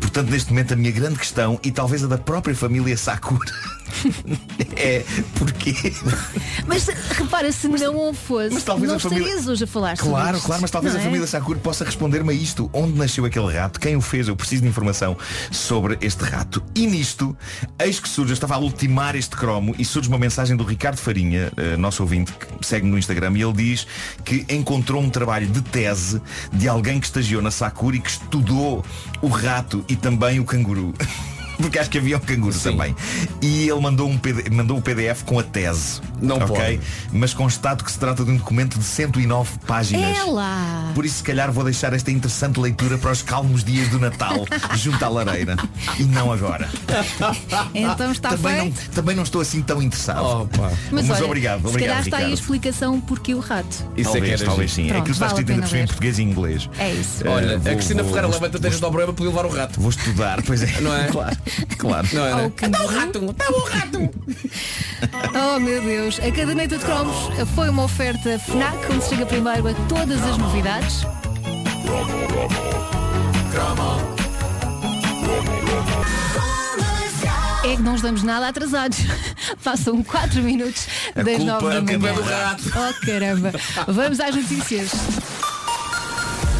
Portanto, 0.00 0.30
neste 0.30 0.50
momento 0.50 0.72
a 0.72 0.76
minha 0.76 0.90
grande 0.90 1.18
questão, 1.18 1.58
e 1.62 1.70
talvez 1.70 2.02
a 2.04 2.06
da 2.06 2.18
própria 2.18 2.54
família 2.54 2.96
Sakura, 2.96 3.52
é 4.76 5.04
porquê? 5.38 5.92
Mas 6.66 6.86
repara, 6.86 7.52
se 7.52 7.68
não 7.68 8.12
fosse, 8.14 8.52
mas 8.54 8.62
talvez 8.64 8.88
não 8.90 8.96
a 8.96 9.00
família- 9.00 9.24
estarias 9.24 9.48
hoje 9.48 9.64
a 9.64 9.66
falar 9.66 9.96
Claro, 9.96 10.40
claro, 10.40 10.62
mas 10.62 10.70
talvez 10.70 10.94
não 10.94 11.00
a 11.00 11.02
é? 11.02 11.06
família 11.06 11.26
Sakura 11.26 11.58
possa 11.58 11.84
responder-me 11.84 12.32
a 12.32 12.36
isto. 12.36 12.68
Onde 12.72 12.98
nasceu 12.98 13.24
aquele 13.24 13.52
rato? 13.52 13.78
Quem 13.80 13.96
o 13.96 14.00
fez? 14.00 14.28
Eu 14.28 14.36
preciso 14.36 14.62
de 14.62 14.68
informação 14.68 15.16
sobre 15.50 15.98
este 16.00 16.24
rato. 16.24 16.62
E 16.74 16.86
nisto, 16.86 17.36
eis 17.78 18.00
que 18.00 18.08
surge, 18.08 18.32
eu 18.32 18.34
estava 18.34 18.55
a 18.56 18.58
ultimar 18.58 19.14
este 19.14 19.36
cromo 19.36 19.74
e 19.78 19.84
surge 19.84 20.08
uma 20.08 20.18
mensagem 20.18 20.56
do 20.56 20.64
Ricardo 20.64 20.96
Farinha, 20.96 21.52
eh, 21.58 21.76
nosso 21.76 22.02
ouvinte, 22.02 22.32
que 22.32 22.66
segue-me 22.66 22.90
no 22.90 22.98
Instagram, 22.98 23.36
e 23.36 23.42
ele 23.42 23.52
diz 23.52 23.86
que 24.24 24.46
encontrou 24.48 25.02
um 25.02 25.10
trabalho 25.10 25.46
de 25.46 25.60
tese 25.60 26.22
de 26.50 26.66
alguém 26.66 26.98
que 26.98 27.06
estagiou 27.06 27.42
na 27.42 27.50
Sakura 27.50 27.96
e 27.96 28.00
que 28.00 28.08
estudou 28.08 28.82
o 29.20 29.28
rato 29.28 29.84
e 29.88 29.94
também 29.94 30.40
o 30.40 30.44
canguru. 30.44 30.94
Porque 31.60 31.78
acho 31.78 31.90
que 31.90 31.98
havia 31.98 32.16
um 32.16 32.20
canguru 32.20 32.58
também. 32.58 32.94
E 33.42 33.68
ele 33.68 33.80
mandou, 33.80 34.08
um 34.08 34.18
PD 34.18 34.50
mandou 34.50 34.78
o 34.78 34.82
PDF 34.82 35.22
com 35.24 35.38
a 35.38 35.42
tese. 35.42 36.00
Não 36.20 36.36
ok? 36.36 36.46
pode. 36.48 36.80
Mas 37.12 37.34
constato 37.34 37.84
que 37.84 37.92
se 37.92 37.98
trata 37.98 38.24
de 38.24 38.30
um 38.30 38.36
documento 38.36 38.78
de 38.78 38.84
109 38.84 39.50
páginas. 39.66 40.16
É 40.18 40.24
lá. 40.24 40.90
Por 40.94 41.04
isso, 41.04 41.16
se 41.18 41.22
calhar, 41.22 41.50
vou 41.52 41.64
deixar 41.64 41.92
esta 41.92 42.10
interessante 42.10 42.58
leitura 42.60 42.96
para 42.98 43.10
os 43.12 43.22
calmos 43.22 43.62
dias 43.64 43.88
do 43.88 43.98
Natal, 43.98 44.46
junto 44.76 45.02
à 45.04 45.08
lareira. 45.08 45.56
E 45.98 46.04
não 46.04 46.32
agora. 46.32 46.68
Então 47.74 48.12
está 48.12 48.30
também, 48.30 48.56
não, 48.56 48.72
feito. 48.72 48.90
também 48.90 49.16
não 49.16 49.22
estou 49.22 49.40
assim 49.40 49.62
tão 49.62 49.82
interessado. 49.82 50.42
Opa. 50.42 50.72
Mas, 50.90 51.08
olha, 51.10 51.24
obrigado, 51.24 51.60
se 51.62 51.68
obrigado, 51.68 51.88
calhar 51.88 52.04
está 52.04 52.16
aí 52.18 52.22
a 52.22 52.26
Ricardo. 52.26 52.40
explicação 52.40 53.00
porque 53.00 53.34
o 53.34 53.40
rato. 53.40 53.66
Isso 53.96 54.04
talvez, 54.12 54.14
é 54.14 54.26
que 54.26 54.32
era 54.32 54.44
talvez 54.44 54.72
sim. 54.72 54.84
é 54.86 54.88
Pronto, 54.88 55.04
que 55.04 55.10
está 55.12 55.26
vale 55.26 55.38
a 55.38 55.40
escrito 55.42 55.64
ainda 55.64 55.78
em 55.78 55.86
português 55.86 56.18
e 56.18 56.22
inglês. 56.22 56.70
É 56.78 56.92
isso. 56.92 57.26
Eh, 57.26 57.28
Olha, 57.28 57.58
vou- 57.58 57.72
a 57.72 57.74
Cristina 57.74 58.02
vou- 58.02 58.12
Ferreira 58.12 58.28
vou- 58.28 58.36
levanta 58.40 58.58
teiras 58.58 58.80
do 58.80 58.86
problema 58.88 59.12
para 59.12 59.24
levar 59.24 59.46
o 59.46 59.48
rato. 59.48 59.80
Vou 59.80 59.90
estudar, 59.90 60.42
pois 60.42 60.62
é. 60.62 60.80
Não 60.80 60.94
é? 60.96 61.04
Claro, 61.08 61.36
claro. 61.78 62.06
Não 62.12 62.26
é? 62.26 62.32
Ao 62.32 62.38
né? 62.38 62.52
canguru. 62.56 62.86
rato, 62.86 63.24
está 63.30 63.50
o 63.50 63.60
rato. 63.64 64.10
Oh 65.38 65.60
meu 65.60 65.82
Deus, 65.82 66.18
a 66.20 66.30
caderneta 66.32 66.78
de 66.78 66.84
cromos 66.84 67.14
foi 67.54 67.68
uma 67.68 67.84
oferta 67.84 68.38
FNAC, 68.38 68.90
onde 68.90 69.04
se 69.04 69.10
chega 69.10 69.26
primeiro 69.26 69.68
a 69.68 69.74
todas 69.88 70.22
as 70.24 70.38
novidades. 70.38 71.02
É 77.64 77.74
que 77.76 77.82
não 77.82 77.96
estamos 77.96 78.22
nada 78.22 78.48
atrasados. 78.48 78.98
Passam 79.62 80.02
4 80.02 80.40
minutos 80.42 80.86
A 81.14 81.22
das 81.22 81.36
culpa- 81.38 81.60
9 81.62 81.80
da 81.80 81.98
manhã. 81.98 82.10
é 82.10 82.14
do 82.14 82.22
rato. 82.22 82.62
Oh 82.74 83.06
caramba. 83.06 83.52
Vamos 83.88 84.20
às 84.20 84.34
notícias. 84.34 84.90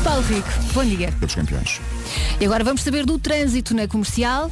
Paulo 0.03 0.23
Rico, 0.23 0.49
bom 0.73 0.85
dia. 0.85 1.13
Campeões. 1.35 1.81
E 2.41 2.45
agora 2.45 2.65
vamos 2.65 2.83
saber 2.83 3.05
do 3.07 3.19
trânsito 3.19 3.75
na 3.75 3.87
comercial. 3.87 4.51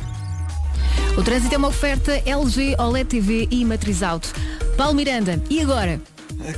O 1.16 1.22
trânsito 1.22 1.54
é 1.54 1.58
uma 1.58 1.68
oferta 1.68 2.20
LG, 2.26 2.74
OLED 2.76 3.08
TV 3.08 3.48
e 3.48 3.64
matriz 3.64 4.02
auto. 4.02 4.32
Paulo 4.76 4.94
Miranda, 4.94 5.40
e 5.48 5.60
agora? 5.60 6.00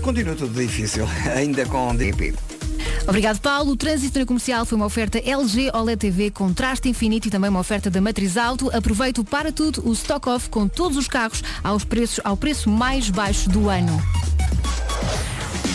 Continua 0.01 0.35
tudo 0.35 0.59
difícil, 0.59 1.07
ainda 1.37 1.67
com 1.67 1.95
DP. 1.95 2.35
Obrigado, 3.07 3.39
Paulo. 3.39 3.73
O 3.73 3.77
trânsito 3.77 4.19
na 4.19 4.25
comercial 4.25 4.65
foi 4.65 4.77
uma 4.77 4.87
oferta 4.87 5.19
LG 5.19 5.71
OLED 5.75 5.99
TV 5.99 6.31
com 6.31 6.53
traste 6.55 6.89
infinito 6.89 7.29
e 7.29 7.31
também 7.31 7.51
uma 7.51 7.61
oferta 7.61 7.91
da 7.91 8.01
Matriz 8.01 8.39
Auto. 8.39 8.75
Aproveite 8.75 9.21
o 9.21 9.25
para 9.25 9.53
tudo, 9.53 9.87
o 9.87 9.93
stock 9.93 10.27
off 10.29 10.49
com 10.49 10.67
todos 10.67 10.97
os 10.97 11.07
carros 11.07 11.43
aos 11.63 11.85
preços, 11.85 12.21
ao 12.25 12.37
preço 12.37 12.71
mais 12.71 13.11
baixo 13.11 13.51
do 13.51 13.69
ano. 13.69 14.03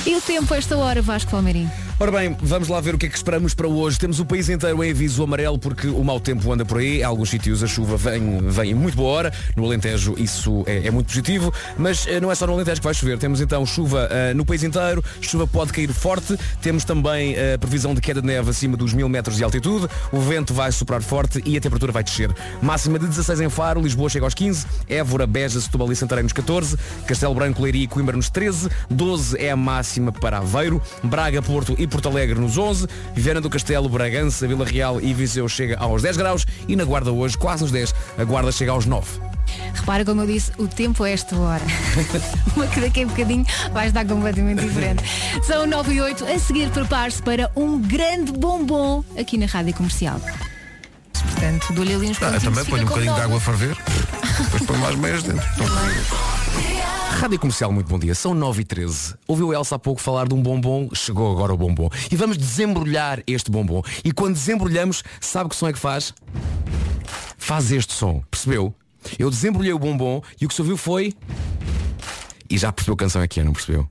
E 0.07 0.15
o 0.15 0.21
tempo 0.21 0.51
a 0.55 0.57
esta 0.57 0.75
hora, 0.75 1.03
Vasco 1.03 1.29
Palmeirim? 1.29 1.69
Ora 2.01 2.09
bem, 2.09 2.35
vamos 2.41 2.67
lá 2.67 2.81
ver 2.81 2.95
o 2.95 2.97
que 2.97 3.05
é 3.05 3.09
que 3.09 3.15
esperamos 3.15 3.53
para 3.53 3.67
hoje. 3.67 3.99
Temos 3.99 4.19
o 4.19 4.25
país 4.25 4.49
inteiro 4.49 4.83
em 4.83 4.89
aviso 4.89 5.23
amarelo 5.23 5.59
porque 5.59 5.85
o 5.85 6.03
mau 6.03 6.19
tempo 6.19 6.51
anda 6.51 6.65
por 6.65 6.79
aí. 6.79 7.01
Em 7.01 7.03
alguns 7.03 7.29
sítios 7.29 7.61
a 7.61 7.67
chuva 7.67 7.95
vem, 7.95 8.39
vem 8.49 8.71
em 8.71 8.73
muito 8.73 8.95
boa 8.95 9.11
hora. 9.11 9.33
No 9.55 9.63
Alentejo 9.65 10.15
isso 10.17 10.63
é, 10.65 10.87
é 10.87 10.89
muito 10.89 11.05
positivo. 11.05 11.53
Mas 11.77 12.07
eh, 12.07 12.19
não 12.19 12.31
é 12.31 12.33
só 12.33 12.47
no 12.47 12.53
Alentejo 12.53 12.81
que 12.81 12.85
vai 12.85 12.95
chover. 12.95 13.19
Temos 13.19 13.39
então 13.39 13.63
chuva 13.67 14.07
eh, 14.09 14.33
no 14.33 14.43
país 14.43 14.63
inteiro. 14.63 15.03
Chuva 15.21 15.45
pode 15.45 15.71
cair 15.71 15.93
forte. 15.93 16.35
Temos 16.59 16.83
também 16.83 17.35
a 17.35 17.59
previsão 17.59 17.93
de 17.93 18.01
queda 18.01 18.19
de 18.19 18.25
neve 18.25 18.49
acima 18.49 18.75
dos 18.75 18.95
mil 18.95 19.07
metros 19.07 19.37
de 19.37 19.43
altitude. 19.43 19.87
O 20.11 20.19
vento 20.19 20.55
vai 20.55 20.71
soprar 20.71 21.03
forte 21.03 21.39
e 21.45 21.55
a 21.55 21.61
temperatura 21.61 21.91
vai 21.91 22.03
descer. 22.03 22.33
Máxima 22.63 22.97
de 22.97 23.05
16 23.05 23.41
em 23.41 23.49
Faro. 23.51 23.79
Lisboa 23.79 24.09
chega 24.09 24.25
aos 24.25 24.33
15. 24.33 24.65
Évora, 24.89 25.27
Beja, 25.27 25.61
Setúbal 25.61 25.91
e 25.91 25.95
Santarém 25.95 26.23
nos 26.23 26.33
14. 26.33 26.77
Castelo 27.05 27.35
Branco, 27.35 27.61
Leiria 27.61 27.83
e 27.83 27.87
Coimbra 27.87 28.17
nos 28.17 28.27
13. 28.31 28.69
12 28.89 29.37
é 29.37 29.51
a 29.51 29.55
máxima 29.55 30.11
para 30.11 30.39
Aveiro. 30.39 30.81
Braga, 31.03 31.43
Porto 31.43 31.75
e 31.77 31.90
Porto 31.91 32.07
Alegre 32.07 32.39
nos 32.39 32.57
11, 32.57 32.87
Viana 33.13 33.41
do 33.41 33.49
Castelo, 33.49 33.89
Bragança, 33.89 34.47
Vila 34.47 34.65
Real 34.65 34.99
e 35.01 35.13
Viseu 35.13 35.47
chega 35.49 35.77
aos 35.77 36.01
10 36.01 36.17
graus 36.17 36.47
e 36.67 36.75
na 36.75 36.85
Guarda 36.85 37.11
hoje, 37.11 37.37
quase 37.37 37.63
nos 37.63 37.71
10, 37.71 37.93
a 38.17 38.23
Guarda 38.23 38.51
chega 38.51 38.71
aos 38.71 38.85
9. 38.85 39.19
Repara 39.73 40.05
como 40.05 40.21
eu 40.21 40.27
disse, 40.27 40.51
o 40.57 40.67
tempo 40.67 41.05
é 41.05 41.11
esta 41.11 41.35
hora. 41.35 41.63
Uma 42.55 42.65
que 42.67 42.79
daqui 42.79 43.03
a 43.03 43.07
bocadinho 43.07 43.45
vai 43.73 43.87
estar 43.87 44.05
completamente 44.05 44.61
diferente. 44.61 45.03
São 45.43 45.67
9 45.67 45.93
e 45.93 46.01
8. 46.01 46.25
A 46.25 46.39
seguir, 46.39 46.69
prepare-se 46.69 47.21
para 47.21 47.51
um 47.55 47.79
grande 47.79 48.31
bombom 48.31 49.03
aqui 49.19 49.37
na 49.37 49.45
Rádio 49.45 49.73
Comercial. 49.73 50.21
Portanto, 51.13 51.73
dou-lhe 51.73 51.93
ali 51.93 52.07
uns 52.07 52.21
Ah, 52.21 52.39
também 52.39 52.63
ponho 52.65 52.83
um 52.83 52.85
bocadinho 52.85 53.13
de 53.13 53.21
água 53.21 53.37
a 53.37 53.39
ferver. 53.39 53.77
Depois 54.43 54.63
põe 54.63 54.77
mais 54.77 54.95
meias 54.95 55.23
dentro. 55.23 55.41
Rádio 57.21 57.37
Comercial, 57.37 57.71
muito 57.71 57.87
bom 57.87 57.99
dia. 57.99 58.15
São 58.15 58.33
9 58.33 58.63
e 58.63 58.65
13 58.65 59.13
Ouviu 59.27 59.51
a 59.51 59.55
Elsa 59.55 59.75
há 59.75 59.79
pouco 59.79 60.01
falar 60.01 60.27
de 60.27 60.33
um 60.33 60.41
bombom, 60.41 60.89
chegou 60.91 61.31
agora 61.31 61.53
o 61.53 61.57
bombom. 61.57 61.87
E 62.11 62.15
vamos 62.15 62.35
desembrulhar 62.35 63.21
este 63.27 63.51
bombom. 63.51 63.83
E 64.03 64.11
quando 64.11 64.33
desembrulhamos, 64.33 65.03
sabe 65.19 65.51
que 65.51 65.55
som 65.55 65.67
é 65.67 65.73
que 65.73 65.77
faz? 65.77 66.15
Faz 67.37 67.71
este 67.71 67.93
som, 67.93 68.23
percebeu? 68.31 68.73
Eu 69.19 69.29
desembrulhei 69.29 69.71
o 69.71 69.77
bombom 69.77 70.23
e 70.41 70.47
o 70.47 70.49
que 70.49 70.55
se 70.55 70.61
ouviu 70.61 70.75
foi... 70.75 71.13
E 72.49 72.57
já 72.57 72.71
percebeu 72.71 72.97
que 72.97 73.03
canção 73.03 73.21
é 73.21 73.27
que 73.27 73.39
é, 73.39 73.43
não 73.43 73.53
percebeu? 73.53 73.87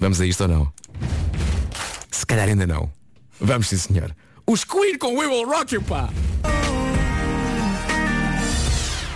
Vamos 0.00 0.18
a 0.22 0.26
isto 0.26 0.40
ou 0.40 0.48
não? 0.48 0.72
Se 2.10 2.24
calhar 2.24 2.48
ainda 2.48 2.66
não. 2.66 2.90
Vamos 3.38 3.68
sim, 3.68 3.76
senhor. 3.76 4.16
Os 4.46 4.64
Queen 4.64 4.96
com 4.96 5.18
We 5.18 5.26
Will 5.26 5.46
Rock 5.46 5.74
You, 5.74 5.82
pá! 5.82 6.08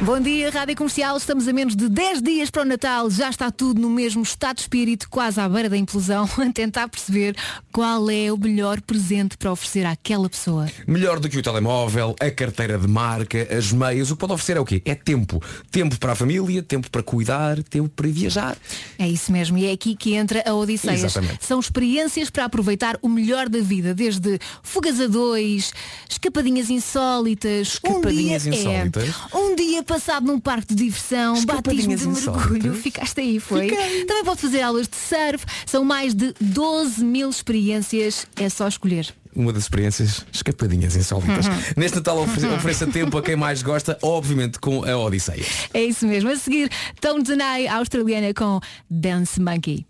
Bom 0.01 0.21
dia, 0.21 0.49
Rádio 0.49 0.77
Comercial. 0.77 1.17
Estamos 1.17 1.49
a 1.49 1.53
menos 1.53 1.75
de 1.75 1.89
10 1.89 2.23
dias 2.23 2.51
para 2.51 2.63
o 2.63 2.65
Natal. 2.65 3.11
Já 3.11 3.31
está 3.31 3.51
tudo 3.51 3.81
no 3.81 3.91
mesmo 3.91 4.23
estado 4.23 4.57
de 4.57 4.63
espírito, 4.63 5.11
quase 5.11 5.41
à 5.41 5.49
beira 5.49 5.69
da 5.69 5.77
implosão, 5.77 6.23
a 6.39 6.53
tentar 6.53 6.87
perceber 6.89 7.35
qual 7.73 8.09
é 8.09 8.31
o 8.31 8.37
melhor 8.37 8.81
presente 8.81 9.37
para 9.37 9.51
oferecer 9.51 9.85
àquela 9.85 10.29
pessoa. 10.29 10.69
Melhor 10.87 11.19
do 11.19 11.29
que 11.29 11.37
o 11.37 11.43
telemóvel, 11.43 12.15
a 12.21 12.31
carteira 12.31 12.79
de 12.79 12.87
marca, 12.87 13.49
as 13.51 13.73
meias, 13.73 14.13
o 14.13 14.15
que 14.15 14.21
pode 14.21 14.35
oferecer 14.35 14.57
é 14.57 14.61
o 14.61 14.65
quê? 14.65 14.81
É 14.85 14.95
tempo. 14.95 15.43
Tempo 15.69 15.99
para 15.99 16.13
a 16.13 16.15
família, 16.15 16.63
tempo 16.63 16.89
para 16.93 17.03
cuidar, 17.03 17.61
tempo 17.65 17.89
para 17.89 18.07
viajar. 18.07 18.57
É 19.01 19.09
isso 19.09 19.33
mesmo, 19.33 19.59
e 19.59 19.67
é 19.67 19.73
aqui 19.73 19.97
que 19.97 20.15
entra 20.15 20.45
a 20.47 20.55
Odisseias. 20.55 21.03
Exatamente. 21.03 21.45
São 21.45 21.59
experiências 21.59 22.31
para 22.31 22.45
aproveitar 22.45 22.97
o 23.03 23.09
melhor 23.09 23.49
da 23.49 23.59
vida, 23.59 23.93
desde 23.93 24.39
fugas 24.63 25.01
a 25.01 25.09
dois, 25.09 25.73
escapadinhas 26.09 26.71
insólitas. 26.71 27.81
Escapadinhas 27.85 28.47
um 28.47 28.51
dia, 28.51 28.61
insólitas? 28.61 29.09
É, 29.09 29.37
um 29.37 29.57
dia 29.57 29.83
passado 29.89 30.27
num 30.27 30.39
parque 30.39 30.75
de 30.75 30.85
diversão, 30.85 31.35
batismo 31.45 31.93
Escapadinhas 31.93 32.01
de 32.01 32.07
mergulho, 32.07 32.57
insólitas? 32.59 32.79
ficaste 32.79 33.21
aí, 33.21 33.41
foi? 33.41 33.69
Fiquei. 33.71 34.05
Também 34.05 34.25
pode 34.25 34.41
fazer 34.41 34.61
aulas 34.61 34.87
de 34.87 34.97
surf, 34.97 35.45
são 35.67 35.85
mais 35.85 36.15
de 36.15 36.35
12 36.41 37.03
mil 37.05 37.29
experiências, 37.29 38.27
é 38.37 38.49
só 38.49 38.69
escolher. 38.69 39.13
Uma 39.35 39.53
das 39.53 39.63
experiências 39.65 40.27
escapadinhas 40.33 40.95
insólitas. 40.97 41.47
Uhum. 41.47 41.55
Neste 41.77 41.97
Natal 41.97 42.19
ofereça, 42.23 42.55
ofereça 42.55 42.87
tempo 42.87 43.17
a 43.17 43.23
quem 43.23 43.37
mais 43.37 43.63
gosta, 43.63 43.99
obviamente 44.03 44.59
com 44.59 44.85
a 44.85 44.97
Odisseia. 44.97 45.45
É 45.73 45.83
isso 45.85 46.07
mesmo. 46.07 46.31
A 46.31 46.37
seguir, 46.37 46.71
Tone 47.01 47.23
Denai, 47.23 47.67
a 47.67 47.77
australiana 47.77 48.35
com 48.35 48.61
Dance 48.91 49.41
Monkey. 49.41 49.87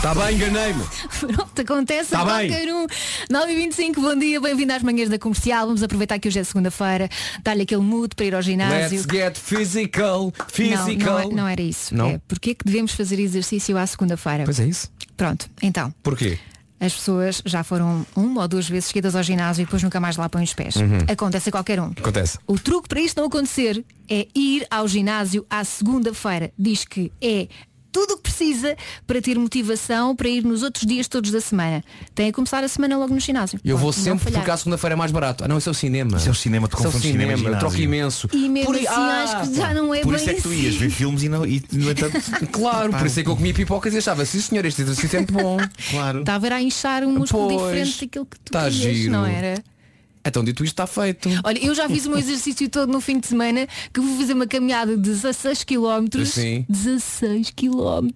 Está 0.00 0.14
bem, 0.14 0.34
enganei-me. 0.36 0.82
Pronto, 1.20 1.60
acontece 1.60 2.12
Tá 2.12 2.22
a 2.22 2.24
bem. 2.38 2.48
qualquer 2.48 2.72
um. 2.74 2.86
9 3.30 3.52
e 3.52 3.56
25 3.56 4.00
bom 4.00 4.16
dia, 4.18 4.40
bem-vindo 4.40 4.72
às 4.72 4.82
manhãs 4.82 5.10
da 5.10 5.18
comercial. 5.18 5.66
Vamos 5.66 5.82
aproveitar 5.82 6.18
que 6.18 6.26
hoje 6.26 6.38
é 6.38 6.44
segunda-feira, 6.44 7.06
dar-lhe 7.42 7.62
aquele 7.62 7.82
mood 7.82 8.14
para 8.14 8.24
ir 8.24 8.34
ao 8.34 8.40
ginásio. 8.40 8.96
Let's 8.98 9.06
get 9.12 9.36
physical, 9.38 10.32
Não, 10.38 10.46
physical. 10.48 11.18
não, 11.18 11.20
é- 11.20 11.34
não 11.34 11.46
era 11.48 11.60
isso. 11.60 11.94
Não? 11.94 12.06
É, 12.08 12.20
porque 12.26 12.50
é 12.50 12.54
que 12.54 12.64
devemos 12.64 12.92
fazer 12.92 13.20
exercício 13.20 13.76
à 13.76 13.86
segunda-feira? 13.86 14.44
Pois 14.44 14.58
é 14.58 14.64
isso. 14.66 14.90
Pronto, 15.18 15.50
então. 15.60 15.92
Porquê? 16.02 16.38
As 16.80 16.94
pessoas 16.94 17.42
já 17.44 17.62
foram 17.62 18.06
uma 18.16 18.40
ou 18.40 18.48
duas 18.48 18.66
vezes 18.66 18.86
seguidas 18.86 19.14
ao 19.14 19.22
ginásio 19.22 19.60
e 19.60 19.64
depois 19.66 19.82
nunca 19.82 20.00
mais 20.00 20.16
lá 20.16 20.30
põem 20.30 20.44
os 20.44 20.54
pés. 20.54 20.76
Uhum. 20.76 20.96
Acontece 21.12 21.50
a 21.50 21.52
qualquer 21.52 21.78
um. 21.78 21.88
Acontece. 21.90 22.38
O 22.46 22.58
truque 22.58 22.88
para 22.88 23.02
isto 23.02 23.18
não 23.18 23.26
acontecer 23.26 23.84
é 24.08 24.26
ir 24.34 24.66
ao 24.70 24.88
ginásio 24.88 25.44
à 25.50 25.62
segunda-feira. 25.62 26.50
Diz 26.58 26.86
que 26.86 27.12
é 27.20 27.48
tudo 27.92 28.14
o 28.14 28.16
que 28.16 28.22
precisa 28.24 28.76
para 29.06 29.20
ter 29.20 29.38
motivação 29.38 30.14
para 30.16 30.28
ir 30.28 30.44
nos 30.44 30.62
outros 30.62 30.86
dias 30.86 31.08
todos 31.08 31.30
da 31.30 31.40
semana. 31.40 31.82
Tem 32.14 32.28
a 32.28 32.32
começar 32.32 32.62
a 32.64 32.68
semana 32.68 32.96
logo 32.98 33.12
no 33.14 33.20
ginásio. 33.20 33.60
Eu 33.64 33.76
vou 33.76 33.90
Pode 33.92 34.08
não 34.08 34.18
sempre 34.18 34.32
porque 34.32 34.50
à 34.50 34.56
segunda-feira 34.56 34.94
é 34.94 34.96
mais 34.96 35.10
barato. 35.10 35.44
Ah 35.44 35.48
não, 35.48 35.58
isso 35.58 35.68
é 35.68 35.72
o 35.72 35.74
cinema. 35.74 36.16
Isso 36.16 36.28
é 36.28 36.30
o 36.30 36.34
cinema, 36.34 36.68
tu 36.68 36.76
Isso 36.76 36.84
é 36.84 36.88
o 36.88 36.92
confundes 36.92 37.10
cinema 37.10 37.36
cinema, 37.36 37.54
eu 37.56 37.58
troco 37.58 37.76
imenso. 37.76 38.28
E 38.32 38.48
mesmo 38.48 38.66
Por 38.66 38.76
assim 38.76 38.86
aí- 38.88 39.22
acho 39.24 39.50
que 39.50 39.56
já 39.56 39.74
não 39.74 39.94
é 39.94 40.00
Por 40.00 40.12
bem 40.14 40.20
isso 40.20 40.30
é 40.30 40.34
que 40.34 40.42
tu 40.42 40.48
assim. 40.48 40.62
ias 40.62 40.74
ver 40.76 40.90
filmes 40.90 41.22
e, 41.22 41.28
não, 41.28 41.44
e 41.46 41.62
no 41.72 41.90
entanto. 41.90 42.20
Claro, 42.52 42.90
por 42.92 43.06
isso 43.06 43.20
é 43.20 43.22
que 43.22 43.28
eu 43.28 43.36
comia 43.36 43.54
pipocas 43.54 43.92
e 43.94 43.98
achava, 43.98 44.24
sim 44.24 44.40
senhor, 44.40 44.64
este 44.64 44.82
exercício 44.82 45.16
é 45.16 45.20
muito 45.20 45.32
bom. 45.34 45.58
Claro. 45.90 46.20
Estava 46.20 46.48
a 46.54 46.62
inchar 46.62 47.02
um 47.04 47.12
músculo 47.18 47.48
Pois, 47.48 47.66
diferente 47.88 48.00
daquilo 48.06 48.26
que 48.26 48.38
tu 48.40 48.52
tá 48.52 48.64
querias, 48.70 48.96
giro. 48.96 49.12
não 49.12 49.26
era? 49.26 49.62
Então 50.24 50.44
dito 50.44 50.62
isto 50.64 50.74
está 50.74 50.86
feito. 50.86 51.28
Olha, 51.44 51.58
eu 51.64 51.74
já 51.74 51.88
fiz 51.88 52.06
o 52.06 52.10
meu 52.10 52.18
exercício 52.20 52.68
todo 52.68 52.92
no 52.92 53.00
fim 53.00 53.18
de 53.18 53.26
semana 53.26 53.66
que 53.92 54.00
vou 54.00 54.16
fazer 54.18 54.34
uma 54.34 54.46
caminhada 54.46 54.96
de 54.96 55.02
16 55.02 55.64
km. 55.64 56.24
Sim. 56.24 56.64
16 56.68 57.50
km. 57.50 58.08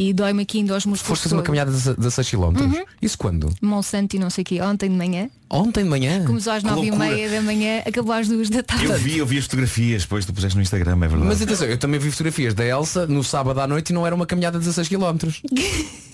E 0.00 0.12
dói-me 0.12 0.44
aqui 0.44 0.58
ainda 0.58 0.74
aos 0.74 0.86
músculos. 0.86 1.08
Foste 1.08 1.22
fazer 1.24 1.34
uma 1.34 1.42
caminhada 1.42 1.72
de 1.72 1.94
16 1.96 2.30
km. 2.30 2.42
Uhum. 2.60 2.84
Isso 3.02 3.18
quando? 3.18 3.52
Monsanto 3.60 4.14
e 4.14 4.18
não 4.20 4.30
sei 4.30 4.42
o 4.42 4.44
quê, 4.44 4.60
ontem 4.62 4.88
de 4.88 4.94
manhã. 4.94 5.28
Ontem 5.50 5.82
de 5.82 5.90
manhã? 5.90 6.24
Começou 6.24 6.52
às 6.52 6.62
Que 6.62 6.68
9 6.70 6.86
e 6.86 6.92
meia 6.92 7.28
da 7.28 7.42
manhã, 7.42 7.82
acabou 7.84 8.12
às 8.12 8.28
2 8.28 8.48
da 8.48 8.62
tarde. 8.62 8.84
Eu 8.84 8.96
vi, 8.96 9.18
eu 9.18 9.26
vi 9.26 9.38
as 9.38 9.44
fotografias, 9.44 10.02
depois 10.02 10.24
tu 10.24 10.32
puseste 10.32 10.54
no 10.56 10.62
Instagram, 10.62 10.92
é 10.98 11.08
verdade. 11.08 11.24
Mas 11.24 11.42
atenção, 11.42 11.66
eu 11.66 11.76
também 11.76 11.98
vi 11.98 12.12
fotografias 12.12 12.54
da 12.54 12.64
Elsa 12.64 13.08
no 13.08 13.24
sábado 13.24 13.60
à 13.60 13.66
noite 13.66 13.90
e 13.90 13.92
não 13.92 14.06
era 14.06 14.14
uma 14.14 14.24
caminhada 14.24 14.56
de 14.60 14.64
16 14.66 14.88
km. 14.88 15.18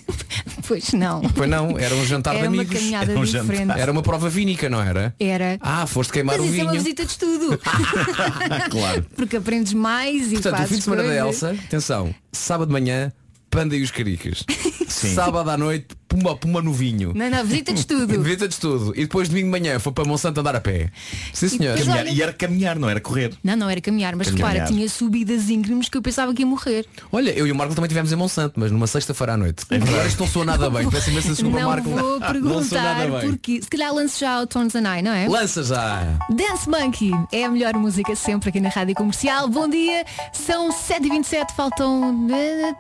Pois 0.67 0.93
não. 0.93 1.21
Pois 1.21 1.49
não, 1.49 1.79
era 1.79 1.95
um 1.95 2.05
jantar 2.07 2.35
Era 2.37 2.43
de 2.49 2.49
uma 2.55 2.63
amigos. 2.63 2.79
caminhada 2.79 3.11
Era 3.13 3.21
um 3.21 3.25
diferente. 3.25 3.59
jantar. 3.59 3.79
Era 3.79 3.93
uma 3.93 4.03
prova 4.03 4.29
vínica, 4.31 4.69
não 4.71 4.81
era? 4.81 5.15
Era. 5.21 5.59
Ah, 5.61 5.87
foste 5.87 6.13
queimar 6.13 6.37
Mas 6.39 6.47
o 6.47 6.49
isso 6.49 6.55
é 6.55 6.59
vinho. 6.59 6.71
uma 6.71 6.79
visita 6.79 7.05
de 7.05 7.11
estudo. 7.11 7.59
claro. 8.71 9.07
Porque 9.15 9.37
aprendes 9.37 9.73
mais 9.75 10.29
e 10.31 10.35
Portanto, 10.35 10.63
o 10.63 10.67
fim 10.69 10.77
de 10.77 10.83
semana 10.83 11.03
da 11.03 11.09
coisas. 11.23 11.43
Elsa, 11.43 11.51
atenção, 11.67 12.15
sábado 12.33 12.69
de 12.69 12.73
manhã, 12.73 13.13
panda 13.55 13.77
e 13.77 13.83
os 13.83 13.93
caricas. 13.93 14.45
Sábado 14.89 15.49
à 15.49 15.57
noite, 15.57 15.95
puma, 16.17 16.37
puma 16.37 16.63
no 16.63 16.73
vinho. 16.73 17.13
Não, 17.15 17.29
não, 17.29 17.45
visita 17.45 17.73
de 17.73 17.81
estudo. 17.81 18.05
Visita 18.23 18.49
de 18.49 18.55
estudo. 18.55 18.93
E 18.97 19.01
depois 19.03 19.29
domingo 19.29 19.47
de 19.47 19.51
manhã 19.61 19.79
foi 19.79 19.93
para 19.93 20.05
Monsanto 20.05 20.41
andar 20.41 20.57
a 20.57 20.61
pé. 20.61 20.91
Sim 21.33 21.49
senhor. 21.49 21.77
depois, 21.77 21.97
olha- 21.97 22.09
E 22.11 22.23
era 22.23 22.33
caminhar, 22.33 22.79
não 22.79 22.89
era 22.89 23.01
correr. 23.01 23.33
Não, 23.43 23.57
não 23.57 23.69
era 23.71 23.81
caminhar, 23.81 24.15
mas 24.17 24.29
Caminhar. 24.29 24.53
repara, 24.53 24.71
tinha 24.73 24.89
subidas 24.89 25.49
íngremes 25.51 25.89
que 25.89 25.97
eu 25.99 26.03
pensava 26.03 26.33
que 26.33 26.43
ia 26.43 26.47
morrer. 26.47 26.87
Olha, 27.13 27.31
eu 27.31 27.47
e 27.47 27.53
o 27.53 27.55
Marco 27.55 27.75
também 27.75 27.87
estivemos 27.87 28.13
em 28.13 28.17
Monsanto, 28.17 28.55
mas 28.59 28.71
numa 28.71 28.87
sexta-feira 28.87 29.35
à 29.35 29.37
noite. 29.37 29.65
Agora 29.71 30.07
isto 30.07 30.21
não 30.21 30.29
soa 30.29 30.45
nada 30.45 30.71
bem. 30.71 30.89
Peço 30.89 31.11
imensa 31.11 31.29
desculpa, 31.29 31.61
não 31.61 31.69
Marco. 31.71 31.89
vou 31.91 32.21
perguntar 32.21 33.07
porque 33.23 33.61
se 33.63 33.69
calhar 33.69 33.93
lance 33.95 34.21
já 34.21 34.41
o 34.41 34.47
Tones 34.47 34.75
and 34.75 34.99
I, 34.99 35.03
não 35.03 35.13
é? 35.13 35.29
Lança 35.29 35.63
já. 35.63 36.19
Dance 36.31 36.69
Monkey 36.69 37.11
é 37.33 37.45
a 37.45 37.49
melhor 37.51 37.75
música 37.75 38.15
sempre 38.15 38.49
aqui 38.51 38.61
na 38.61 38.69
Rádio 38.69 38.95
Comercial. 38.95 39.49
Bom 39.49 39.69
dia, 39.69 40.05
são 40.33 40.71
7h27, 40.71 41.55
faltam 41.57 42.27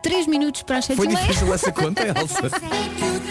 3 0.02 0.26
minutos 0.26 0.62
para 0.62 0.78
as 0.78 0.84
7 0.86 0.96
Foi 0.96 1.06
e 1.06 1.10
difícil 1.10 1.52
essa 1.52 1.72
conta, 1.72 2.02
Elsa. 2.18 3.23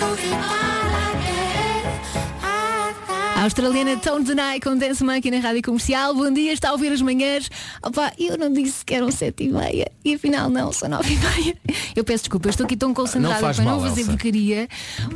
A 3.36 3.44
australiana 3.44 3.98
Tones 3.98 4.30
and 4.30 4.56
I 4.56 4.60
com 4.60 4.78
Dance 4.78 5.04
Monkey 5.04 5.30
na 5.30 5.39
Rádio 5.39 5.62
Comercial. 5.64 6.14
Bom 6.16 6.32
dia, 6.32 6.54
está 6.54 6.70
a 6.70 6.72
ouvir 6.72 6.94
as 6.94 7.02
manhãs. 7.02 7.50
Opa, 7.82 8.14
eu 8.18 8.38
não 8.38 8.52
disse 8.52 8.86
que 8.86 8.94
eram 8.94 9.12
7 9.12 9.44
e 9.44 9.50
meia 9.50 9.91
e 10.06 10.16
afinal 10.16 10.50
não, 10.50 10.72
são 10.72 10.88
9 10.88 11.14
e 11.14 11.18
meia. 11.18 11.58
Eu 11.96 12.04
peço 12.04 12.24
desculpa, 12.24 12.48
eu 12.48 12.52
estou 12.52 12.66
aqui 12.66 12.78
tão 12.78 12.94
concentrada 12.94 13.54
para 13.54 13.64
não 13.64 13.82
fazer 13.82 14.06
porcaria. 14.06 14.70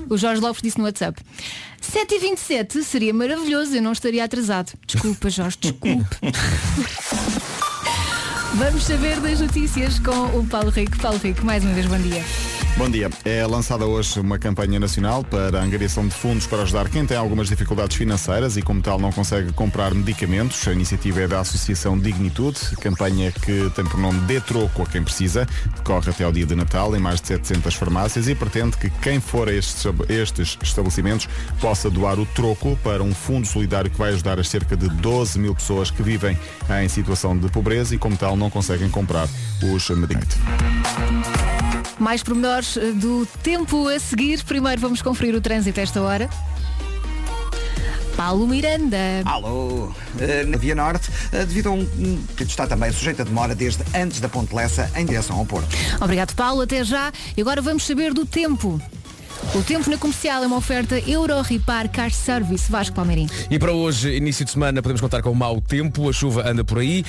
O 0.09 0.17
Jorge 0.17 0.41
Lopes 0.41 0.61
disse 0.61 0.77
no 0.77 0.83
WhatsApp. 0.83 1.21
7 1.79 2.15
e 2.15 2.19
27 2.19 2.83
seria 2.83 3.13
maravilhoso, 3.13 3.75
eu 3.75 3.81
não 3.81 3.93
estaria 3.93 4.23
atrasado. 4.23 4.73
Desculpa, 4.85 5.29
Jorge, 5.29 5.57
desculpe. 5.61 6.05
Vamos 8.55 8.83
saber 8.83 9.19
das 9.21 9.39
notícias 9.39 9.99
com 9.99 10.37
o 10.37 10.45
Paulo 10.47 10.69
Rico. 10.69 10.97
Paulo 10.99 11.19
Rico, 11.19 11.45
mais 11.45 11.63
uma 11.63 11.73
vez, 11.73 11.85
bom 11.85 11.99
dia. 11.99 12.23
Bom 12.77 12.91
dia. 12.91 13.09
É 13.25 13.43
lançada 13.43 13.87
hoje 13.87 14.19
uma 14.19 14.37
campanha 14.37 14.79
nacional 14.79 15.23
para 15.23 15.59
a 15.59 15.63
angariação 15.63 16.07
de 16.07 16.13
fundos 16.13 16.45
para 16.45 16.61
ajudar 16.61 16.87
quem 16.89 17.07
tem 17.07 17.17
algumas 17.17 17.47
dificuldades 17.47 17.97
financeiras 17.97 18.55
e, 18.55 18.61
como 18.61 18.83
tal, 18.83 18.99
não 18.99 19.11
consegue 19.11 19.51
comprar 19.51 19.95
medicamentos. 19.95 20.67
A 20.67 20.73
iniciativa 20.73 21.21
é 21.21 21.27
da 21.27 21.39
Associação 21.39 21.97
Dignitude, 21.97 22.59
campanha 22.79 23.31
que 23.31 23.71
tem 23.75 23.83
por 23.83 23.99
nome 23.99 24.19
Dê 24.21 24.39
Troco 24.39 24.83
a 24.83 24.85
quem 24.85 25.03
precisa. 25.03 25.47
Decorre 25.75 26.11
até 26.11 26.23
ao 26.23 26.31
dia 26.31 26.45
de 26.45 26.53
Natal 26.53 26.95
em 26.95 26.99
mais 26.99 27.19
de 27.19 27.29
700 27.29 27.73
farmácias 27.73 28.27
e 28.27 28.35
pretende 28.35 28.77
que 28.77 28.91
quem 28.91 29.19
for 29.19 29.49
a 29.49 29.53
estes, 29.53 29.83
estes 30.07 30.55
estabelecimentos 30.61 31.27
possa 31.59 31.89
doar 31.89 32.19
o 32.19 32.27
troco 32.27 32.77
para 32.83 33.01
um 33.01 33.13
fundo 33.13 33.47
solidário 33.47 33.89
que 33.89 33.97
vai 33.97 34.11
ajudar 34.11 34.39
as 34.39 34.49
cerca 34.49 34.77
de 34.77 34.87
12 34.87 35.39
mil 35.39 35.55
pessoas 35.55 35.89
que 35.89 36.03
vivem 36.03 36.37
em 36.83 36.87
situação 36.87 37.35
de 37.35 37.49
pobreza 37.49 37.95
e, 37.95 37.97
como 37.97 38.15
tal, 38.15 38.35
não 38.35 38.51
conseguem 38.51 38.87
comprar 38.87 39.27
os 39.63 39.89
medicamentos. 39.89 40.37
Mais 41.99 42.21
pormenores 42.21 42.66
eh, 42.75 42.91
do 42.91 43.25
tempo 43.43 43.87
a 43.87 43.99
seguir. 43.99 44.43
Primeiro 44.43 44.81
vamos 44.81 45.01
conferir 45.01 45.35
o 45.35 45.41
trânsito 45.41 45.79
a 45.79 45.83
esta 45.83 46.01
hora. 46.01 46.29
Paulo 48.15 48.47
Miranda. 48.47 48.97
Alô, 49.25 49.93
Eh, 50.19 50.43
na 50.45 50.57
Via 50.57 50.73
Norte, 50.73 51.07
eh, 51.31 51.45
devido 51.45 51.67
a 51.67 51.71
um, 51.71 51.81
um 51.81 52.19
que 52.35 52.43
está 52.43 52.65
também 52.65 52.91
sujeito 52.91 53.21
a 53.21 53.25
demora 53.25 53.53
desde 53.53 53.83
antes 53.95 54.19
da 54.19 54.27
Ponte 54.27 54.55
Lessa 54.55 54.91
em 54.95 55.05
direção 55.05 55.37
ao 55.37 55.45
Porto. 55.45 55.69
Obrigado, 56.01 56.33
Paulo. 56.33 56.61
Até 56.61 56.83
já. 56.83 57.11
E 57.37 57.41
agora 57.41 57.61
vamos 57.61 57.85
saber 57.85 58.13
do 58.15 58.25
tempo. 58.25 58.81
O 59.55 59.63
tempo 59.63 59.89
na 59.89 59.97
comercial 59.97 60.43
é 60.43 60.47
uma 60.47 60.57
oferta 60.57 60.99
Euro 60.99 61.41
Repar 61.41 61.89
Car 61.89 62.11
Service 62.11 62.69
Vasco 62.69 62.95
Palmeirim. 62.95 63.27
E 63.49 63.57
para 63.57 63.71
hoje, 63.71 64.15
início 64.15 64.43
de 64.43 64.51
semana, 64.51 64.81
podemos 64.81 65.01
contar 65.01 65.21
com 65.21 65.31
o 65.31 65.35
mau 65.35 65.61
tempo. 65.61 66.09
A 66.09 66.13
chuva 66.13 66.47
anda 66.47 66.63
por 66.63 66.79
aí. 66.79 67.03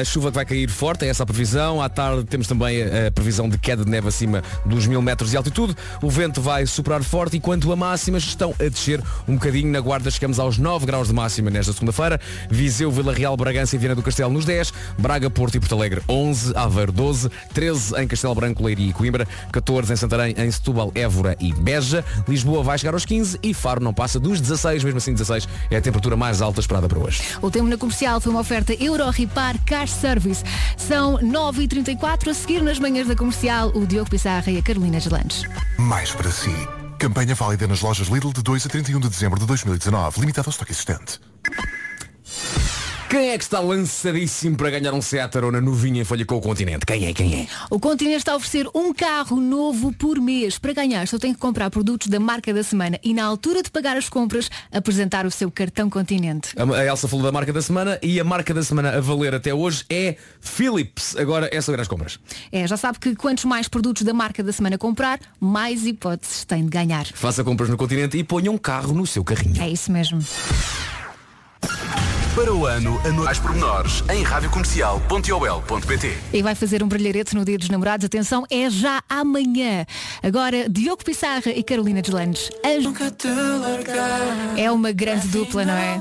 A 0.00 0.04
chuva 0.04 0.30
que 0.30 0.34
vai 0.34 0.44
cair 0.44 0.68
forte, 0.68 1.04
é 1.04 1.08
essa 1.08 1.22
a 1.22 1.26
previsão. 1.26 1.80
À 1.80 1.88
tarde 1.88 2.24
temos 2.24 2.46
também 2.46 2.82
a, 2.82 3.08
a 3.08 3.10
previsão 3.10 3.48
de 3.48 3.58
queda 3.58 3.84
de 3.84 3.90
neve 3.90 4.08
acima 4.08 4.42
dos 4.66 4.86
mil 4.86 5.00
metros 5.00 5.30
de 5.30 5.36
altitude. 5.36 5.74
O 6.02 6.10
vento 6.10 6.40
vai 6.40 6.66
soprar 6.66 7.02
forte, 7.02 7.36
enquanto 7.36 7.72
a 7.72 7.76
máximas 7.76 8.24
estão 8.24 8.54
a 8.58 8.68
descer 8.68 9.00
um 9.26 9.34
bocadinho. 9.34 9.70
Na 9.70 9.80
Guarda 9.80 10.10
chegamos 10.10 10.38
aos 10.38 10.58
9 10.58 10.86
graus 10.86 11.08
de 11.08 11.14
máxima 11.14 11.50
nesta 11.50 11.72
segunda-feira. 11.72 12.20
Viseu, 12.50 12.90
Vila 12.90 13.14
Real, 13.14 13.36
Bragança 13.36 13.76
e 13.76 13.78
Viana 13.78 13.94
do 13.94 14.02
Castelo 14.02 14.32
nos 14.32 14.44
10. 14.44 14.72
Braga, 14.98 15.30
Porto 15.30 15.54
e 15.54 15.60
Porto 15.60 15.74
Alegre 15.74 16.02
11. 16.08 16.52
Aveiro 16.56 16.92
12. 16.92 17.30
13 17.52 18.02
em 18.02 18.06
Castelo 18.06 18.34
Branco, 18.34 18.62
Leiria 18.64 18.90
e 18.90 18.92
Coimbra. 18.92 19.26
14 19.52 19.92
em 19.92 19.96
Santarém, 19.96 20.34
em 20.36 20.50
Setúbal, 20.50 20.90
Évora 20.94 21.36
e 21.40 21.52
Beja. 21.74 22.04
Lisboa 22.28 22.62
vai 22.62 22.78
chegar 22.78 22.94
aos 22.94 23.04
15 23.04 23.40
e 23.42 23.52
Faro 23.52 23.82
não 23.82 23.92
passa 23.92 24.20
dos 24.20 24.40
16. 24.40 24.84
Mesmo 24.84 24.98
assim 24.98 25.12
16 25.12 25.48
é 25.70 25.76
a 25.76 25.80
temperatura 25.80 26.16
mais 26.16 26.40
alta 26.40 26.60
esperada 26.60 26.88
para 26.88 26.98
hoje. 26.98 27.22
O 27.42 27.50
tempo 27.50 27.66
na 27.66 27.76
comercial 27.76 28.20
foi 28.20 28.30
uma 28.30 28.40
oferta 28.40 28.72
Euro 28.74 29.08
Repar 29.10 29.56
Car 29.64 29.88
Service. 29.88 30.44
São 30.76 31.18
9h34 31.18 32.30
a 32.30 32.34
seguir 32.34 32.62
nas 32.62 32.78
manhãs 32.78 33.08
da 33.08 33.16
comercial 33.16 33.70
o 33.74 33.86
Diogo 33.86 34.10
Pissarra 34.10 34.50
e 34.50 34.58
a 34.58 34.62
Carolina 34.62 35.00
Gelandes. 35.00 35.42
Mais 35.78 36.12
para 36.12 36.30
si. 36.30 36.54
Campanha 36.98 37.34
válida 37.34 37.66
nas 37.66 37.80
lojas 37.80 38.08
Lidl 38.08 38.32
de 38.32 38.42
2 38.42 38.66
a 38.66 38.68
31 38.68 39.00
de 39.00 39.08
dezembro 39.08 39.38
de 39.38 39.46
2019. 39.46 40.20
Limitada 40.20 40.48
ao 40.48 40.52
estoque 40.52 40.72
existente. 40.72 41.20
Quem 43.14 43.30
é 43.30 43.38
que 43.38 43.44
está 43.44 43.60
lançadíssimo 43.60 44.56
para 44.56 44.70
ganhar 44.70 44.92
um 44.92 45.00
Seat 45.00 45.36
Arona 45.36 45.60
novinho 45.60 46.02
em 46.02 46.04
folha 46.04 46.26
com 46.26 46.34
o 46.34 46.40
continente? 46.40 46.84
Quem 46.84 47.06
é? 47.06 47.12
Quem 47.12 47.42
é? 47.42 47.46
O 47.70 47.78
Continente 47.78 48.16
está 48.16 48.32
a 48.32 48.34
oferecer 48.34 48.68
um 48.74 48.92
carro 48.92 49.40
novo 49.40 49.92
por 49.92 50.20
mês. 50.20 50.58
Para 50.58 50.72
ganhar, 50.72 51.06
só 51.06 51.16
tem 51.16 51.32
que 51.32 51.38
comprar 51.38 51.70
produtos 51.70 52.08
da 52.08 52.18
marca 52.18 52.52
da 52.52 52.64
semana 52.64 52.98
e 53.04 53.14
na 53.14 53.24
altura 53.24 53.62
de 53.62 53.70
pagar 53.70 53.96
as 53.96 54.08
compras, 54.08 54.50
apresentar 54.72 55.26
o 55.26 55.30
seu 55.30 55.48
cartão 55.48 55.88
Continente. 55.88 56.48
A 56.56 56.64
a 56.64 56.86
Elsa 56.86 57.06
falou 57.06 57.24
da 57.24 57.30
marca 57.30 57.52
da 57.52 57.62
semana 57.62 58.00
e 58.02 58.18
a 58.18 58.24
marca 58.24 58.52
da 58.52 58.64
semana 58.64 58.96
a 58.96 59.00
valer 59.00 59.32
até 59.32 59.54
hoje 59.54 59.84
é 59.88 60.16
Philips. 60.40 61.14
Agora 61.16 61.48
é 61.52 61.60
saber 61.60 61.80
as 61.80 61.86
compras. 61.86 62.18
É, 62.50 62.66
já 62.66 62.76
sabe 62.76 62.98
que 62.98 63.14
quantos 63.14 63.44
mais 63.44 63.68
produtos 63.68 64.02
da 64.02 64.12
marca 64.12 64.42
da 64.42 64.52
semana 64.52 64.76
comprar, 64.76 65.20
mais 65.38 65.86
hipóteses 65.86 66.44
tem 66.44 66.64
de 66.64 66.68
ganhar. 66.68 67.06
Faça 67.14 67.44
compras 67.44 67.68
no 67.68 67.76
continente 67.76 68.18
e 68.18 68.24
ponha 68.24 68.50
um 68.50 68.58
carro 68.58 68.92
no 68.92 69.06
seu 69.06 69.22
carrinho. 69.22 69.62
É 69.62 69.70
isso 69.70 69.92
mesmo. 69.92 70.20
Para 72.34 72.52
o 72.52 72.66
ano, 72.66 73.00
a 73.04 73.12
mais 73.12 73.38
pormenores 73.38 74.02
em 74.10 74.24
radiocomercial.ol.pt 74.24 76.18
E 76.32 76.42
vai 76.42 76.56
fazer 76.56 76.82
um 76.82 76.88
brilharete 76.88 77.36
no 77.36 77.44
dia 77.44 77.56
dos 77.56 77.68
namorados. 77.68 78.04
Atenção, 78.04 78.44
é 78.50 78.68
já 78.68 79.00
amanhã. 79.08 79.86
Agora, 80.20 80.68
Diogo 80.68 81.04
Pissarra 81.04 81.52
e 81.54 81.62
Carolina 81.62 82.02
Deslandes. 82.02 82.50
Anjo. 82.66 82.92
É 84.56 84.68
uma 84.68 84.90
grande 84.90 85.28
dupla, 85.28 85.64
não 85.64 85.74
é? 85.74 86.00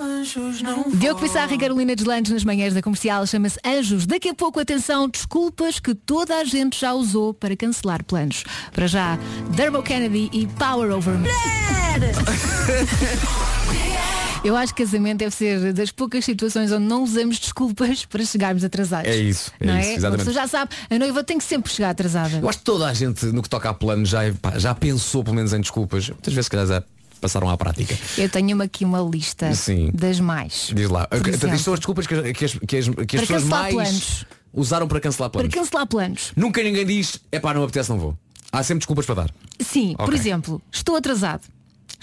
Diogo 0.96 1.22
Pissarra 1.22 1.54
e 1.54 1.58
Carolina 1.58 1.96
Deslandes 1.96 2.32
nas 2.32 2.44
manhãs 2.44 2.74
da 2.74 2.82
comercial 2.82 3.28
chama-se 3.28 3.60
Anjos. 3.64 4.08
Daqui 4.08 4.30
a 4.30 4.34
pouco, 4.34 4.60
atenção, 4.60 5.08
desculpas 5.08 5.80
que 5.80 5.94
toda 5.94 6.38
a 6.38 6.44
gente 6.44 6.80
já 6.80 6.94
usou 6.94 7.36
para 7.36 7.56
cancelar 7.56 8.04
planos. 8.04 8.44
Para 8.72 8.88
já, 8.88 9.20
Dermo 9.52 9.84
Kennedy 9.84 10.32
e 10.34 10.48
Power 10.48 10.90
Over 10.90 11.14
Me. 11.14 11.30
Eu 14.44 14.58
acho 14.58 14.76
que 14.76 14.84
casamento 14.84 15.20
deve 15.20 15.34
ser 15.34 15.72
das 15.72 15.90
poucas 15.90 16.26
situações 16.26 16.70
onde 16.72 16.84
não 16.86 17.04
usamos 17.04 17.40
desculpas 17.40 18.04
para 18.08 18.26
chegarmos 18.26 18.64
atrasados. 18.64 19.10
É 19.10 19.16
isso, 19.16 19.52
é 19.60 19.66
não 19.66 19.80
isso, 19.80 19.90
é? 19.90 19.94
Exatamente. 19.96 20.26
pessoa 20.26 20.34
já 20.44 20.48
sabe, 20.48 20.72
a 20.90 21.00
noiva 21.00 21.24
tem 21.24 21.38
que 21.38 21.44
sempre 21.46 21.72
chegar 21.72 21.92
atrasada. 21.92 22.40
Eu 22.40 22.50
acho 22.50 22.58
que 22.60 22.66
toda 22.66 22.86
a 22.88 22.94
gente 22.94 23.26
no 23.28 23.42
que 23.42 23.48
toca 23.50 23.70
a 23.70 23.74
plano 23.74 24.06
já, 24.06 24.20
pá, 24.42 24.60
já 24.60 24.76
pensou 24.76 25.24
pelo 25.24 25.36
menos 25.38 25.54
em 25.54 25.62
desculpas. 25.62 26.10
Muitas 26.10 26.34
vezes 26.34 26.46
se 26.48 26.52
calhar 26.52 26.68
já 26.68 26.84
passaram 27.22 27.50
à 27.50 27.56
prática. 27.58 27.98
Eu 28.18 28.28
tenho 28.28 28.62
aqui 28.62 28.84
uma 28.84 29.00
lista 29.00 29.54
Sim. 29.56 29.92
das 29.94 30.20
mais. 30.20 30.72
Diz 30.76 30.90
lá. 30.90 31.08
Por 31.08 31.26
isto 31.30 31.58
são 31.60 31.74
as 31.74 31.80
desculpas 31.80 32.06
que, 32.06 32.14
as- 32.14 32.32
que 32.34 32.46
as, 32.46 32.52
que 32.60 32.78
as, 32.78 32.88
Para 32.90 33.20
pessoas 33.22 33.44
mais 33.46 33.74
planos. 33.74 34.26
usaram 34.54 34.88
para 34.90 35.00
cancelar 35.00 35.30
Para 35.30 35.40
planos. 35.40 35.56
cancelar 35.56 35.88
planos. 35.88 36.32
Nunca 36.36 36.62
ninguém 36.62 36.86
diz, 36.86 37.18
é 37.32 37.40
pá, 37.40 37.54
não 37.54 37.64
apetece, 37.64 37.90
não 37.90 37.98
vou. 37.98 38.18
Há 38.52 38.62
sempre 38.62 38.80
desculpas 38.80 39.06
para 39.06 39.16
dar. 39.16 39.32
Sim, 39.62 39.96
por 39.96 40.10
Ok. 40.10 40.20
exemplo, 40.20 40.62
estou 40.70 40.98
atrasado. 40.98 41.44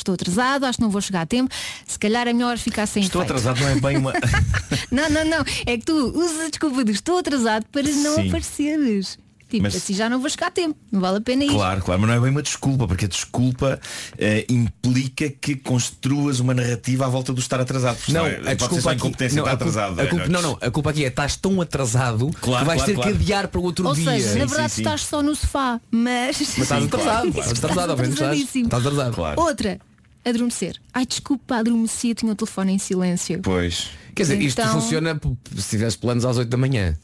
Estou 0.01 0.14
atrasado, 0.14 0.64
acho 0.64 0.78
que 0.78 0.82
não 0.82 0.90
vou 0.90 1.01
chegar 1.01 1.22
a 1.22 1.26
tempo. 1.26 1.55
Se 1.86 1.98
calhar 1.98 2.26
é 2.26 2.32
melhor 2.32 2.57
ficar 2.59 2.86
sem 2.86 3.03
Estou 3.03 3.22
efeito. 3.22 3.38
atrasado, 3.38 3.61
não 3.61 3.68
é 3.68 3.80
bem 3.80 3.96
uma. 3.98 4.12
Não, 4.90 5.09
não, 5.11 5.24
não. 5.24 5.44
É 5.66 5.76
que 5.78 5.84
tu 5.84 5.94
usas 6.18 6.40
a 6.46 6.48
desculpa 6.48 6.84
de 6.84 6.92
estou 6.92 7.18
atrasado 7.18 7.64
para 7.70 7.82
não 7.82 8.16
Sim. 8.16 8.28
apareceres. 8.28 9.18
Tipo, 9.48 9.64
Mas- 9.64 9.74
assim 9.74 9.94
já 9.94 10.09
não 10.09 10.20
vou 10.20 10.30
chegar 10.30 10.46
a 10.46 10.51
tempo. 10.53 10.76
Não 10.92 11.01
vale 11.01 11.18
a 11.18 11.20
pena 11.20 11.42
ir. 11.44 11.51
Claro, 11.51 11.82
claro, 11.82 12.01
mas 12.01 12.09
não 12.11 12.16
é 12.16 12.20
bem 12.20 12.30
uma 12.30 12.40
desculpa, 12.42 12.86
porque 12.86 13.07
a 13.07 13.09
desculpa 13.09 13.80
eh, 14.16 14.46
implica 14.48 15.28
que 15.28 15.57
construas 15.57 16.38
uma 16.38 16.55
narrativa 16.55 17.05
à 17.05 17.09
volta 17.09 17.32
do 17.32 17.40
estar 17.40 17.59
atrasado. 17.61 17.96
Não, 18.11 18.24
senão, 18.26 18.48
a 18.48 18.55
desculpa 18.55 18.90
aqui, 18.92 19.01
incompetência 19.01 19.36
não, 19.36 19.42
está 19.42 19.51
a 19.51 19.55
atrasado. 19.55 20.01
a 20.01 20.05
é, 20.05 20.07
culpa- 20.07 20.28
não, 20.28 20.40
não, 20.42 20.59
a 20.61 20.70
culpa 20.70 20.90
aqui 20.90 21.05
é 21.05 21.09
estás 21.09 21.34
tão 21.34 21.61
atrasado 21.61 22.30
Claro, 22.40 22.61
que 22.61 22.64
vais 22.64 22.78
claro, 22.78 22.84
ter 22.86 22.94
claro. 22.94 23.11
que 23.11 23.22
adiar 23.24 23.48
para 23.48 23.61
outro 23.61 23.88
Ou 23.88 23.94
dia. 23.94 24.05
seja, 24.05 24.26
na 24.26 24.32
sim, 24.32 24.38
verdade 24.46 24.72
sim. 24.72 24.82
estás 24.82 25.01
só 25.03 25.20
no 25.20 25.34
sofá, 25.34 25.80
mas. 25.90 26.38
Mas 26.38 26.40
estás 26.59 26.68
Sim, 26.68 26.86
atrasado, 26.86 26.88
claro, 26.88 27.28
estás 27.28 27.51
atrasado, 27.64 28.03
estás, 28.05 28.86
atrasado. 28.86 29.14
Claro. 29.16 29.40
Outra, 29.40 29.80
adormecer. 30.25 30.77
Ai, 30.93 31.07
desculpa, 31.07 31.57
adormeci, 31.57 32.14
tinha 32.14 32.33
o 32.33 32.35
telefone 32.35 32.73
em 32.75 32.79
silêncio. 32.79 33.41
Pois. 33.43 33.89
Quer 34.14 34.25
dizer, 34.25 34.41
isto 34.43 34.61
Então- 34.61 34.81
funciona 34.81 35.18
se 35.57 35.68
tivesse 35.71 35.97
planos 35.97 36.25
às 36.25 36.37
8 36.37 36.49
da 36.49 36.57
manhã. 36.57 36.97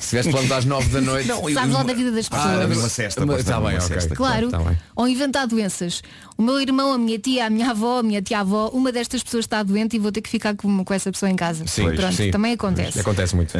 Se 0.00 0.10
tivesse 0.10 0.30
planos 0.30 0.52
às 0.52 0.64
9 0.64 0.88
da 0.90 1.00
noite. 1.00 1.26
Não, 1.28 1.42
Sabes 1.52 1.74
lá 1.74 1.82
da 1.82 1.92
vida 1.92 2.12
das 2.12 2.28
pessoas. 2.28 2.48
Ah, 2.60 2.66
uma 2.66 2.88
cesta, 2.88 3.24
Uma- 3.24 3.32
posso 3.34 3.44
dar 3.46 3.60
bem, 3.60 3.70
uma 3.70 3.74
ok. 3.76 3.80
cesta. 3.88 4.14
Claro. 4.14 4.48
Tá 4.50 4.58
bem. 4.60 4.78
Ou 4.94 5.08
inventar 5.08 5.46
doenças. 5.46 6.02
O 6.38 6.42
meu 6.42 6.60
irmão, 6.60 6.92
a 6.92 6.98
minha 6.98 7.18
tia, 7.18 7.46
a 7.46 7.50
minha 7.50 7.70
avó, 7.70 7.98
a 7.98 8.02
minha 8.02 8.22
tia-avó, 8.22 8.68
uma 8.72 8.92
destas 8.92 9.22
pessoas 9.22 9.44
está 9.44 9.62
doente 9.62 9.96
e 9.96 9.98
vou 9.98 10.12
ter 10.12 10.20
que 10.20 10.30
ficar 10.30 10.54
com, 10.54 10.84
com 10.84 10.94
essa 10.94 11.10
pessoa 11.10 11.28
em 11.28 11.36
casa. 11.36 11.66
Sim, 11.66 11.84
Pronto, 11.94 12.12
sim. 12.14 12.30
também 12.30 12.52
acontece. 12.52 13.00
Acontece 13.00 13.34
muito. 13.34 13.52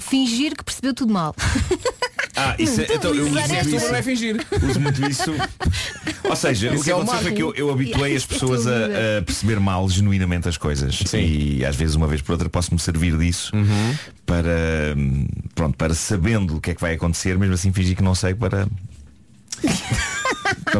Fingir 0.00 0.56
que 0.56 0.64
percebeu 0.64 0.94
tudo 0.94 1.12
mal. 1.12 1.34
ah, 2.48 2.56
isso, 2.58 2.80
é- 2.80 2.88
Não, 2.88 2.94
então, 2.94 3.14
eu 3.14 3.26
usar 3.26 3.42
uso 3.44 3.54
muito 3.54 3.70
Não 3.70 3.76
é 3.76 3.98
isso. 3.98 4.02
fingir. 4.02 4.46
Uso 4.68 4.80
muito 4.80 5.10
isso. 5.10 5.32
Ou 6.24 6.36
seja, 6.36 6.72
o 6.74 6.82
que 6.82 6.90
é 6.90 6.94
aconteceu 6.94 7.20
foi 7.22 7.32
que 7.32 7.42
eu, 7.42 7.54
eu 7.54 7.70
habituei 7.70 8.14
as 8.16 8.24
é 8.24 8.26
pessoas 8.26 8.66
a, 8.66 9.18
a 9.18 9.22
perceber 9.22 9.58
mal 9.60 9.88
genuinamente 9.88 10.48
as 10.48 10.56
coisas. 10.56 10.96
Sim. 11.06 11.18
E 11.58 11.64
às 11.64 11.76
vezes, 11.76 11.94
uma 11.96 12.06
vez 12.06 12.20
por 12.22 12.32
outra, 12.32 12.48
posso-me 12.48 12.78
servir 12.78 13.16
disso 13.16 13.54
Uhum. 13.54 13.94
para, 14.24 14.96
pronto, 15.54 15.76
para 15.76 15.94
sabendo 15.94 16.56
o 16.56 16.60
que 16.60 16.70
é 16.70 16.74
que 16.74 16.80
vai 16.80 16.94
acontecer, 16.94 17.36
mesmo 17.38 17.54
assim 17.54 17.72
fingir 17.72 17.96
que 17.96 18.02
não 18.02 18.14
sei 18.14 18.34
para. 18.34 18.66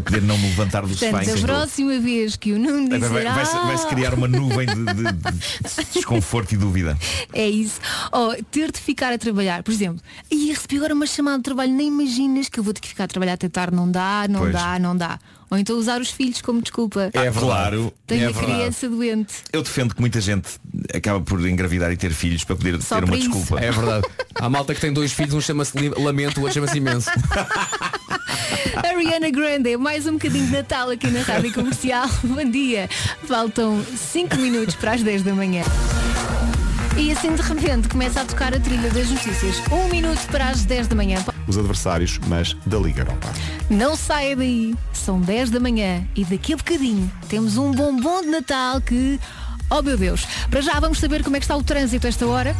para 0.00 0.12
poder 0.12 0.22
não 0.26 0.36
me 0.38 0.48
levantar 0.48 0.82
do 0.82 0.88
sofá 0.94 1.18
Portanto, 1.18 1.38
a 1.44 1.46
próxima 1.46 1.98
vez 2.00 2.36
que 2.36 2.52
o 2.52 2.58
Nuno 2.58 2.88
Vai- 2.88 2.98
dizer 2.98 3.12
vai- 3.12 3.24
Vai-se 3.34 3.56
"Ah", 3.56 3.60
vai-se 3.66 3.86
criar 3.86 4.14
uma 4.14 4.28
nuvem 4.28 4.66
de, 4.66 4.74
de- 4.84 5.12
de 5.12 5.84
desconforto 5.94 6.52
e 6.52 6.56
dúvida. 6.56 6.96
É 7.32 7.48
isso. 7.48 7.80
Ou 8.12 8.34
ter 8.50 8.70
de 8.72 8.78
ficar 8.80 9.12
a 9.12 9.18
trabalhar. 9.18 9.62
Por 9.62 9.72
exemplo, 9.72 10.00
e 10.30 10.48
recebi 10.48 10.76
agora 10.76 10.94
uma 10.94 11.06
chamada 11.06 11.38
de 11.38 11.44
trabalho, 11.44 11.72
nem 11.72 11.88
imaginas 11.88 12.48
que 12.48 12.58
eu 12.58 12.64
vou 12.64 12.72
ter 12.72 12.80
que 12.80 12.88
ficar 12.88 13.04
a 13.04 13.08
trabalhar 13.08 13.34
até 13.34 13.48
tarde. 13.48 13.74
Não 13.76 13.90
dá, 13.90 14.26
não 14.28 14.40
Pois. 14.40 14.52
dá, 14.52 14.78
não 14.78 14.96
dá. 14.96 15.18
Ou 15.50 15.58
então 15.58 15.76
usar 15.76 16.00
os 16.00 16.10
filhos 16.10 16.40
como 16.40 16.62
desculpa. 16.62 17.10
É 17.12 17.30
claro. 17.30 17.92
Tenho 18.06 18.22
é 18.22 18.26
a 18.26 18.30
verdade. 18.30 18.52
criança 18.54 18.88
doente. 18.88 19.34
Eu 19.52 19.62
defendo 19.62 19.94
que 19.94 20.00
muita 20.00 20.20
gente 20.20 20.48
acaba 20.94 21.20
por 21.20 21.44
engravidar 21.46 21.90
e 21.90 21.96
ter 21.96 22.12
filhos 22.12 22.44
para 22.44 22.54
poder 22.54 22.80
Só 22.80 22.98
ter 23.00 23.04
uma 23.04 23.16
isso. 23.16 23.28
desculpa. 23.28 23.60
É 23.60 23.70
verdade. 23.70 24.06
Há 24.36 24.48
malta 24.48 24.74
que 24.74 24.80
tem 24.80 24.92
dois 24.92 25.12
filhos, 25.12 25.34
um 25.34 25.40
chama-se 25.40 25.72
Lamento, 25.98 26.38
o 26.38 26.42
outro 26.44 26.54
chama-se 26.54 26.78
Imenso. 26.78 27.10
Ariana 28.84 29.30
Grande, 29.30 29.76
mais 29.76 30.06
um 30.06 30.12
bocadinho 30.12 30.46
de 30.46 30.52
Natal 30.52 30.90
aqui 30.90 31.08
na 31.08 31.22
Rádio 31.22 31.52
Comercial. 31.52 32.08
Bom 32.22 32.48
dia. 32.48 32.88
Faltam 33.26 33.84
5 33.84 34.36
minutos 34.36 34.76
para 34.76 34.92
as 34.92 35.02
10 35.02 35.22
da 35.24 35.34
manhã. 35.34 35.64
E 36.96 37.12
assim 37.12 37.34
de 37.34 37.42
repente 37.42 37.88
começa 37.88 38.20
a 38.20 38.24
tocar 38.24 38.54
a 38.54 38.60
trilha 38.60 38.90
das 38.90 39.08
notícias. 39.08 39.62
Um 39.70 39.88
minuto 39.88 40.20
para 40.30 40.48
as 40.48 40.64
10 40.64 40.88
da 40.88 40.96
manhã. 40.96 41.18
Os 41.46 41.56
adversários, 41.56 42.18
mas 42.26 42.54
da 42.66 42.78
Liga 42.78 43.02
Europa. 43.02 43.28
Não 43.68 43.96
saia 43.96 44.36
daí. 44.36 44.74
São 44.92 45.20
10 45.20 45.50
da 45.50 45.60
manhã 45.60 46.06
e 46.14 46.24
daqui 46.24 46.52
a 46.52 46.56
bocadinho 46.56 47.10
temos 47.28 47.56
um 47.56 47.72
bombom 47.72 48.22
de 48.22 48.28
Natal 48.28 48.80
que. 48.80 49.18
Oh 49.70 49.82
meu 49.82 49.96
Deus! 49.96 50.26
Para 50.50 50.60
já 50.60 50.78
vamos 50.80 50.98
saber 50.98 51.22
como 51.22 51.36
é 51.36 51.38
que 51.38 51.44
está 51.44 51.56
o 51.56 51.62
trânsito 51.62 52.06
a 52.06 52.10
esta 52.10 52.26
hora. 52.26 52.54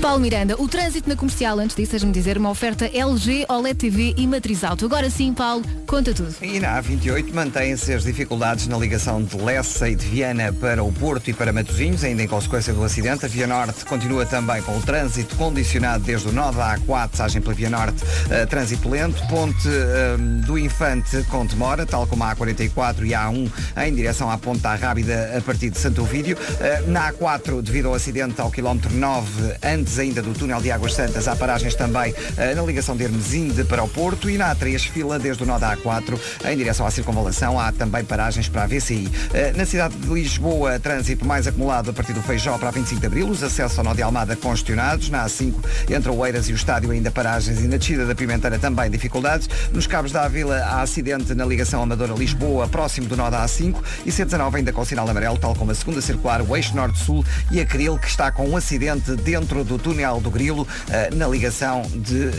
Paulo 0.00 0.20
Miranda, 0.20 0.60
o 0.60 0.68
trânsito 0.68 1.08
na 1.08 1.16
comercial, 1.16 1.58
antes 1.58 1.74
disso, 1.74 1.92
deixa-me 1.92 2.12
dizer, 2.12 2.36
uma 2.36 2.50
oferta 2.50 2.84
LG, 2.86 3.46
OLED 3.48 3.78
TV 3.78 4.14
e 4.16 4.26
matriz 4.26 4.62
alto. 4.62 4.84
Agora 4.84 5.08
sim, 5.08 5.32
Paulo, 5.32 5.64
conta 5.86 6.12
tudo. 6.12 6.34
E 6.42 6.60
na 6.60 6.80
A28 6.80 7.32
mantêm-se 7.32 7.92
as 7.92 8.04
dificuldades 8.04 8.66
na 8.66 8.76
ligação 8.76 9.22
de 9.22 9.36
Lessa 9.36 9.88
e 9.88 9.94
de 9.94 10.06
Viana 10.06 10.52
para 10.52 10.84
o 10.84 10.92
Porto 10.92 11.28
e 11.30 11.32
para 11.32 11.52
Matosinhos, 11.52 12.04
ainda 12.04 12.22
em 12.22 12.28
consequência 12.28 12.72
do 12.72 12.84
acidente. 12.84 13.24
A 13.24 13.28
Via 13.28 13.46
Norte 13.46 13.84
continua 13.84 14.26
também 14.26 14.60
com 14.62 14.76
o 14.76 14.82
trânsito 14.82 15.34
condicionado 15.36 16.04
desde 16.04 16.28
o 16.28 16.32
nó 16.32 16.50
da 16.52 16.76
A4, 16.76 17.08
passagem 17.08 17.40
pela 17.40 17.54
Via 17.54 17.70
Norte, 17.70 18.02
eh, 18.30 18.46
trânsito 18.46 18.88
lento. 18.88 19.26
Ponte 19.28 19.68
eh, 19.68 20.16
do 20.46 20.58
Infante 20.58 21.22
com 21.24 21.46
demora, 21.46 21.86
tal 21.86 22.06
como 22.06 22.22
a 22.24 22.36
A44 22.36 23.06
e 23.06 23.14
a 23.14 23.26
A1 23.26 23.50
em 23.86 23.94
direção 23.94 24.30
à 24.30 24.36
Ponta 24.36 24.74
Rábida 24.74 25.36
a 25.36 25.40
partir 25.40 25.70
de 25.70 25.78
Santo 25.78 26.02
Ovídio. 26.02 26.36
Eh, 26.60 26.82
na 26.86 27.12
A4, 27.12 27.62
devido 27.62 27.86
ao 27.86 27.94
acidente 27.94 28.40
ao 28.40 28.50
quilómetro 28.50 28.92
9, 28.94 29.54
antes 29.62 29.85
ainda 29.98 30.20
do 30.20 30.32
túnel 30.32 30.60
de 30.60 30.70
Águas 30.70 30.94
Santas, 30.94 31.28
há 31.28 31.36
paragens 31.36 31.74
também 31.74 32.14
eh, 32.36 32.54
na 32.54 32.62
ligação 32.62 32.96
de 32.96 33.04
Hermesinde 33.04 33.64
para 33.64 33.82
o 33.82 33.88
Porto 33.88 34.28
e 34.28 34.36
na 34.36 34.54
A3, 34.54 34.78
fila 34.90 35.18
desde 35.18 35.42
o 35.42 35.46
nó 35.46 35.58
da 35.58 35.76
A4 35.76 36.18
em 36.44 36.56
direção 36.56 36.86
à 36.86 36.90
circunvalação. 36.90 37.58
Há 37.58 37.72
também 37.72 38.04
paragens 38.04 38.48
para 38.48 38.64
a 38.64 38.66
VCI. 38.66 39.08
Eh, 39.32 39.52
Na 39.56 39.64
cidade 39.64 39.96
de 39.96 40.12
Lisboa, 40.12 40.78
trânsito 40.78 41.24
mais 41.24 41.46
acumulado 41.46 41.90
a 41.90 41.92
partir 41.92 42.12
do 42.12 42.22
Feijó 42.22 42.58
para 42.58 42.68
a 42.68 42.72
25 42.72 43.00
de 43.00 43.06
Abril, 43.06 43.28
os 43.28 43.42
acessos 43.42 43.78
ao 43.78 43.84
nó 43.84 43.94
de 43.94 44.02
Almada 44.02 44.36
congestionados. 44.36 45.08
Na 45.08 45.24
A5, 45.24 45.54
entre 45.88 46.10
o 46.10 46.26
Eiras 46.26 46.48
e 46.48 46.52
o 46.52 46.56
estádio, 46.56 46.90
ainda 46.90 47.10
paragens 47.10 47.60
e 47.60 47.68
na 47.68 47.76
descida 47.76 48.04
da 48.04 48.14
Pimenteira 48.14 48.58
também 48.58 48.90
dificuldades. 48.90 49.48
Nos 49.72 49.86
cabos 49.86 50.12
da 50.12 50.26
Vila, 50.28 50.56
há 50.58 50.82
acidente 50.82 51.34
na 51.34 51.44
ligação 51.44 51.82
Amadora-Lisboa, 51.82 52.68
próximo 52.68 53.06
do 53.06 53.16
nó 53.16 53.30
da 53.30 53.44
A5 53.44 53.76
e 54.04 54.10
C19 54.10 54.54
ainda 54.56 54.72
com 54.72 54.84
sinal 54.84 55.08
amarelo, 55.08 55.38
tal 55.38 55.54
como 55.54 55.70
a 55.70 55.74
segunda 55.74 56.00
circular, 56.00 56.42
o 56.42 56.56
eixo 56.56 56.74
norte-sul 56.74 57.24
e 57.50 57.60
a 57.60 57.66
Cril, 57.66 57.98
que 57.98 58.08
está 58.08 58.30
com 58.30 58.48
um 58.48 58.56
acidente 58.56 59.14
dentro 59.16 59.64
do 59.64 59.75
do 59.76 59.82
túnel 59.82 60.20
do 60.20 60.30
Grilo, 60.30 60.66
na 61.14 61.28
ligação 61.28 61.82
de 61.82 62.30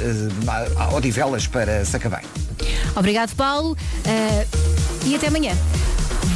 Odivelas 0.93 1.47
para 1.47 1.85
Sacabém. 1.85 2.21
Obrigado, 2.95 3.35
Paulo, 3.35 3.77
e 5.05 5.15
até 5.15 5.27
amanhã. 5.27 5.53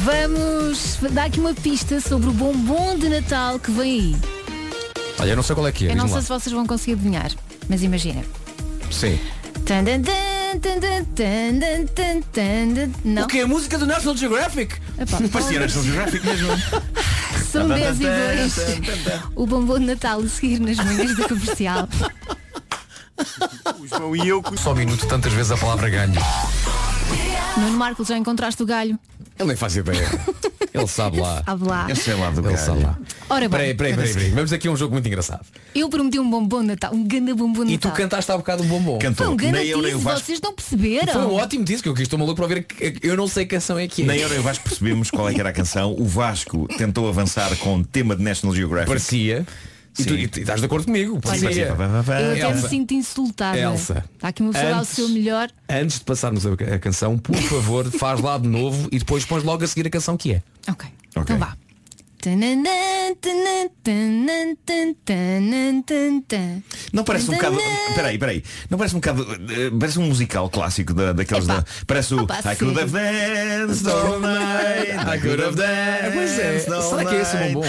Vamos 0.04 0.98
dar 1.12 1.24
aqui 1.24 1.38
uma 1.38 1.54
pista 1.54 2.00
sobre 2.00 2.28
o 2.28 2.32
bombom 2.32 2.96
de 2.98 3.08
Natal 3.08 3.58
que 3.58 3.70
vem 3.70 3.82
aí. 3.82 4.16
Olha, 5.18 5.30
eu 5.30 5.36
não 5.36 5.42
sei 5.42 5.54
qual 5.54 5.66
é 5.66 5.72
que 5.72 5.88
é. 5.88 5.92
Eu 5.92 5.96
não 5.96 6.06
sei 6.06 6.16
lá. 6.16 6.22
se 6.22 6.28
vocês 6.28 6.52
vão 6.52 6.66
conseguir 6.66 6.92
adivinhar, 6.92 7.30
mas 7.68 7.82
imagina. 7.82 8.24
Sim. 8.90 9.18
Tan, 9.64 9.84
tan, 9.84 10.02
tan, 12.32 12.90
não. 13.04 13.24
O 13.24 13.26
que 13.28 13.38
é 13.38 13.42
a 13.42 13.46
música 13.46 13.78
do 13.78 13.86
National 13.86 14.16
Geographic? 14.16 14.76
Parecia 15.30 15.60
National 15.60 15.84
Geographic 15.84 16.26
mesmo. 16.26 16.48
São 17.52 17.68
10 17.68 18.00
e 18.00 18.04
2. 18.04 18.56
O 19.36 19.46
bombom 19.46 19.78
de 19.78 19.84
Natal 19.84 20.20
a 20.20 20.26
seguir 20.26 20.58
nas 20.58 20.78
manhãs 20.78 21.14
da 21.14 21.28
comercial. 21.28 21.86
O 23.78 23.86
João 23.86 24.16
e 24.16 24.26
eu. 24.26 24.42
Só 24.56 24.72
um 24.72 24.76
minuto, 24.76 25.06
tantas 25.06 25.34
vezes 25.34 25.52
a 25.52 25.58
palavra 25.58 25.90
ganho. 25.90 26.14
Nuno 27.58 27.76
Marcos, 27.76 28.08
já 28.08 28.16
encontraste 28.16 28.62
o 28.62 28.66
galho? 28.66 28.98
Ele 29.38 29.48
nem 29.48 29.56
faz 29.56 29.76
ideia. 29.76 30.08
Ele 30.72 30.86
sabe 30.86 31.20
lá. 31.20 31.42
Sabe 31.44 31.68
lá. 31.68 31.86
Eu 31.88 31.96
sei 31.96 32.14
lá 32.14 32.30
do 32.30 32.48
Ele 32.48 32.56
sabe 32.56 32.82
lá. 32.82 32.98
Ora 33.28 33.40
bem, 33.40 33.50
Peraí, 33.50 33.74
peraí, 33.74 33.94
peraí, 33.94 34.14
peraí. 34.14 34.30
Vamos 34.30 34.52
aqui 34.54 34.68
a 34.68 34.70
um 34.70 34.76
jogo 34.76 34.94
muito 34.94 35.06
engraçado. 35.06 35.44
eu 35.74 35.88
prometi 35.90 36.18
um 36.18 36.30
bombom 36.30 36.60
de 36.62 36.68
Natal, 36.68 36.94
um 36.94 37.06
ganda 37.06 37.34
bombom 37.34 37.64
de 37.66 37.72
E 37.74 37.78
tu 37.78 37.88
Natal. 37.88 38.02
cantaste 38.04 38.32
há 38.32 38.36
bocado 38.38 38.62
um 38.62 38.66
bombom. 38.66 38.98
Foi 39.14 39.28
um 39.28 39.36
ganda 39.36 39.58
tease, 39.58 39.92
vocês 39.96 40.40
não 40.40 40.54
perceberam? 40.54 41.12
Foi 41.12 41.22
um 41.26 41.34
ótimo 41.34 41.64
disco, 41.64 41.88
eu 41.88 41.94
estou 41.94 42.18
maluco 42.18 42.36
para 42.36 42.44
ouvir. 42.44 42.66
Eu 43.02 43.16
não 43.16 43.28
sei 43.28 43.44
que 43.44 43.54
canção 43.54 43.78
é 43.78 43.86
que 43.86 44.02
é. 44.02 44.06
Nem 44.06 44.20
eu 44.20 44.28
nem 44.30 44.38
o 44.38 44.42
Vasco 44.42 44.64
percebemos 44.64 45.10
qual 45.10 45.28
é 45.28 45.34
que 45.34 45.40
era 45.40 45.50
a 45.50 45.52
canção. 45.52 45.94
O 45.98 46.06
Vasco 46.06 46.66
tentou 46.78 47.06
avançar 47.06 47.54
com 47.58 47.82
tema 47.82 48.16
de 48.16 48.22
National 48.22 48.54
Geographic. 48.56 48.88
Parecia. 48.88 49.46
E 49.98 50.04
tu, 50.04 50.14
e 50.14 50.26
tu 50.28 50.40
estás 50.40 50.58
de 50.60 50.66
acordo 50.66 50.86
comigo? 50.86 51.20
Olha, 51.24 51.40
Parecia. 51.40 51.66
Eu 51.66 52.48
até 52.48 52.54
me 52.54 52.68
sinto 52.68 52.94
insultada. 52.94 53.58
Elsa. 53.58 54.04
Está 54.14 54.28
aqui 54.28 54.42
uma 54.42 54.52
pessoa 54.52 54.68
a 54.68 54.70
dar 54.72 54.76
o 54.78 54.80
Antes- 54.80 54.94
seu 54.94 55.08
melhor. 55.10 55.50
Antes 55.68 55.98
de 55.98 56.04
passarmos 56.04 56.46
a, 56.46 56.52
a 56.52 56.78
canção, 56.78 57.18
por 57.18 57.36
favor, 57.42 57.90
faz 57.90 58.20
lá 58.20 58.38
de 58.38 58.48
novo 58.48 58.88
e 58.90 58.98
depois 58.98 59.24
pões 59.24 59.42
logo 59.44 59.62
a 59.62 59.66
seguir 59.66 59.86
a 59.86 59.90
canção 59.90 60.16
que 60.16 60.32
é. 60.32 60.42
Ok. 60.68 60.88
Então 61.14 61.36
vá. 61.38 61.56
Não 66.92 67.04
parece 67.04 67.30
um 67.30 67.34
bocado. 67.34 67.58
Peraí, 67.94 68.18
peraí. 68.18 68.44
Não 68.70 68.78
parece 68.78 68.94
um 68.94 69.00
bocado. 69.00 69.26
eh, 69.50 69.70
Parece 69.78 69.98
um 69.98 70.06
musical 70.06 70.48
clássico 70.50 70.92
da, 70.94 71.12
daqueles 71.12 71.46
da. 71.46 71.64
Parece 71.86 72.14
o 72.14 72.22
Opa, 72.22 72.38
I 72.38 72.56
could 72.56 72.78
have 72.78 72.92
danced 72.92 73.86
all 73.88 74.20
night. 74.20 74.92
I 74.92 75.18
could 75.20 75.42
have 75.42 75.60
é, 75.60 76.10
danced 76.10 76.72
all 76.72 76.82
será 76.82 77.04
que 77.04 77.14
é 77.16 77.20
esse 77.22 77.36
o 77.36 77.40
night. 77.40 77.54
bombom? 77.54 77.68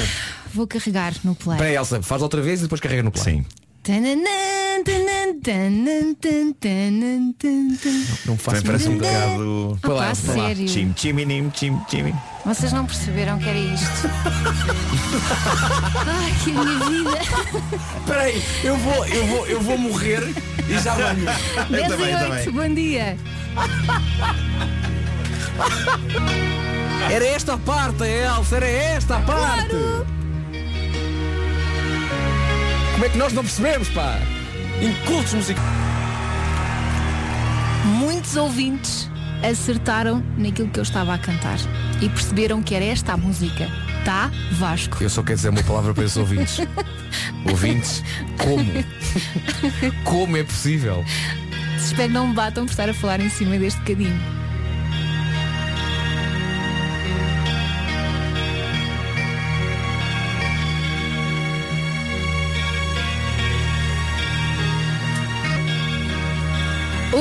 Vou 0.53 0.67
carregar 0.67 1.13
no 1.23 1.33
play. 1.33 1.55
Espera 1.55 1.69
aí, 1.69 1.75
Elsa, 1.75 2.01
faz 2.01 2.21
outra 2.21 2.41
vez 2.41 2.59
e 2.59 2.63
depois 2.63 2.79
carrega 2.79 3.01
no 3.01 3.11
play. 3.11 3.23
Sim. 3.23 3.45
Não 8.25 8.37
Também 8.37 8.61
parece 8.61 8.87
um 8.87 8.97
bocado. 8.97 9.79
Opa, 9.83 10.09
a 10.09 10.15
sério. 10.15 10.67
Chim, 10.69 10.93
chiminim, 10.95 11.51
chim, 11.53 11.77
chim. 11.89 12.13
Vocês 12.45 12.71
não 12.71 12.85
perceberam 12.85 13.39
que 13.39 13.49
era 13.49 13.57
isto. 13.57 14.07
Ai, 16.07 16.33
que 16.43 16.51
minha 16.51 16.79
vida. 16.85 17.19
Espera 17.99 18.21
aí, 18.21 18.43
eu 18.63 18.77
vou, 18.77 19.05
eu 19.07 19.27
vou, 19.27 19.47
eu 19.47 19.61
vou 19.61 19.77
morrer 19.77 20.23
e 20.69 20.79
já 20.79 20.93
venho. 20.95 21.25
10 21.69 21.91
e 21.91 22.49
8, 22.49 22.51
bom 22.53 22.73
dia. 22.73 23.17
Era 27.11 27.25
esta 27.25 27.55
a 27.55 27.57
parte, 27.57 28.03
Elsa, 28.05 28.55
era 28.55 28.67
esta 28.67 29.17
a 29.17 29.21
parte. 29.21 29.75
Como 33.03 33.09
é 33.09 33.11
que 33.11 33.19
nós 33.19 33.33
não 33.33 33.43
percebemos, 33.43 33.89
pá? 33.89 34.17
Incultos 34.81 35.33
musicais. 35.33 35.67
Muitos 37.83 38.37
ouvintes 38.37 39.11
acertaram 39.43 40.23
naquilo 40.37 40.69
que 40.69 40.79
eu 40.79 40.83
estava 40.83 41.13
a 41.13 41.17
cantar 41.17 41.57
e 42.01 42.07
perceberam 42.07 42.63
que 42.63 42.73
era 42.73 42.85
esta 42.85 43.11
a 43.11 43.17
música. 43.17 43.67
Tá, 44.05 44.31
Vasco? 44.53 45.03
Eu 45.03 45.09
só 45.09 45.21
quero 45.21 45.35
dizer 45.35 45.49
uma 45.49 45.61
palavra 45.63 45.93
para 45.93 46.05
esses 46.05 46.15
ouvintes. 46.15 46.59
ouvintes, 47.51 48.01
como? 48.37 48.71
Como 50.05 50.37
é 50.37 50.43
possível? 50.45 51.03
Espero 51.75 52.07
que 52.07 52.13
não 52.13 52.29
me 52.29 52.33
batam 52.33 52.65
por 52.65 52.71
estar 52.71 52.87
a 52.87 52.93
falar 52.93 53.19
em 53.19 53.29
cima 53.29 53.57
deste 53.57 53.81
bocadinho. 53.81 54.42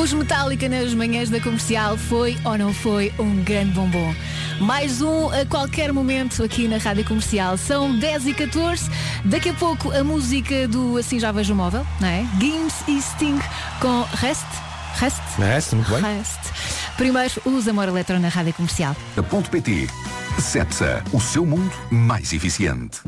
Os 0.03 0.13
Metallica 0.13 0.69
nas 0.69 0.93
manhãs 0.95 1.31
da 1.31 1.39
comercial 1.39 1.97
foi 1.97 2.37
ou 2.45 2.59
não 2.59 2.75
foi 2.75 3.15
um 3.21 3.37
grande 3.45 3.71
bombom? 3.71 4.13
Mais 4.61 5.01
um 5.01 5.31
a 5.31 5.47
qualquer 5.47 5.93
momento 5.93 6.43
aqui 6.43 6.67
na 6.67 6.77
Rádio 6.79 7.05
Comercial. 7.05 7.57
São 7.57 7.97
10 7.97 8.27
e 8.27 8.35
14. 8.35 8.91
Daqui 9.25 9.51
a 9.51 9.55
pouco 9.55 9.93
a 9.93 10.03
música 10.03 10.67
do 10.67 10.97
Assim 10.97 11.21
Já 11.21 11.31
Vejo 11.31 11.53
o 11.53 11.57
Móvel, 11.57 11.87
não 12.01 12.09
é? 12.09 12.27
Gims 12.41 12.75
e 12.89 13.01
Sting 13.01 13.39
com 13.81 14.03
Rest. 14.17 14.45
Rest? 14.97 15.23
Rest, 15.39 15.73
muito 15.73 15.89
bem. 15.93 16.03
Rest. 16.03 16.41
Primeiro, 16.97 17.41
os 17.45 17.69
Amor 17.69 17.87
Eletro 17.87 18.19
na 18.19 18.29
Rádio 18.29 18.55
Comercial. 18.55 18.97
A 19.17 19.23
ponto 19.23 19.51
PT. 19.51 19.87
Cepsa, 20.41 21.05
o 21.13 21.21
seu 21.21 21.47
mundo 21.47 21.73
mais 21.93 22.33
eficiente. 22.33 22.99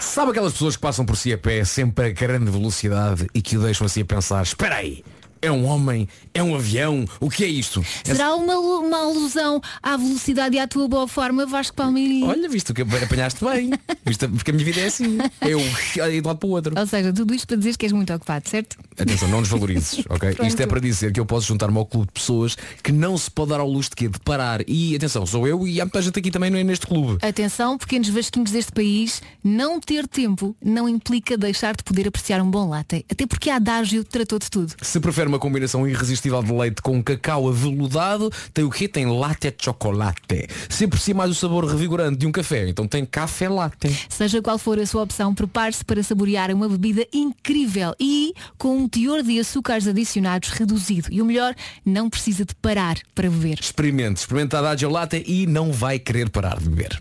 Sabe 0.00 0.30
aquelas 0.30 0.54
pessoas 0.54 0.74
que 0.74 0.80
passam 0.80 1.04
por 1.04 1.18
si 1.18 1.34
a 1.34 1.38
pé 1.38 1.64
sempre 1.66 2.06
a 2.06 2.10
grande 2.10 2.50
velocidade 2.50 3.26
e 3.34 3.42
que 3.42 3.58
o 3.58 3.60
deixam 3.60 3.86
assim 3.86 4.00
a 4.00 4.04
pensar, 4.06 4.42
espera 4.42 4.76
aí, 4.76 5.04
é 5.40 5.50
um 5.50 5.64
homem, 5.66 6.08
é 6.34 6.42
um 6.42 6.54
avião, 6.54 7.04
o 7.20 7.30
que 7.30 7.44
é 7.44 7.46
isto? 7.46 7.84
Será 8.04 8.34
uma, 8.34 8.58
uma 8.58 8.98
alusão 8.98 9.60
à 9.82 9.96
velocidade 9.96 10.56
e 10.56 10.58
à 10.58 10.66
tua 10.66 10.88
boa 10.88 11.06
forma, 11.06 11.46
Vasco 11.46 11.76
Palmeirinho? 11.76 12.26
Olha, 12.26 12.48
visto 12.48 12.74
que 12.74 12.82
apanhaste 12.82 13.44
bem, 13.44 13.70
visto, 14.04 14.28
porque 14.28 14.50
a 14.50 14.54
minha 14.54 14.64
vida 14.64 14.80
é 14.80 14.86
assim, 14.86 15.18
eu 15.42 15.58
de 15.58 16.20
um 16.20 16.26
lado 16.26 16.38
para 16.38 16.46
o 16.46 16.50
outro. 16.50 16.74
Ou 16.78 16.86
seja, 16.86 17.12
tudo 17.12 17.34
isto 17.34 17.46
para 17.46 17.56
dizeres 17.56 17.76
que 17.76 17.86
és 17.86 17.92
muito 17.92 18.12
ocupado, 18.12 18.48
certo? 18.48 18.76
Atenção, 18.98 19.28
não 19.28 19.42
desvalorizes, 19.42 20.04
ok? 20.10 20.32
Pronto. 20.34 20.48
Isto 20.48 20.60
é 20.60 20.66
para 20.66 20.80
dizer 20.80 21.12
que 21.12 21.20
eu 21.20 21.26
posso 21.26 21.46
juntar-me 21.46 21.78
ao 21.78 21.86
clube 21.86 22.08
de 22.08 22.12
pessoas 22.12 22.56
que 22.82 22.92
não 22.92 23.16
se 23.16 23.30
pode 23.30 23.50
dar 23.50 23.60
ao 23.60 23.68
luxo 23.68 23.90
de 23.90 23.96
quê? 23.96 24.08
De 24.08 24.18
parar. 24.20 24.60
E 24.68 24.94
atenção, 24.96 25.24
sou 25.26 25.46
eu 25.46 25.66
e 25.66 25.80
há 25.80 25.84
muita 25.84 26.02
gente 26.02 26.18
aqui 26.18 26.30
também 26.30 26.50
não 26.50 26.58
é 26.58 26.64
neste 26.64 26.86
clube. 26.86 27.18
Atenção, 27.24 27.78
pequenos 27.78 28.08
vasquinhos 28.08 28.50
deste 28.50 28.72
país, 28.72 29.22
não 29.42 29.80
ter 29.80 30.06
tempo 30.06 30.56
não 30.62 30.88
implica 30.88 31.36
deixar 31.36 31.76
de 31.76 31.82
poder 31.82 32.08
apreciar 32.08 32.42
um 32.42 32.50
bom 32.50 32.68
latte. 32.68 33.04
Até 33.10 33.26
porque 33.26 33.50
a 33.50 33.56
adágio 33.56 34.04
tratou 34.04 34.38
de 34.38 34.50
tudo. 34.50 34.74
Se 34.82 35.00
prefere 35.00 35.27
uma 35.28 35.38
combinação 35.38 35.86
irresistível 35.86 36.42
de 36.42 36.52
leite 36.52 36.82
com 36.82 37.02
cacau 37.02 37.48
aveludado, 37.48 38.30
tem 38.52 38.64
o 38.64 38.70
quê? 38.70 38.88
Tem 38.88 39.06
latte 39.06 39.54
chocolate. 39.60 40.46
Se 40.68 40.84
aprecia 40.84 41.14
mais 41.14 41.30
o 41.30 41.34
sabor 41.34 41.64
revigorante 41.64 42.18
de 42.18 42.26
um 42.26 42.32
café, 42.32 42.68
então 42.68 42.86
tem 42.86 43.04
café 43.04 43.48
latte. 43.48 44.06
Seja 44.08 44.42
qual 44.42 44.58
for 44.58 44.78
a 44.78 44.86
sua 44.86 45.02
opção, 45.02 45.34
prepare-se 45.34 45.84
para 45.84 46.02
saborear 46.02 46.50
uma 46.50 46.68
bebida 46.68 47.06
incrível 47.12 47.94
e 48.00 48.32
com 48.56 48.78
um 48.78 48.88
teor 48.88 49.22
de 49.22 49.38
açúcares 49.38 49.86
adicionados 49.86 50.50
reduzido. 50.50 51.08
E 51.10 51.20
o 51.20 51.24
melhor, 51.24 51.54
não 51.84 52.10
precisa 52.10 52.44
de 52.44 52.54
parar 52.54 52.96
para 53.14 53.30
beber. 53.30 53.58
Experimente, 53.60 54.20
experimente 54.20 54.56
a 54.56 54.60
Adagio 54.60 54.90
Latte 54.90 55.22
e 55.26 55.46
não 55.46 55.72
vai 55.72 55.98
querer 55.98 56.28
parar 56.30 56.58
de 56.58 56.68
beber. 56.68 57.00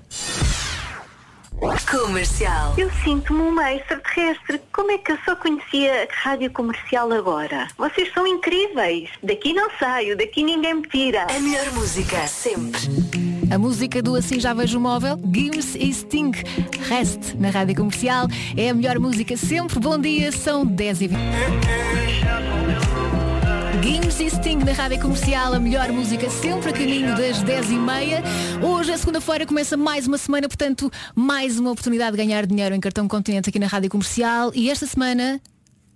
Comercial. 1.59 2.75
Eu 2.77 2.91
sinto-me 3.03 3.41
uma 3.41 3.73
extraterrestre. 3.73 4.61
Como 4.71 4.91
é 4.91 4.97
que 4.99 5.11
eu 5.11 5.17
só 5.25 5.35
conhecia 5.35 6.03
a 6.03 6.29
rádio 6.29 6.51
comercial 6.51 7.11
agora? 7.11 7.67
Vocês 7.77 8.13
são 8.13 8.27
incríveis. 8.27 9.09
Daqui 9.23 9.53
não 9.53 9.67
saio, 9.79 10.15
daqui 10.15 10.43
ninguém 10.43 10.75
me 10.75 10.87
tira. 10.87 11.23
A 11.23 11.39
melhor 11.39 11.71
música 11.73 12.27
sempre. 12.27 12.79
A 13.51 13.57
música 13.57 14.01
do 14.03 14.15
Assim 14.15 14.39
Já 14.39 14.53
Vejo 14.53 14.77
o 14.77 14.81
Móvel, 14.81 15.19
Gims 15.33 15.75
e 15.75 15.91
Sting. 15.91 16.31
Rest 16.87 17.33
na 17.39 17.49
rádio 17.49 17.75
comercial. 17.75 18.27
É 18.55 18.69
a 18.69 18.73
melhor 18.73 18.99
música 18.99 19.35
sempre. 19.35 19.79
Bom 19.79 19.97
dia, 19.97 20.31
são 20.31 20.65
10 20.65 21.01
e 21.01 21.07
20. 21.07 21.17
Gims 23.81 24.19
e 24.19 24.29
Sting 24.29 24.63
na 24.63 24.71
rádio 24.71 24.99
comercial, 24.99 25.53
a 25.53 25.59
melhor 25.59 25.91
música 25.91 26.29
sempre 26.29 26.69
a 26.69 26.73
caminho 26.73 27.15
das 27.15 27.41
10 27.41 27.71
e 27.71 27.75
meia. 27.75 28.23
Hoje, 28.61 28.91
é 28.91 28.97
segunda-feira, 28.97 29.45
começa 29.45 29.77
mais 29.77 30.07
uma 30.07 30.17
semana, 30.17 30.47
portanto, 30.47 30.91
mais 31.15 31.59
uma 31.59 31.71
oportunidade 31.71 32.11
de 32.11 32.17
ganhar 32.17 32.45
dinheiro 32.45 32.73
em 32.73 32.79
cartão 32.79 33.07
continente 33.07 33.49
aqui 33.49 33.59
na 33.59 33.67
rádio 33.67 33.89
comercial. 33.89 34.51
E 34.55 34.69
esta 34.69 34.85
semana, 34.87 35.39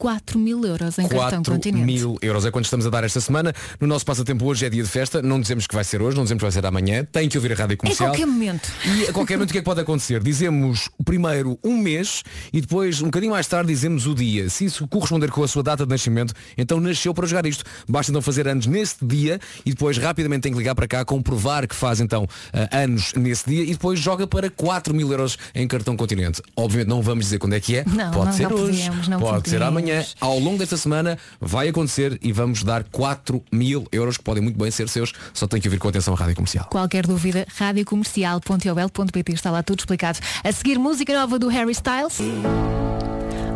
4 0.01 0.39
mil 0.39 0.65
euros 0.65 0.97
em 0.97 1.03
cartão 1.03 1.43
4 1.43 1.53
continente. 1.53 1.85
mil 1.85 2.17
euros 2.23 2.43
é 2.43 2.49
quanto 2.49 2.65
estamos 2.65 2.87
a 2.87 2.89
dar 2.89 3.03
esta 3.03 3.21
semana. 3.21 3.53
No 3.79 3.85
nosso 3.85 4.03
passatempo 4.03 4.43
hoje 4.45 4.65
é 4.65 4.69
dia 4.69 4.81
de 4.81 4.89
festa. 4.89 5.21
Não 5.21 5.39
dizemos 5.39 5.67
que 5.67 5.75
vai 5.75 5.83
ser 5.83 6.01
hoje, 6.01 6.17
não 6.17 6.23
dizemos 6.23 6.41
que 6.41 6.45
vai 6.45 6.51
ser 6.51 6.65
amanhã. 6.65 7.05
Tem 7.05 7.29
que 7.29 7.37
ouvir 7.37 7.51
a 7.51 7.55
rádio 7.55 7.75
Em 7.75 7.77
comercial. 7.77 8.09
qualquer 8.09 8.25
momento. 8.25 8.67
E 8.83 9.03
a 9.03 9.13
qualquer 9.13 9.35
momento 9.35 9.51
o 9.51 9.51
que 9.51 9.59
é 9.59 9.61
que 9.61 9.65
pode 9.65 9.79
acontecer? 9.79 10.23
Dizemos 10.23 10.89
primeiro 11.05 11.59
um 11.63 11.77
mês 11.77 12.23
e 12.51 12.61
depois, 12.61 12.99
um 12.99 13.05
bocadinho 13.05 13.31
mais 13.31 13.45
tarde, 13.45 13.71
dizemos 13.71 14.07
o 14.07 14.15
dia. 14.15 14.49
Se 14.49 14.65
isso 14.65 14.87
corresponder 14.87 15.29
com 15.29 15.43
a 15.43 15.47
sua 15.47 15.61
data 15.61 15.85
de 15.85 15.91
nascimento, 15.91 16.33
então 16.57 16.79
nasceu 16.79 17.13
para 17.13 17.27
jogar 17.27 17.45
isto. 17.45 17.63
Basta 17.87 18.11
então 18.11 18.23
fazer 18.23 18.47
anos 18.47 18.65
nesse 18.65 18.95
dia 19.05 19.39
e 19.63 19.69
depois 19.69 19.99
rapidamente 19.99 20.41
tem 20.41 20.51
que 20.51 20.57
ligar 20.57 20.73
para 20.73 20.87
cá, 20.87 21.05
comprovar 21.05 21.67
que 21.67 21.75
faz 21.75 22.01
então 22.01 22.27
ah, 22.51 22.81
anos 22.81 23.13
nesse 23.13 23.47
dia 23.47 23.61
e 23.61 23.73
depois 23.73 23.99
joga 23.99 24.25
para 24.25 24.49
4 24.49 24.95
mil 24.95 25.11
euros 25.11 25.37
em 25.53 25.67
cartão 25.67 25.95
continente. 25.95 26.41
Obviamente 26.55 26.89
não 26.89 27.03
vamos 27.03 27.25
dizer 27.25 27.37
quando 27.37 27.53
é 27.53 27.59
que 27.59 27.75
é. 27.75 27.85
Não, 27.85 28.09
pode 28.09 28.25
não, 28.25 28.33
ser 28.33 28.49
não 28.49 28.55
hoje, 28.57 28.81
podemos, 28.81 29.07
não 29.07 29.19
pode 29.19 29.47
ser 29.47 29.59
podemos. 29.59 29.90
Ao 30.19 30.39
longo 30.39 30.57
desta 30.57 30.77
semana 30.77 31.17
vai 31.39 31.67
acontecer 31.67 32.17
e 32.21 32.31
vamos 32.31 32.63
dar 32.63 32.83
4 32.83 33.43
mil 33.51 33.87
euros 33.91 34.17
que 34.17 34.23
podem 34.23 34.43
muito 34.43 34.57
bem 34.57 34.71
ser 34.71 34.89
seus. 34.89 35.13
Só 35.33 35.47
tem 35.47 35.59
que 35.59 35.67
ouvir 35.67 35.79
com 35.79 35.87
atenção 35.87 36.13
a 36.13 36.17
rádio 36.17 36.35
comercial. 36.35 36.65
Qualquer 36.65 37.05
dúvida, 37.07 37.45
radiocomercial.ol.pt 37.55 39.33
está 39.33 39.51
lá 39.51 39.63
tudo 39.63 39.79
explicado. 39.79 40.19
A 40.43 40.51
seguir, 40.51 40.77
música 40.77 41.13
nova 41.13 41.37
do 41.37 41.47
Harry 41.47 41.71
Styles. 41.71 42.19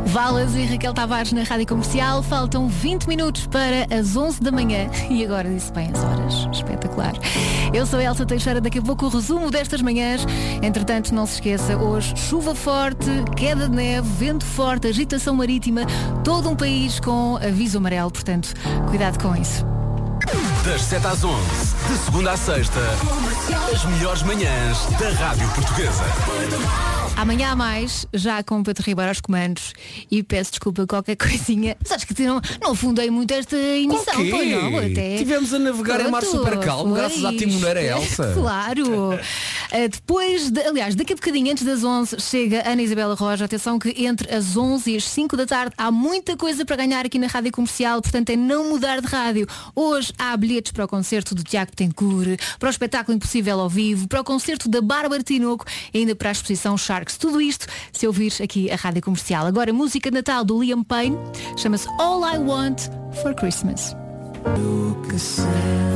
Valas 0.06 0.56
e 0.56 0.64
Raquel 0.66 0.93
Tavares 0.93 1.32
na 1.32 1.43
Rádio 1.43 1.68
Comercial. 1.68 2.22
Faltam 2.24 2.68
20 2.68 3.08
minutos 3.08 3.47
para 3.47 3.88
as 3.93 4.16
11 4.16 4.41
da 4.41 4.51
manhã. 4.51 4.89
E 5.16 5.24
agora 5.24 5.47
disse 5.49 5.72
bem 5.72 5.91
as 5.93 6.03
horas. 6.03 6.47
Espetacular. 6.51 7.14
Eu 7.74 7.86
sou 7.86 7.99
a 7.99 8.03
Elsa 8.03 8.26
Teixeira. 8.26 8.60
Daqui 8.60 8.80
a 8.80 8.82
pouco 8.82 9.06
o 9.06 9.10
resumo 9.10 9.49
destas 9.49 9.82
manhãs. 9.82 10.26
Entretanto, 10.62 11.14
não 11.14 11.26
se 11.26 11.36
esqueça, 11.36 11.78
hoje 11.78 12.14
chuva 12.18 12.53
forte, 12.53 13.10
queda 13.36 13.70
de 13.70 13.76
neve, 13.76 14.08
vento 14.18 14.45
forte, 14.45 14.88
agitação 14.88 15.36
marítima. 15.36 15.82
Todo 16.24 16.49
um 16.49 16.56
país 16.56 16.99
com 16.99 17.38
aviso 17.38 17.78
amarelo. 17.78 18.12
Portanto, 18.12 18.53
cuidado 18.89 19.22
com 19.22 19.36
isso. 19.36 19.66
Das 20.66 20.82
7 20.82 21.06
às 21.06 21.24
11, 21.24 21.39
de 21.88 21.97
segunda 21.97 22.32
à 22.32 22.38
sexta, 22.38 22.80
as 23.72 23.86
melhores 23.86 24.24
manhãs 24.24 24.86
da 24.99 25.10
Rádio 25.12 25.47
Portuguesa. 25.49 26.03
Amanhã 27.18 27.51
há 27.51 27.55
mais, 27.55 28.05
já 28.13 28.43
com 28.43 28.59
o 28.59 28.63
Pedro 28.63 28.84
Ribeiro 28.84 29.09
aos 29.09 29.22
comandos 29.22 29.74
e 30.11 30.22
peço 30.22 30.51
desculpa 30.51 30.86
qualquer 30.86 31.16
coisinha. 31.18 31.78
Mas 31.82 31.93
acho 31.93 32.07
que 32.07 32.22
não, 32.22 32.41
não 32.61 32.72
afundei 32.72 33.09
muito 33.09 33.34
esta 33.34 33.55
emissão, 33.55 34.16
quê? 34.16 34.30
pois 34.30 34.51
não, 34.51 34.78
até. 34.78 35.18
Tivemos 35.18 35.53
a 35.53 35.59
navegar 35.59 36.01
em 36.01 36.11
mar 36.11 36.24
super 36.24 36.59
calmo, 36.59 36.93
foi 36.93 36.99
graças 36.99 37.24
à 37.24 37.30
timoneira. 37.34 37.82
Elsa. 37.82 38.34
Claro. 38.45 39.18
Uh, 39.72 39.89
depois, 39.89 40.49
de, 40.49 40.61
aliás, 40.61 40.95
daqui 40.95 41.13
a 41.13 41.16
bocadinho, 41.16 41.51
antes 41.51 41.63
das 41.63 41.84
11, 41.84 42.20
chega 42.20 42.68
Ana 42.70 42.82
Isabela 42.82 43.16
Roja. 43.16 43.45
Atenção 43.45 43.80
que 43.80 44.05
entre 44.05 44.34
as 44.34 44.55
11 44.55 44.91
e 44.91 44.97
as 44.97 45.05
5 45.05 45.36
da 45.36 45.45
tarde 45.45 45.74
há 45.78 45.91
muita 45.91 46.38
coisa 46.38 46.66
para 46.66 46.76
ganhar 46.76 47.05
aqui 47.05 47.18
na 47.18 47.28
Rádio 47.28 47.51
Comercial, 47.51 48.01
portanto 48.01 48.30
é 48.30 48.36
não 48.36 48.70
mudar 48.70 49.01
de 49.01 49.07
rádio. 49.07 49.47
Hoje 49.76 50.13
há 50.18 50.36
bilhetes 50.38 50.72
para 50.72 50.86
o 50.86 50.88
concerto 50.88 51.34
do 51.34 51.43
Tiago 51.43 51.72
Tencourt, 51.76 52.39
para 52.59 52.68
o 52.68 52.70
espetáculo 52.70 53.16
Impossível 53.16 53.59
ao 53.59 53.70
vivo, 53.70 54.07
para 54.07 54.22
o 54.22 54.24
concerto 54.24 54.70
da 54.70 54.82
Bárbara 54.82 55.24
Tinoco 55.24 55.66
e 55.93 55.99
ainda 55.99 56.16
para 56.16 56.30
a 56.30 56.32
exposição 56.32 56.78
Sharks. 56.78 57.18
Tudo 57.18 57.41
isto 57.41 57.68
se 57.91 58.05
ouvir 58.07 58.34
aqui 58.41 58.70
a 58.72 58.76
Rádio 58.76 59.01
Comercial. 59.01 59.45
Agora, 59.45 59.74
música 59.74 60.09
de 60.09 60.16
Natal 60.16 60.43
do 60.43 60.61
Liam 60.61 60.84
Payne, 60.84 61.18
chama-se 61.57 61.88
All 61.99 62.22
I 62.24 62.38
Want 62.38 62.89
for 63.22 63.34
Christmas. 63.34 63.95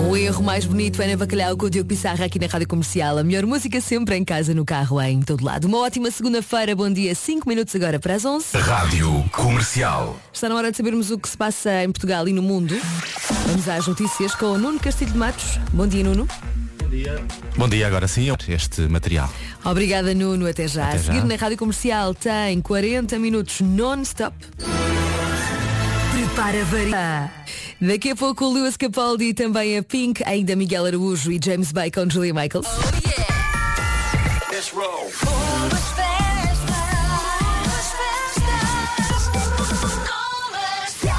O 0.09 0.15
erro 0.15 0.43
mais 0.43 0.65
bonito 0.65 1.01
é 1.01 1.07
na 1.07 1.17
Bacalhau 1.17 1.55
com 1.55 1.65
o 1.65 1.69
Diogo 1.69 1.87
Pissarra 1.87 2.25
aqui 2.25 2.39
na 2.39 2.47
Rádio 2.47 2.67
Comercial. 2.67 3.17
A 3.17 3.23
melhor 3.23 3.45
música 3.45 3.79
sempre 3.79 4.15
em 4.15 4.23
casa, 4.23 4.53
no 4.53 4.65
carro, 4.65 4.99
em 5.01 5.21
todo 5.21 5.45
lado. 5.45 5.65
Uma 5.67 5.79
ótima 5.79 6.09
segunda-feira, 6.09 6.75
bom 6.75 6.89
dia. 6.89 7.13
5 7.13 7.47
minutos 7.47 7.75
agora 7.75 7.99
para 7.99 8.15
as 8.15 8.25
11. 8.25 8.57
Rádio 8.57 9.23
Comercial. 9.31 10.19
Está 10.33 10.49
na 10.49 10.55
hora 10.55 10.71
de 10.71 10.77
sabermos 10.77 11.11
o 11.11 11.19
que 11.19 11.29
se 11.29 11.37
passa 11.37 11.83
em 11.83 11.91
Portugal 11.91 12.27
e 12.27 12.33
no 12.33 12.41
mundo. 12.41 12.75
Vamos 13.47 13.67
às 13.69 13.85
notícias 13.87 14.33
com 14.33 14.47
o 14.47 14.57
Nuno 14.57 14.79
Castilho 14.79 15.11
de 15.11 15.17
Matos. 15.17 15.59
Bom 15.71 15.85
dia, 15.85 16.03
Nuno. 16.03 16.27
Bom 17.55 17.69
dia, 17.69 17.85
agora 17.85 18.07
sim, 18.07 18.29
este 18.47 18.81
material. 18.81 19.31
Obrigada, 19.63 20.13
Nuno. 20.15 20.47
Até 20.47 20.67
já. 20.67 20.87
Até 20.87 20.97
a 20.97 20.99
seguir 20.99 21.19
já. 21.19 21.25
na 21.25 21.35
Rádio 21.35 21.57
Comercial 21.57 22.15
tem 22.15 22.59
40 22.61 23.19
minutos 23.19 23.61
non-stop. 23.61 24.35
Prepara 26.39 26.63
varia. 26.63 27.31
Daqui 27.81 28.11
a 28.11 28.15
pouco 28.15 28.45
o 28.45 28.53
Lewis 28.53 28.77
Capaldi 28.77 29.25
e 29.25 29.33
também 29.33 29.77
a 29.77 29.83
Pink, 29.83 30.23
ainda 30.25 30.55
Miguel 30.55 30.85
Araújo 30.85 31.33
e 31.33 31.39
James 31.43 31.73
Bacon, 31.73 32.09
Julia 32.09 32.33
Michaels. 32.33 32.65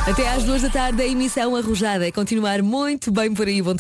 Até 0.07 0.29
às 0.29 0.43
duas 0.43 0.63
da 0.63 0.71
tarde 0.71 1.03
a 1.03 1.07
emissão 1.07 1.55
arrojada. 1.55 2.09
É 2.09 2.11
continuar 2.11 2.63
muito 2.63 3.13
bem 3.13 3.35
por 3.35 3.47
aí. 3.47 3.61
Bom 3.61 3.75